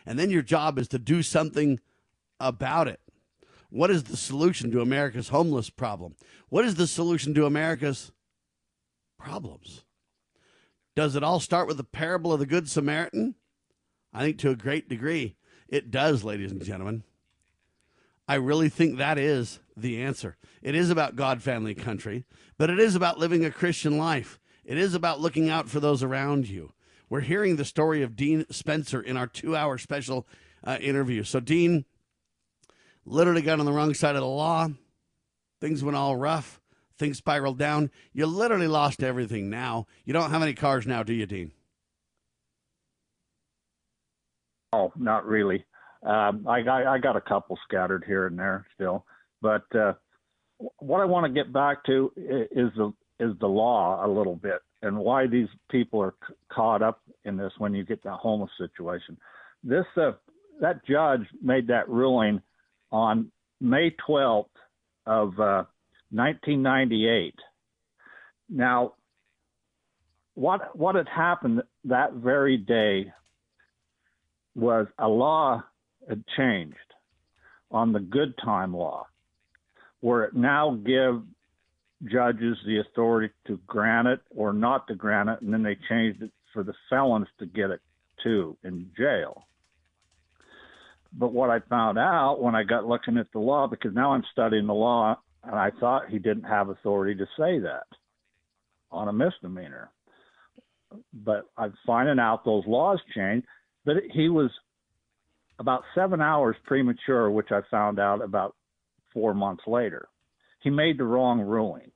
[0.06, 1.80] and then your job is to do something
[2.38, 3.00] about it.
[3.76, 6.16] What is the solution to America's homeless problem?
[6.48, 8.10] What is the solution to America's
[9.18, 9.84] problems?
[10.94, 13.34] Does it all start with the parable of the Good Samaritan?
[14.14, 15.36] I think to a great degree
[15.68, 17.02] it does, ladies and gentlemen.
[18.26, 20.38] I really think that is the answer.
[20.62, 22.24] It is about God, family, country,
[22.56, 24.40] but it is about living a Christian life.
[24.64, 26.72] It is about looking out for those around you.
[27.10, 30.26] We're hearing the story of Dean Spencer in our two hour special
[30.64, 31.24] uh, interview.
[31.24, 31.84] So, Dean,
[33.06, 34.68] literally got on the wrong side of the law.
[35.60, 36.60] Things went all rough.
[36.98, 37.90] Things spiraled down.
[38.12, 39.86] You literally lost everything now.
[40.04, 41.52] You don't have any cars now, do you, Dean?
[44.72, 45.64] Oh, not really.
[46.02, 49.04] Um, I, I, I got a couple scattered here and there still,
[49.42, 49.94] but uh,
[50.78, 54.60] what I want to get back to is the is the law a little bit.
[54.82, 58.50] and why these people are c- caught up in this when you get the homeless
[58.58, 59.16] situation.
[59.64, 60.12] This uh,
[60.60, 62.40] that judge made that ruling
[62.96, 64.46] on May 12th
[65.04, 65.64] of uh,
[66.10, 67.34] 1998.
[68.48, 68.94] Now,
[70.34, 73.12] what what had happened that very day
[74.54, 75.62] was a law
[76.08, 76.76] had changed
[77.70, 79.06] on the good time law,
[80.00, 81.22] where it now give
[82.10, 86.22] judges the authority to grant it or not to grant it, and then they changed
[86.22, 87.80] it for the felons to get it
[88.22, 89.46] too in jail.
[91.18, 94.24] But what I found out when I got looking at the law, because now I'm
[94.32, 97.86] studying the law, and I thought he didn't have authority to say that
[98.90, 99.90] on a misdemeanor.
[101.12, 103.46] But I'm finding out those laws changed.
[103.84, 104.50] But he was
[105.58, 108.54] about seven hours premature, which I found out about
[109.14, 110.08] four months later.
[110.60, 111.90] He made the wrong ruling.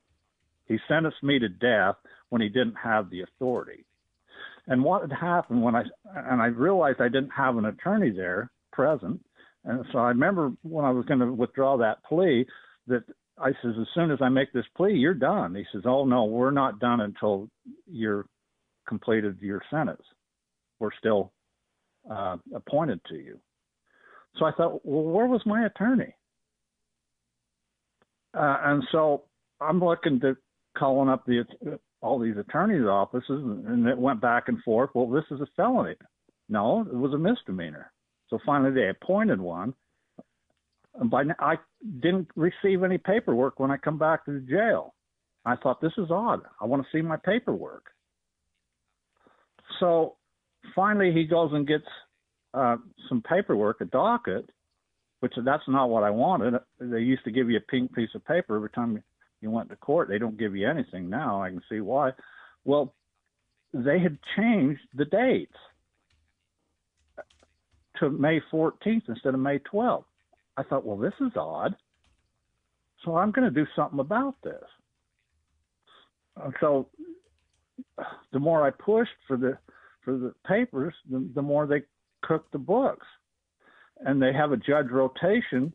[0.66, 1.96] He sentenced me to death
[2.30, 3.84] when he didn't have the authority.
[4.66, 5.82] And what had happened when I
[6.14, 9.20] and I realized I didn't have an attorney there present,
[9.64, 12.46] and so I remember when I was going to withdraw that plea
[12.86, 13.04] that
[13.38, 15.54] I says as soon as I make this plea, you're done.
[15.54, 17.48] He says, "Oh no, we're not done until
[17.86, 18.26] you're
[18.88, 20.02] completed your sentence.
[20.78, 21.32] We're still
[22.10, 23.38] uh, appointed to you."
[24.36, 26.14] So I thought, well, where was my attorney?
[28.32, 29.24] Uh, and so
[29.60, 30.36] I'm looking to
[30.78, 31.44] calling up the
[32.02, 34.90] all these attorneys' offices, and it went back and forth.
[34.94, 35.96] Well, this is a felony.
[36.48, 37.92] No, it was a misdemeanor.
[38.30, 39.74] So finally, they appointed one.
[40.98, 41.56] And by now, I
[42.00, 44.94] didn't receive any paperwork when I come back to the jail.
[45.44, 46.40] I thought this is odd.
[46.60, 47.84] I want to see my paperwork.
[49.78, 50.16] So
[50.74, 51.84] finally, he goes and gets
[52.54, 52.76] uh,
[53.08, 54.50] some paperwork, a docket,
[55.20, 56.54] which that's not what I wanted.
[56.78, 59.02] They used to give you a pink piece of paper every time
[59.40, 60.08] you went to court.
[60.08, 61.42] They don't give you anything now.
[61.42, 62.12] I can see why.
[62.64, 62.94] Well,
[63.72, 65.56] they had changed the dates
[68.00, 70.04] to May 14th instead of May 12th.
[70.56, 71.74] I thought, well, this is odd.
[73.04, 74.62] So I'm going to do something about this.
[76.60, 76.88] So
[78.32, 79.58] the more I pushed for the
[80.04, 81.82] for the papers, the, the more they
[82.22, 83.06] cooked the books.
[83.98, 85.72] And they have a judge rotation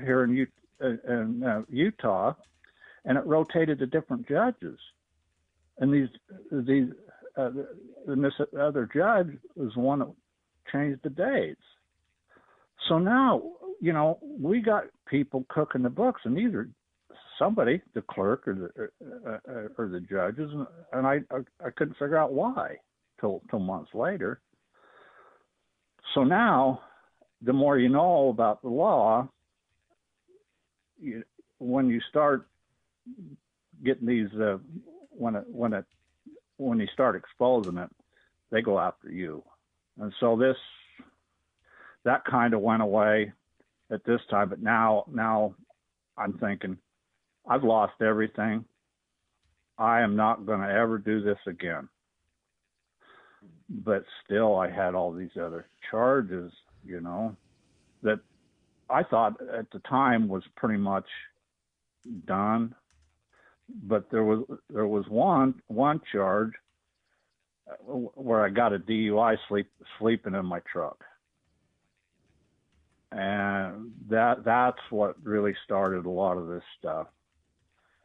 [0.00, 0.46] here in,
[1.08, 2.34] in uh, Utah,
[3.06, 4.78] and it rotated to different judges.
[5.78, 6.08] And these
[6.52, 6.88] these
[7.36, 7.50] uh,
[8.06, 10.08] and this other judge was one that
[10.72, 11.60] changed the dates.
[12.88, 13.42] So now,
[13.80, 16.68] you know, we got people cooking the books, and these are
[17.38, 18.90] somebody, the clerk or the
[19.26, 20.50] uh, uh, or the judges,
[20.92, 22.76] and I, I I couldn't figure out why
[23.20, 24.40] till till months later.
[26.14, 26.80] So now,
[27.42, 29.28] the more you know about the law,
[31.00, 31.22] you,
[31.58, 32.48] when you start
[33.84, 34.58] getting these, uh,
[35.10, 35.84] when it when it
[36.56, 37.90] when you start exposing it,
[38.50, 39.42] they go after you,
[39.98, 40.56] and so this
[42.04, 43.32] that kind of went away
[43.90, 44.48] at this time.
[44.48, 45.54] But now now
[46.16, 46.78] I'm thinking
[47.48, 48.64] I've lost everything.
[49.78, 51.88] I am not going to ever do this again.
[53.70, 56.52] But still, I had all these other charges,
[56.84, 57.34] you know,
[58.02, 58.20] that
[58.90, 61.06] I thought at the time was pretty much
[62.26, 62.74] done.
[63.84, 66.50] But there was there was one one charge
[67.70, 69.68] Uh, where I got a DUI sleep
[69.98, 71.04] sleeping in my truck,
[73.12, 77.06] and that that's what really started a lot of this stuff.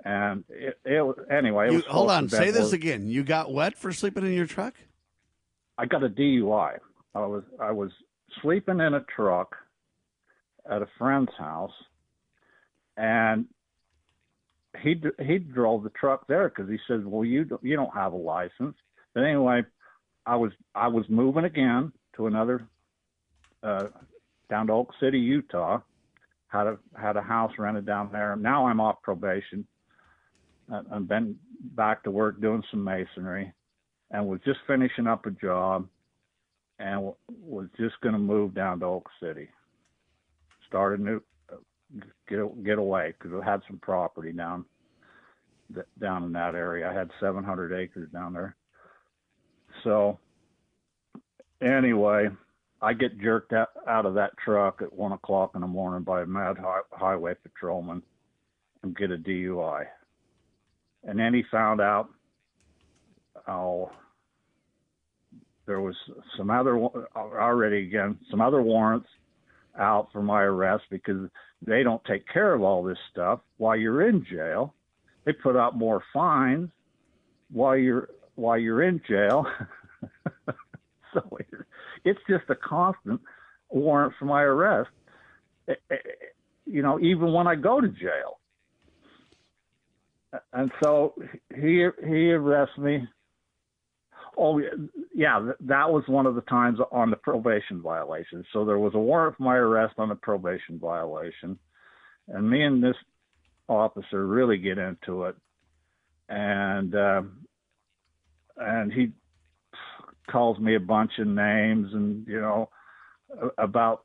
[0.03, 1.67] And it, it anyway.
[1.67, 2.29] It You, was hold on.
[2.29, 3.07] Say this again.
[3.07, 4.75] You got wet for sleeping in your truck?
[5.77, 6.77] I got a DUI.
[7.15, 7.91] I was I was
[8.41, 9.55] sleeping in a truck
[10.69, 11.73] at a friend's house,
[12.97, 13.45] and
[14.81, 18.13] he he drove the truck there because he said, "Well, you don't- you don't have
[18.13, 18.75] a license."
[19.15, 19.63] But anyway,
[20.25, 22.67] I was I was moving again to another
[23.63, 23.87] uh,
[24.49, 25.79] down to Oak City, Utah.
[26.49, 28.35] Had a had a house rented down there.
[28.35, 29.65] Now I'm off probation.
[30.71, 31.37] Uh, I've been
[31.75, 33.51] back to work doing some masonry
[34.11, 35.87] and was just finishing up a job
[36.79, 39.47] and was just going to move down to Oak City.
[40.67, 41.21] Start a new
[42.27, 44.65] get get away because I had some property down
[45.99, 46.89] down in that area.
[46.89, 48.55] I had 700 acres down there.
[49.85, 50.19] So
[51.61, 52.27] anyway,
[52.81, 56.23] I get jerked out, out of that truck at one o'clock in the morning by
[56.23, 58.01] a mad hi- highway patrolman
[58.83, 59.85] and get a DUI.
[61.05, 62.09] And then he found out
[63.47, 63.91] oh
[65.67, 65.95] there was
[66.35, 66.77] some other
[67.15, 69.07] already again some other warrants
[69.77, 71.29] out for my arrest because
[71.65, 74.73] they don't take care of all this stuff while you're in jail.
[75.25, 76.69] They put out more fines
[77.51, 79.45] while you're while you're in jail.
[81.13, 81.37] so
[82.03, 83.21] it's just a constant
[83.69, 84.89] warrant for my arrest.
[85.67, 85.95] Eh, eh,
[86.65, 88.39] you know, even when I go to jail.
[90.53, 91.13] And so
[91.55, 93.07] he he arrests me.
[94.37, 94.59] Oh
[95.13, 98.43] yeah, that was one of the times on the probation violation.
[98.51, 101.57] So there was a warrant for my arrest on the probation violation,
[102.27, 102.97] and me and this
[103.69, 105.35] officer really get into it,
[106.27, 107.45] and um,
[108.57, 109.11] and he
[110.29, 112.69] calls me a bunch of names and you know
[113.57, 114.03] about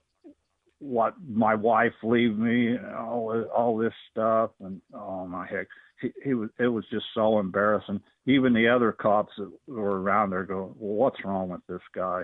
[0.79, 4.51] what my wife leave me all all this stuff.
[4.61, 5.67] And oh my heck
[6.01, 8.01] he, he was it was just so embarrassing.
[8.27, 12.23] Even the other cops that were around there go well what's wrong with this guy?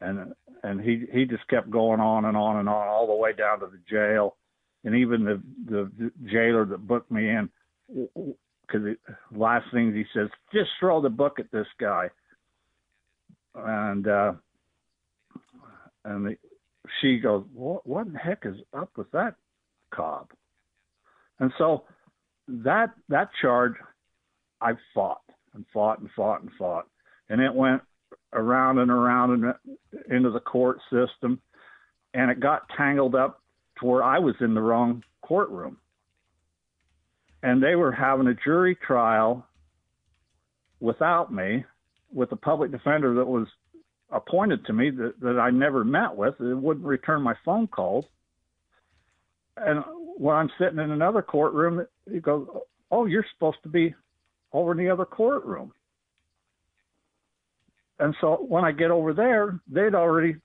[0.00, 3.32] And and he he just kept going on and on and on all the way
[3.32, 4.36] down to the jail.
[4.84, 7.50] And even the the jailer that booked me in
[8.70, 12.08] because the last thing he says just throw the book at this guy.
[13.54, 14.32] And uh
[16.04, 16.36] and the,
[17.00, 19.34] she goes, what, what in the heck is up with that
[19.94, 20.30] cop?
[21.38, 21.84] And so
[22.48, 23.74] that that charge,
[24.60, 25.22] I fought
[25.54, 26.86] and fought and fought and fought,
[27.28, 27.82] and it went
[28.32, 29.54] around and around and
[30.10, 31.40] into the court system,
[32.14, 33.40] and it got tangled up
[33.78, 35.78] to where I was in the wrong courtroom,
[37.42, 39.46] and they were having a jury trial
[40.80, 41.64] without me,
[42.12, 43.46] with a public defender that was
[44.10, 46.34] appointed to me that, that I never met with.
[46.40, 48.04] It wouldn't return my phone calls.
[49.56, 49.84] And
[50.16, 52.48] when I'm sitting in another courtroom, he goes,
[52.90, 53.94] "Oh, you're supposed to be
[54.52, 55.72] over in the other courtroom."
[57.98, 60.36] And so when I get over there, they'd already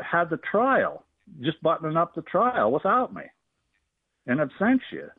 [0.00, 1.06] had the trial,
[1.40, 3.22] just buttoning up the trial without me,
[4.26, 5.10] in absentia.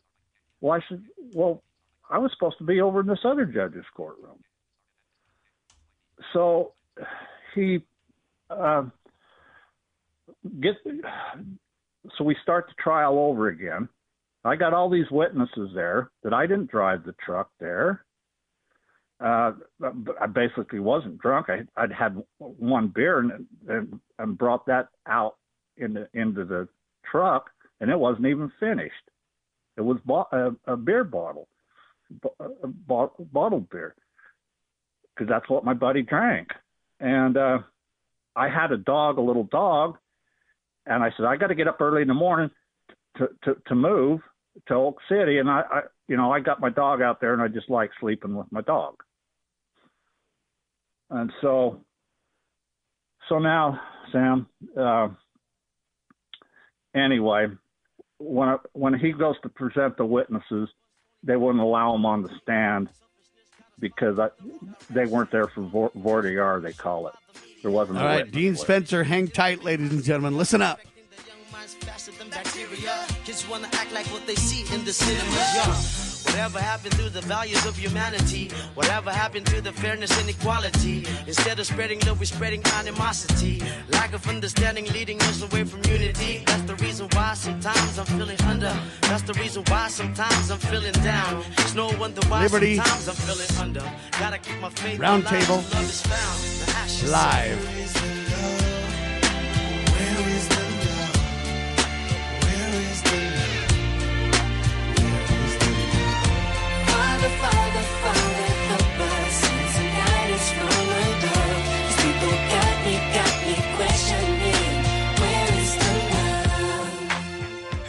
[0.62, 1.04] Well, I said,
[1.34, 1.62] "Well,
[2.10, 4.40] I was supposed to be over in this other judge's courtroom."
[6.34, 6.74] So
[7.54, 7.84] he
[8.50, 8.84] uh,
[10.60, 10.76] get
[12.18, 13.90] so we start the trial over again.
[14.44, 18.06] I got all these witnesses there that I didn't drive the truck there.
[19.20, 19.54] Uh,
[20.22, 21.48] I basically wasn't drunk.
[21.50, 25.38] I, I'd had one beer and, and, and brought that out
[25.78, 26.68] into into the
[27.10, 27.50] truck,
[27.80, 28.94] and it wasn't even finished.
[29.78, 31.48] It was bo- a, a beer bottle,
[32.40, 33.96] a bo- bottled beer,
[35.14, 36.50] because that's what my buddy drank
[37.00, 37.60] and uh,
[38.36, 39.98] I had a dog, a little dog,
[40.86, 42.50] and I said I got to get up early in the morning
[43.18, 44.22] to to, to move
[44.68, 47.42] to Oak City, and I, I you know I got my dog out there, and
[47.42, 48.96] I just like sleeping with my dog,
[51.10, 51.82] and so
[53.30, 53.80] so now
[54.12, 54.48] Sam.
[54.80, 55.10] Uh,
[56.96, 57.48] anyway,
[58.20, 60.70] when I, when he goes to present the witnesses,
[61.24, 62.90] they wouldn't allow him on the stand
[63.80, 64.30] because I,
[64.90, 67.14] they weren't there for voir dire, they call it.
[67.62, 67.98] There wasn't.
[67.98, 70.38] All right, Dean Spencer, hang tight, ladies and gentlemen.
[70.38, 70.80] Listen up.
[73.26, 76.05] Kids wanna act like what they see in the cinema.
[76.36, 78.50] Whatever happened to the values of humanity?
[78.74, 81.08] Whatever happened to the fairness and equality?
[81.26, 83.64] Instead of spreading love, we're spreading animosity.
[83.92, 86.44] Lack of understanding leading us away from unity.
[86.46, 88.78] That's the reason why sometimes I'm feeling under.
[89.04, 91.42] That's the reason why sometimes I'm feeling down.
[91.60, 92.76] It's no wonder why Liberty.
[92.76, 93.92] sometimes I'm feeling under.
[94.20, 95.64] Gotta keep my faith Roundtable
[97.14, 98.25] live.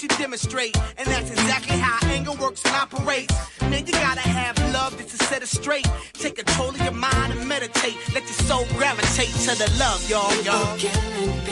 [0.00, 0.76] Yeah, madness is what you demonstrate.
[0.98, 3.34] And that's exactly how anger works and operates.
[3.62, 5.86] Man, you gotta have love just to set it straight.
[6.14, 7.96] Take control of your mind and meditate.
[8.14, 10.78] Let your soul gravitate to the love, y'all, y'all.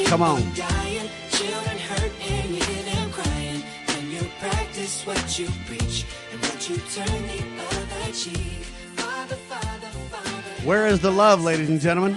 [0.07, 0.43] Come on.
[0.55, 3.63] Dying, children hurt and you hear them crying.
[3.89, 7.43] When you practice what you preach and what you turn the
[7.77, 8.65] other cheek.
[8.97, 10.67] Father, Father, Father.
[10.67, 12.17] Where is the love, ladies and gentlemen?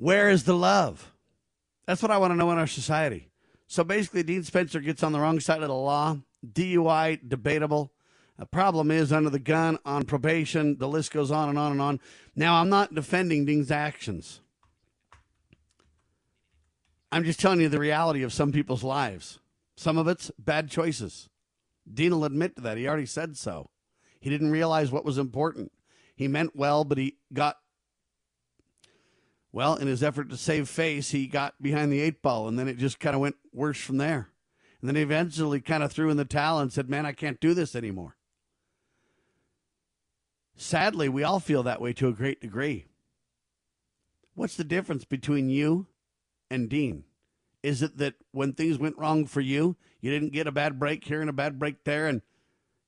[0.00, 1.12] Where is the love?
[1.86, 3.28] That's what I want to know in our society.
[3.66, 6.16] So basically, Dean Spencer gets on the wrong side of the law.
[6.42, 7.92] DUI, debatable.
[8.38, 10.78] The problem is under the gun, on probation.
[10.78, 12.00] The list goes on and on and on.
[12.34, 14.40] Now, I'm not defending Dean's actions.
[17.12, 19.38] I'm just telling you the reality of some people's lives.
[19.76, 21.28] Some of it's bad choices.
[21.92, 22.78] Dean will admit to that.
[22.78, 23.68] He already said so.
[24.18, 25.72] He didn't realize what was important.
[26.16, 27.58] He meant well, but he got,
[29.52, 32.68] well, in his effort to save face, he got behind the eight ball, and then
[32.68, 34.28] it just kind of went worse from there.
[34.80, 37.40] And then he eventually kind of threw in the towel and said, Man, I can't
[37.40, 38.16] do this anymore.
[40.56, 42.86] Sadly, we all feel that way to a great degree.
[44.34, 45.86] What's the difference between you
[46.50, 47.04] and Dean?
[47.62, 51.04] Is it that when things went wrong for you, you didn't get a bad break
[51.04, 52.22] here and a bad break there, and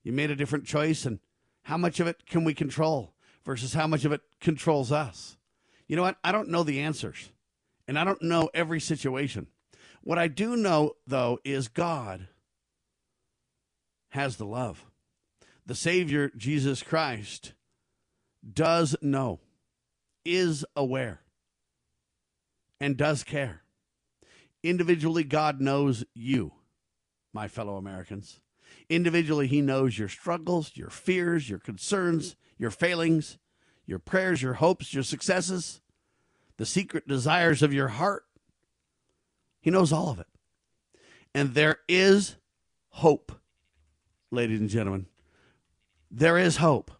[0.01, 1.05] you made a different choice?
[1.05, 1.19] And
[1.63, 3.13] how much of it can we control
[3.43, 5.37] versus how much of it controls us?
[5.93, 6.17] You know what?
[6.23, 7.29] I don't know the answers,
[7.87, 9.45] and I don't know every situation.
[10.01, 12.29] What I do know, though, is God
[14.09, 14.87] has the love.
[15.67, 17.53] The Savior, Jesus Christ,
[18.51, 19.39] does know,
[20.25, 21.21] is aware,
[22.81, 23.61] and does care.
[24.63, 26.53] Individually, God knows you,
[27.35, 28.39] my fellow Americans.
[28.89, 33.37] Individually, He knows your struggles, your fears, your concerns, your failings,
[33.85, 35.81] your prayers, your hopes, your successes,
[36.57, 38.25] the secret desires of your heart.
[39.61, 40.27] He knows all of it.
[41.33, 42.35] And there is
[42.89, 43.31] hope,
[44.29, 45.07] ladies and gentlemen.
[46.11, 46.91] There is hope.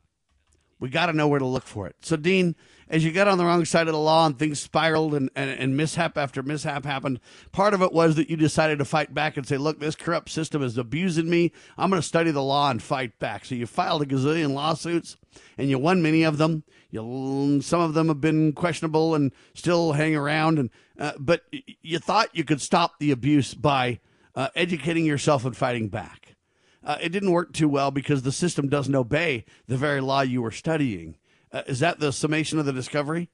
[0.80, 1.96] We got to know where to look for it.
[2.02, 2.56] So, Dean,
[2.94, 5.50] as you got on the wrong side of the law and things spiraled and, and,
[5.50, 7.20] and mishap after mishap happened,
[7.52, 10.30] part of it was that you decided to fight back and say, look, this corrupt
[10.30, 11.52] system is abusing me.
[11.76, 13.46] I'm going to study the law and fight back.
[13.46, 15.18] So you filed a gazillion lawsuits
[15.58, 16.66] and you won many of them.
[16.92, 20.60] You, some of them have been questionable and still hang around.
[20.60, 21.46] And, uh, but
[21.82, 24.02] you thought you could stop the abuse by
[24.36, 26.36] uh, educating yourself and fighting back.
[26.84, 30.44] Uh, it didn't work too well because the system doesn't obey the very law you
[30.44, 31.16] were studying.
[31.54, 33.30] Uh, is that the summation of the discovery?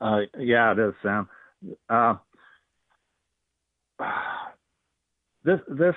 [0.00, 1.28] Uh, yeah, it is, Sam.
[1.88, 2.16] Uh,
[5.44, 5.94] this this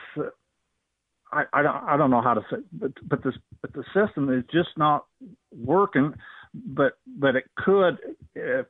[1.31, 4.31] I, I don't I don't know how to say, but but this but the system
[4.33, 5.05] is just not
[5.51, 6.13] working.
[6.53, 7.97] But but it could.
[8.33, 8.67] If,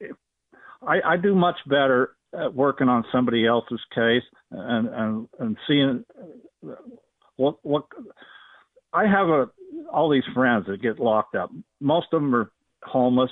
[0.00, 0.16] if
[0.86, 6.04] I, I do much better at working on somebody else's case and and and seeing
[7.36, 7.84] what what
[8.92, 9.46] I have a
[9.92, 11.50] all these friends that get locked up.
[11.80, 12.50] Most of them are
[12.82, 13.30] homeless,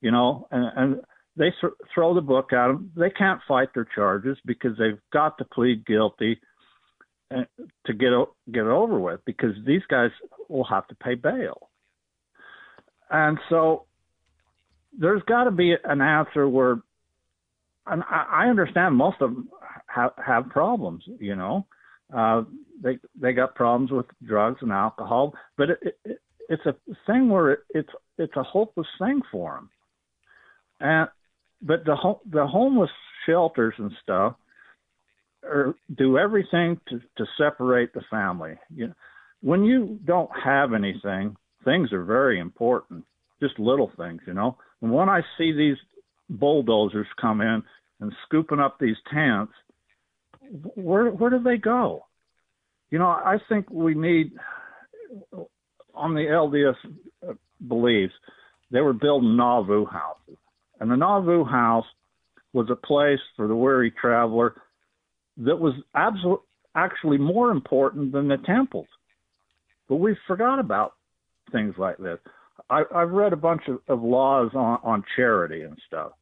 [0.00, 1.00] you know, and, and
[1.36, 2.90] they th- throw the book at them.
[2.96, 6.40] They can't fight their charges because they've got to plead guilty
[7.30, 7.46] and,
[7.86, 8.10] to get
[8.52, 10.10] get over with because these guys
[10.48, 11.70] will have to pay bail.
[13.10, 13.86] And so
[14.98, 16.80] there's got to be an answer where,
[17.86, 19.48] and I, I understand most of them
[19.86, 21.04] have have problems.
[21.18, 21.66] You know,
[22.14, 22.42] uh,
[22.82, 26.74] they they got problems with drugs and alcohol, but it, it, it's a
[27.06, 29.70] thing where it, it's it's a hopeless thing for them.
[30.80, 31.08] And
[31.62, 32.90] but the ho- the homeless
[33.26, 34.34] shelters and stuff
[35.42, 38.54] or do everything to, to separate the family.
[38.74, 38.94] You know,
[39.40, 43.04] when you don't have anything, things are very important.
[43.42, 44.56] Just little things, you know.
[44.82, 45.78] And when I see these
[46.28, 47.62] bulldozers come in
[48.00, 49.52] and scooping up these tents,
[50.74, 52.04] where where do they go?
[52.90, 54.32] You know, I think we need
[55.94, 57.36] on the LDS
[57.66, 58.14] beliefs
[58.70, 60.36] they were building Nauvoo houses,
[60.78, 61.84] and the Nauvoo house
[62.52, 64.54] was a place for the weary traveler
[65.38, 66.44] that was absolutely
[66.74, 68.86] actually more important than the temples.
[69.88, 70.92] But we forgot about
[71.50, 72.18] things like this.
[72.68, 76.12] I, I've read a bunch of, of laws on, on charity and stuff.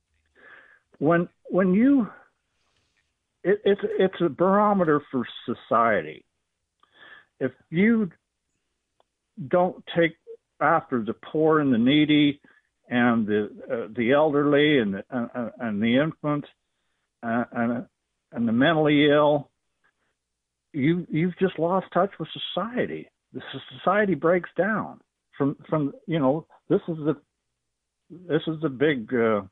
[0.98, 2.09] When when you
[3.44, 6.24] it, it's it's a barometer for society.
[7.40, 8.10] If you
[9.47, 10.16] don't take
[10.60, 12.40] after the poor and the needy
[12.89, 16.48] and the uh, the elderly and the, uh, and the infants
[17.23, 17.86] uh, and
[18.32, 19.51] and the mentally ill,
[20.73, 23.09] you you've just lost touch with society.
[23.32, 23.43] The
[23.78, 25.01] society breaks down
[25.36, 27.16] from from you know this is the
[28.10, 29.43] this is the big uh,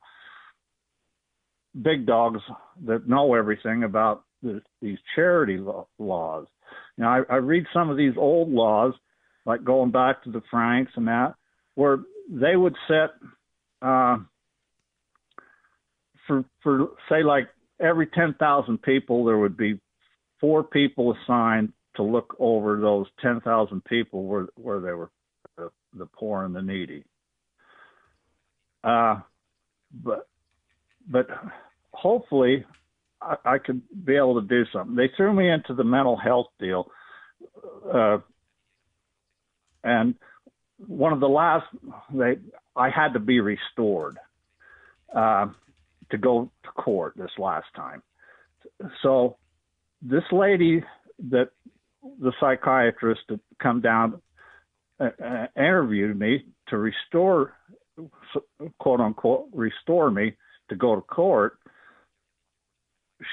[1.83, 2.41] big dogs
[2.87, 6.47] that know everything about the, these charity lo- laws.
[6.99, 8.95] Now I, I read some of these old laws,
[9.45, 11.35] like going back to the Franks and that,
[11.75, 11.99] where
[12.29, 13.11] they would set
[13.83, 14.19] uh,
[16.27, 17.49] for for say like
[17.81, 19.79] every 10,000 people, there would be
[20.41, 25.11] four people assigned to look over those 10,000 people where, where they were
[25.57, 27.05] the, the poor and the needy.
[28.85, 29.21] Uh,
[29.93, 30.29] but,
[31.09, 31.27] but
[31.97, 32.65] hopefully
[33.21, 34.97] I, I could be able to do something.
[34.97, 36.91] They threw me into the mental health deal.
[37.93, 38.19] Uh,
[39.85, 40.15] and
[40.87, 41.67] one of the last,
[42.13, 42.37] they,
[42.75, 44.19] I had to be restored.
[45.15, 45.47] Uh,
[46.11, 48.03] to go to court this last time.
[49.03, 49.37] So
[50.03, 50.85] this lady
[51.31, 51.51] that
[52.21, 54.21] the psychiatrist had come down
[55.01, 57.55] uh, uh, interviewed me to restore
[58.79, 60.35] quote unquote restore me
[60.69, 61.59] to go to court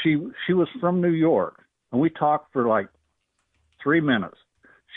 [0.01, 2.87] she she was from New York and we talked for like
[3.81, 4.37] 3 minutes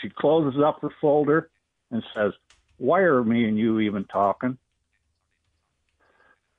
[0.01, 1.49] she closes up her folder
[1.91, 2.31] and says
[2.77, 4.57] why are me and you even talking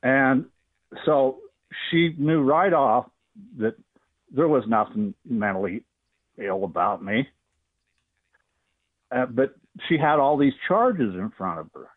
[0.03, 0.47] and
[1.05, 1.39] so
[1.91, 3.07] she knew right off
[3.59, 3.75] that
[4.35, 5.85] there was nothing mentally
[6.39, 7.29] ill about me.
[9.11, 9.55] Uh, but
[9.89, 11.89] she had all these charges in front of her.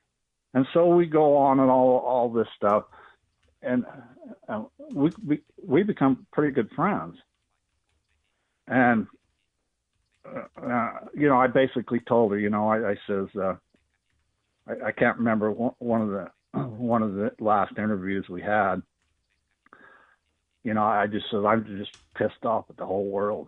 [0.54, 2.84] And so we go on and all all this stuff,
[3.62, 3.86] and
[4.48, 4.64] uh,
[4.94, 7.16] we, we we become pretty good friends.
[8.68, 9.08] And
[10.26, 13.56] uh, uh you know, I basically told her, you know, I, I says uh,
[14.68, 16.28] I, I can't remember one, one of the
[16.60, 18.82] one of the last interviews we had,
[20.64, 23.48] you know, I just said I'm just pissed off at the whole world,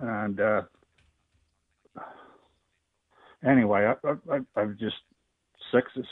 [0.00, 0.62] and uh,
[3.44, 4.96] anyway, I, I, I'm just
[5.72, 6.04] sick of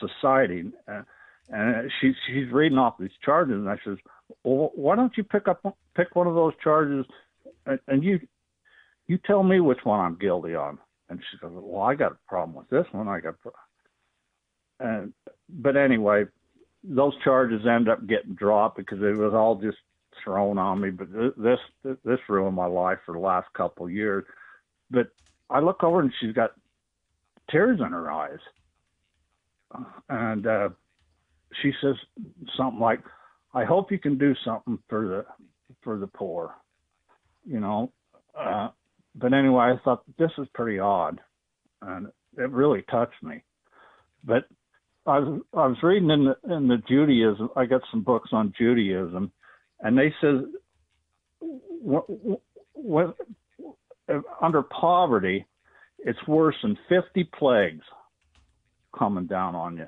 [0.00, 1.02] society, uh,
[1.50, 3.98] and she she's reading off these charges, and I says,
[4.42, 5.62] well, why don't you pick up
[5.94, 7.04] pick one of those charges,
[7.66, 8.20] and, and you
[9.06, 10.78] you tell me which one I'm guilty on.
[11.08, 13.08] And she goes, well, I got a problem with this one.
[13.08, 13.34] I got.
[14.80, 15.12] And
[15.48, 16.24] but anyway,
[16.82, 19.78] those charges end up getting dropped because it was all just
[20.22, 20.90] thrown on me.
[20.90, 24.24] But this this ruined my life for the last couple of years.
[24.90, 25.08] But
[25.50, 26.52] I look over and she's got
[27.50, 28.38] tears in her eyes,
[30.08, 30.70] and uh,
[31.62, 31.94] she says
[32.56, 33.00] something like,
[33.52, 35.26] "I hope you can do something for the
[35.82, 36.54] for the poor,"
[37.44, 37.92] you know.
[38.38, 38.68] Uh,
[39.14, 41.20] but anyway, I thought this is pretty odd,
[41.82, 43.42] and it really touched me.
[44.24, 44.48] But
[45.06, 47.50] I was I was reading in the in the Judaism.
[47.56, 49.30] I got some books on Judaism,
[49.80, 50.46] and they said
[51.80, 53.12] when,
[54.40, 55.46] under poverty,
[55.98, 57.84] it's worse than fifty plagues
[58.98, 59.86] coming down on you.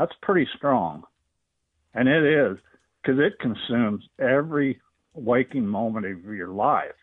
[0.00, 1.04] That's pretty strong,
[1.92, 2.56] and it is
[3.02, 4.80] because it consumes every
[5.12, 6.94] waking moment of your life.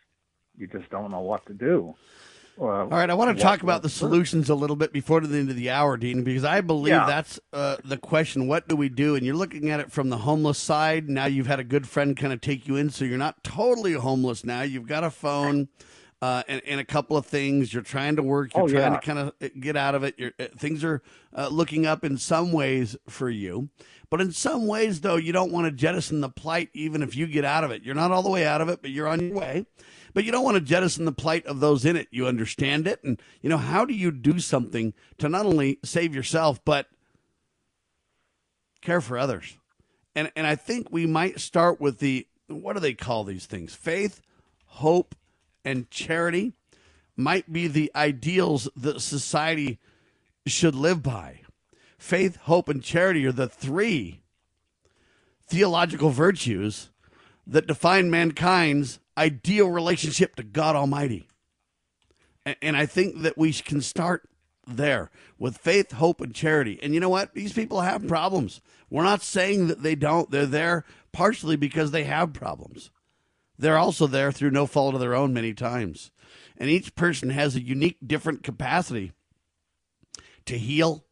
[0.58, 1.94] You just don't know what to do.
[2.60, 5.38] Uh, All right, I want to talk about the solutions a little bit before the
[5.38, 7.06] end of the hour, Dean, because I believe yeah.
[7.06, 8.48] that's uh, the question.
[8.48, 9.16] What do we do?
[9.16, 11.08] And you're looking at it from the homeless side.
[11.08, 13.94] Now you've had a good friend kind of take you in, so you're not totally
[13.94, 14.64] homeless now.
[14.64, 15.68] You've got a phone.
[16.22, 17.74] Uh, and, and a couple of things.
[17.74, 18.54] You're trying to work.
[18.56, 19.00] You're Oh, trying yeah.
[19.00, 20.16] to kind of get out of it.
[20.18, 21.02] You're, uh, things are
[21.36, 23.70] uh, looking up in some ways for you,
[24.10, 26.70] but in some ways, though, you don't want to jettison the plight.
[26.74, 28.82] Even if you get out of it, you're not all the way out of it,
[28.82, 29.66] but you're on your way.
[30.14, 32.08] But you don't want to jettison the plight of those in it.
[32.10, 36.16] You understand it, and you know how do you do something to not only save
[36.16, 36.88] yourself but
[38.82, 39.58] care for others.
[40.16, 43.76] And and I think we might start with the what do they call these things?
[43.76, 44.22] Faith,
[44.66, 45.14] hope,
[45.68, 46.54] and charity
[47.18, 49.80] might be the ideals that society
[50.46, 51.42] should live by.
[51.98, 54.22] Faith, hope, and charity are the three
[55.46, 56.90] theological virtues
[57.46, 61.28] that define mankind's ideal relationship to God Almighty.
[62.62, 64.30] And, I think that we can start
[64.66, 66.80] there with faith, hope, and charity.
[66.82, 67.34] And you know what?
[67.34, 68.62] These people have problems.
[68.90, 70.32] We're not saying that they don't.
[70.32, 72.90] They're there partially because they have problems.
[73.58, 76.12] They're also there through no fault of their own many times.
[76.58, 79.14] And each person has a unique, different capacity
[80.46, 81.06] to heal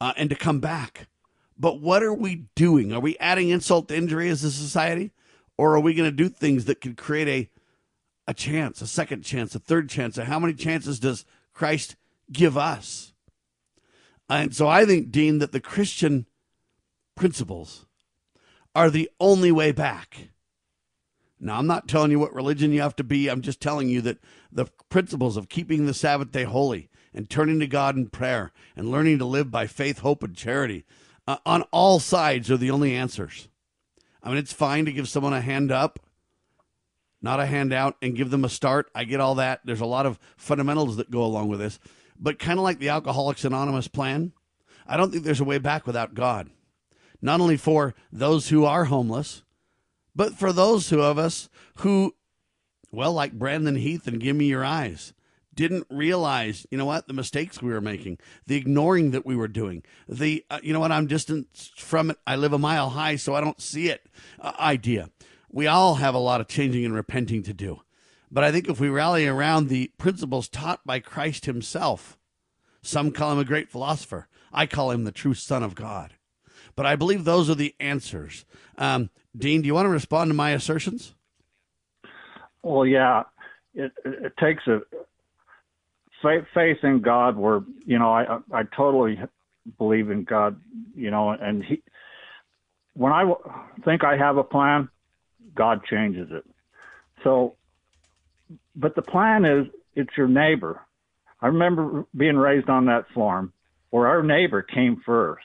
[0.00, 1.08] uh, and to come back.
[1.58, 2.92] But what are we doing?
[2.92, 5.12] Are we adding insult to injury as a society?
[5.56, 7.50] Or are we going to do things that could create a,
[8.26, 10.18] a chance, a second chance, a third chance?
[10.18, 11.96] And how many chances does Christ
[12.32, 13.12] give us?
[14.28, 16.26] And so I think, Dean, that the Christian
[17.14, 17.86] principles
[18.74, 20.30] are the only way back.
[21.44, 23.28] Now, I'm not telling you what religion you have to be.
[23.28, 24.16] I'm just telling you that
[24.50, 28.90] the principles of keeping the Sabbath day holy and turning to God in prayer and
[28.90, 30.86] learning to live by faith, hope, and charity
[31.28, 33.48] uh, on all sides are the only answers.
[34.22, 35.98] I mean, it's fine to give someone a hand up,
[37.20, 38.90] not a handout, and give them a start.
[38.94, 39.60] I get all that.
[39.66, 41.78] There's a lot of fundamentals that go along with this.
[42.18, 44.32] But kind of like the Alcoholics Anonymous plan,
[44.86, 46.48] I don't think there's a way back without God.
[47.20, 49.42] Not only for those who are homeless,
[50.14, 52.14] but for those who of us who,
[52.90, 55.12] well, like Brandon Heath and Give Me Your Eyes,
[55.54, 59.48] didn't realize, you know what, the mistakes we were making, the ignoring that we were
[59.48, 62.18] doing, the, uh, you know what, I'm distant from it.
[62.26, 64.06] I live a mile high, so I don't see it
[64.40, 65.10] uh, idea.
[65.50, 67.82] We all have a lot of changing and repenting to do.
[68.30, 72.18] But I think if we rally around the principles taught by Christ himself,
[72.82, 74.26] some call him a great philosopher.
[74.52, 76.14] I call him the true Son of God.
[76.76, 78.44] But I believe those are the answers.
[78.78, 81.14] Um, Dean, do you want to respond to my assertions?
[82.62, 83.24] Well, yeah,
[83.74, 84.80] it, it, takes a
[86.22, 87.36] faith, faith in God.
[87.36, 89.18] Where you know, I I totally
[89.78, 90.60] believe in God.
[90.94, 91.82] You know, and he
[92.94, 93.30] when I
[93.84, 94.88] think I have a plan,
[95.54, 96.44] God changes it.
[97.22, 97.56] So,
[98.74, 100.80] but the plan is it's your neighbor.
[101.40, 103.52] I remember being raised on that farm
[103.90, 105.44] where our neighbor came first,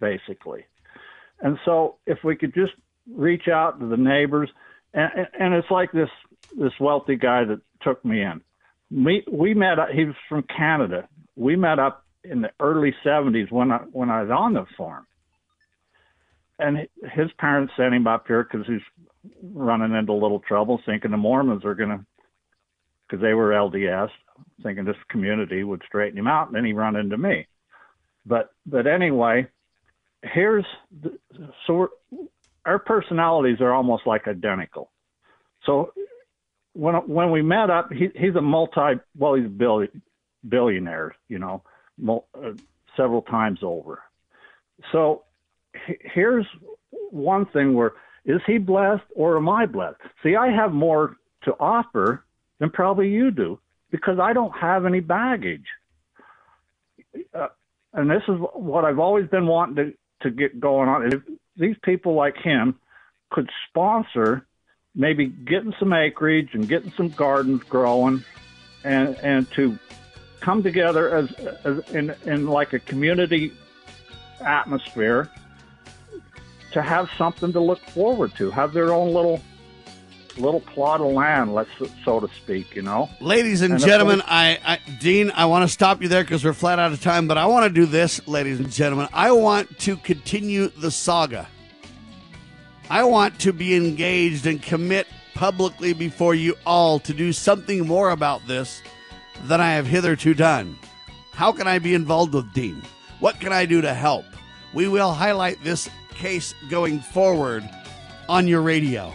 [0.00, 0.64] basically.
[1.40, 2.72] And so if we could just
[3.14, 4.50] reach out to the neighbors,
[4.94, 6.08] and, and it's like this
[6.56, 8.40] this wealthy guy that took me in.
[8.90, 9.78] We we met.
[9.92, 11.08] He was from Canada.
[11.34, 15.06] We met up in the early '70s when I when I was on the farm,
[16.58, 18.80] and his parents sent him up here because he's
[19.52, 22.06] running into a little trouble, thinking the Mormons are going to,
[23.06, 24.10] because they were LDS,
[24.62, 27.46] thinking this community would straighten him out, and then he run into me.
[28.24, 29.48] But but anyway,
[30.32, 30.64] here's
[31.02, 31.18] the,
[31.66, 31.88] so
[32.64, 34.90] our personalities are almost like identical.
[35.64, 35.92] So
[36.72, 39.86] when when we met up, he, he's a multi well he's a bill,
[40.48, 41.62] billionaire, you know,
[41.98, 42.52] mul, uh,
[42.96, 44.02] several times over.
[44.92, 45.24] So
[45.86, 46.46] he- here's
[47.10, 47.92] one thing where
[48.24, 50.00] is he blessed or am I blessed?
[50.22, 52.24] See, I have more to offer
[52.58, 53.58] than probably you do
[53.90, 55.66] because I don't have any baggage.
[57.32, 57.48] Uh,
[57.92, 61.12] and this is what I've always been wanting to, to get going on.
[61.12, 61.22] If
[61.56, 62.78] these people like him
[63.30, 64.46] could sponsor
[64.94, 68.24] maybe getting some acreage and getting some gardens growing
[68.84, 69.78] and and to
[70.40, 71.32] come together as,
[71.64, 73.52] as in in like a community
[74.40, 75.30] atmosphere
[76.72, 79.40] to have something to look forward to have their own little
[80.38, 81.70] little plot of land let's
[82.04, 85.68] so to speak you know Ladies and, And gentlemen, I, I Dean, I want to
[85.68, 87.26] stop you there because we're flat out of time.
[87.28, 89.08] But I want to do this, ladies and gentlemen.
[89.12, 91.48] I want to continue the saga.
[92.88, 98.10] I want to be engaged and commit publicly before you all to do something more
[98.10, 98.80] about this
[99.44, 100.78] than I have hitherto done.
[101.32, 102.80] How can I be involved with Dean?
[103.20, 104.24] What can I do to help?
[104.72, 107.68] We will highlight this case going forward
[108.28, 109.12] on your radio.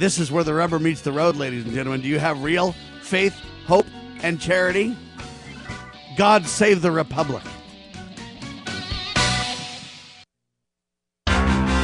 [0.00, 2.00] This is where the rubber meets the road, ladies and gentlemen.
[2.00, 2.72] Do you have real
[3.02, 3.84] faith, hope,
[4.22, 4.96] and charity?
[6.16, 7.42] God save the Republic.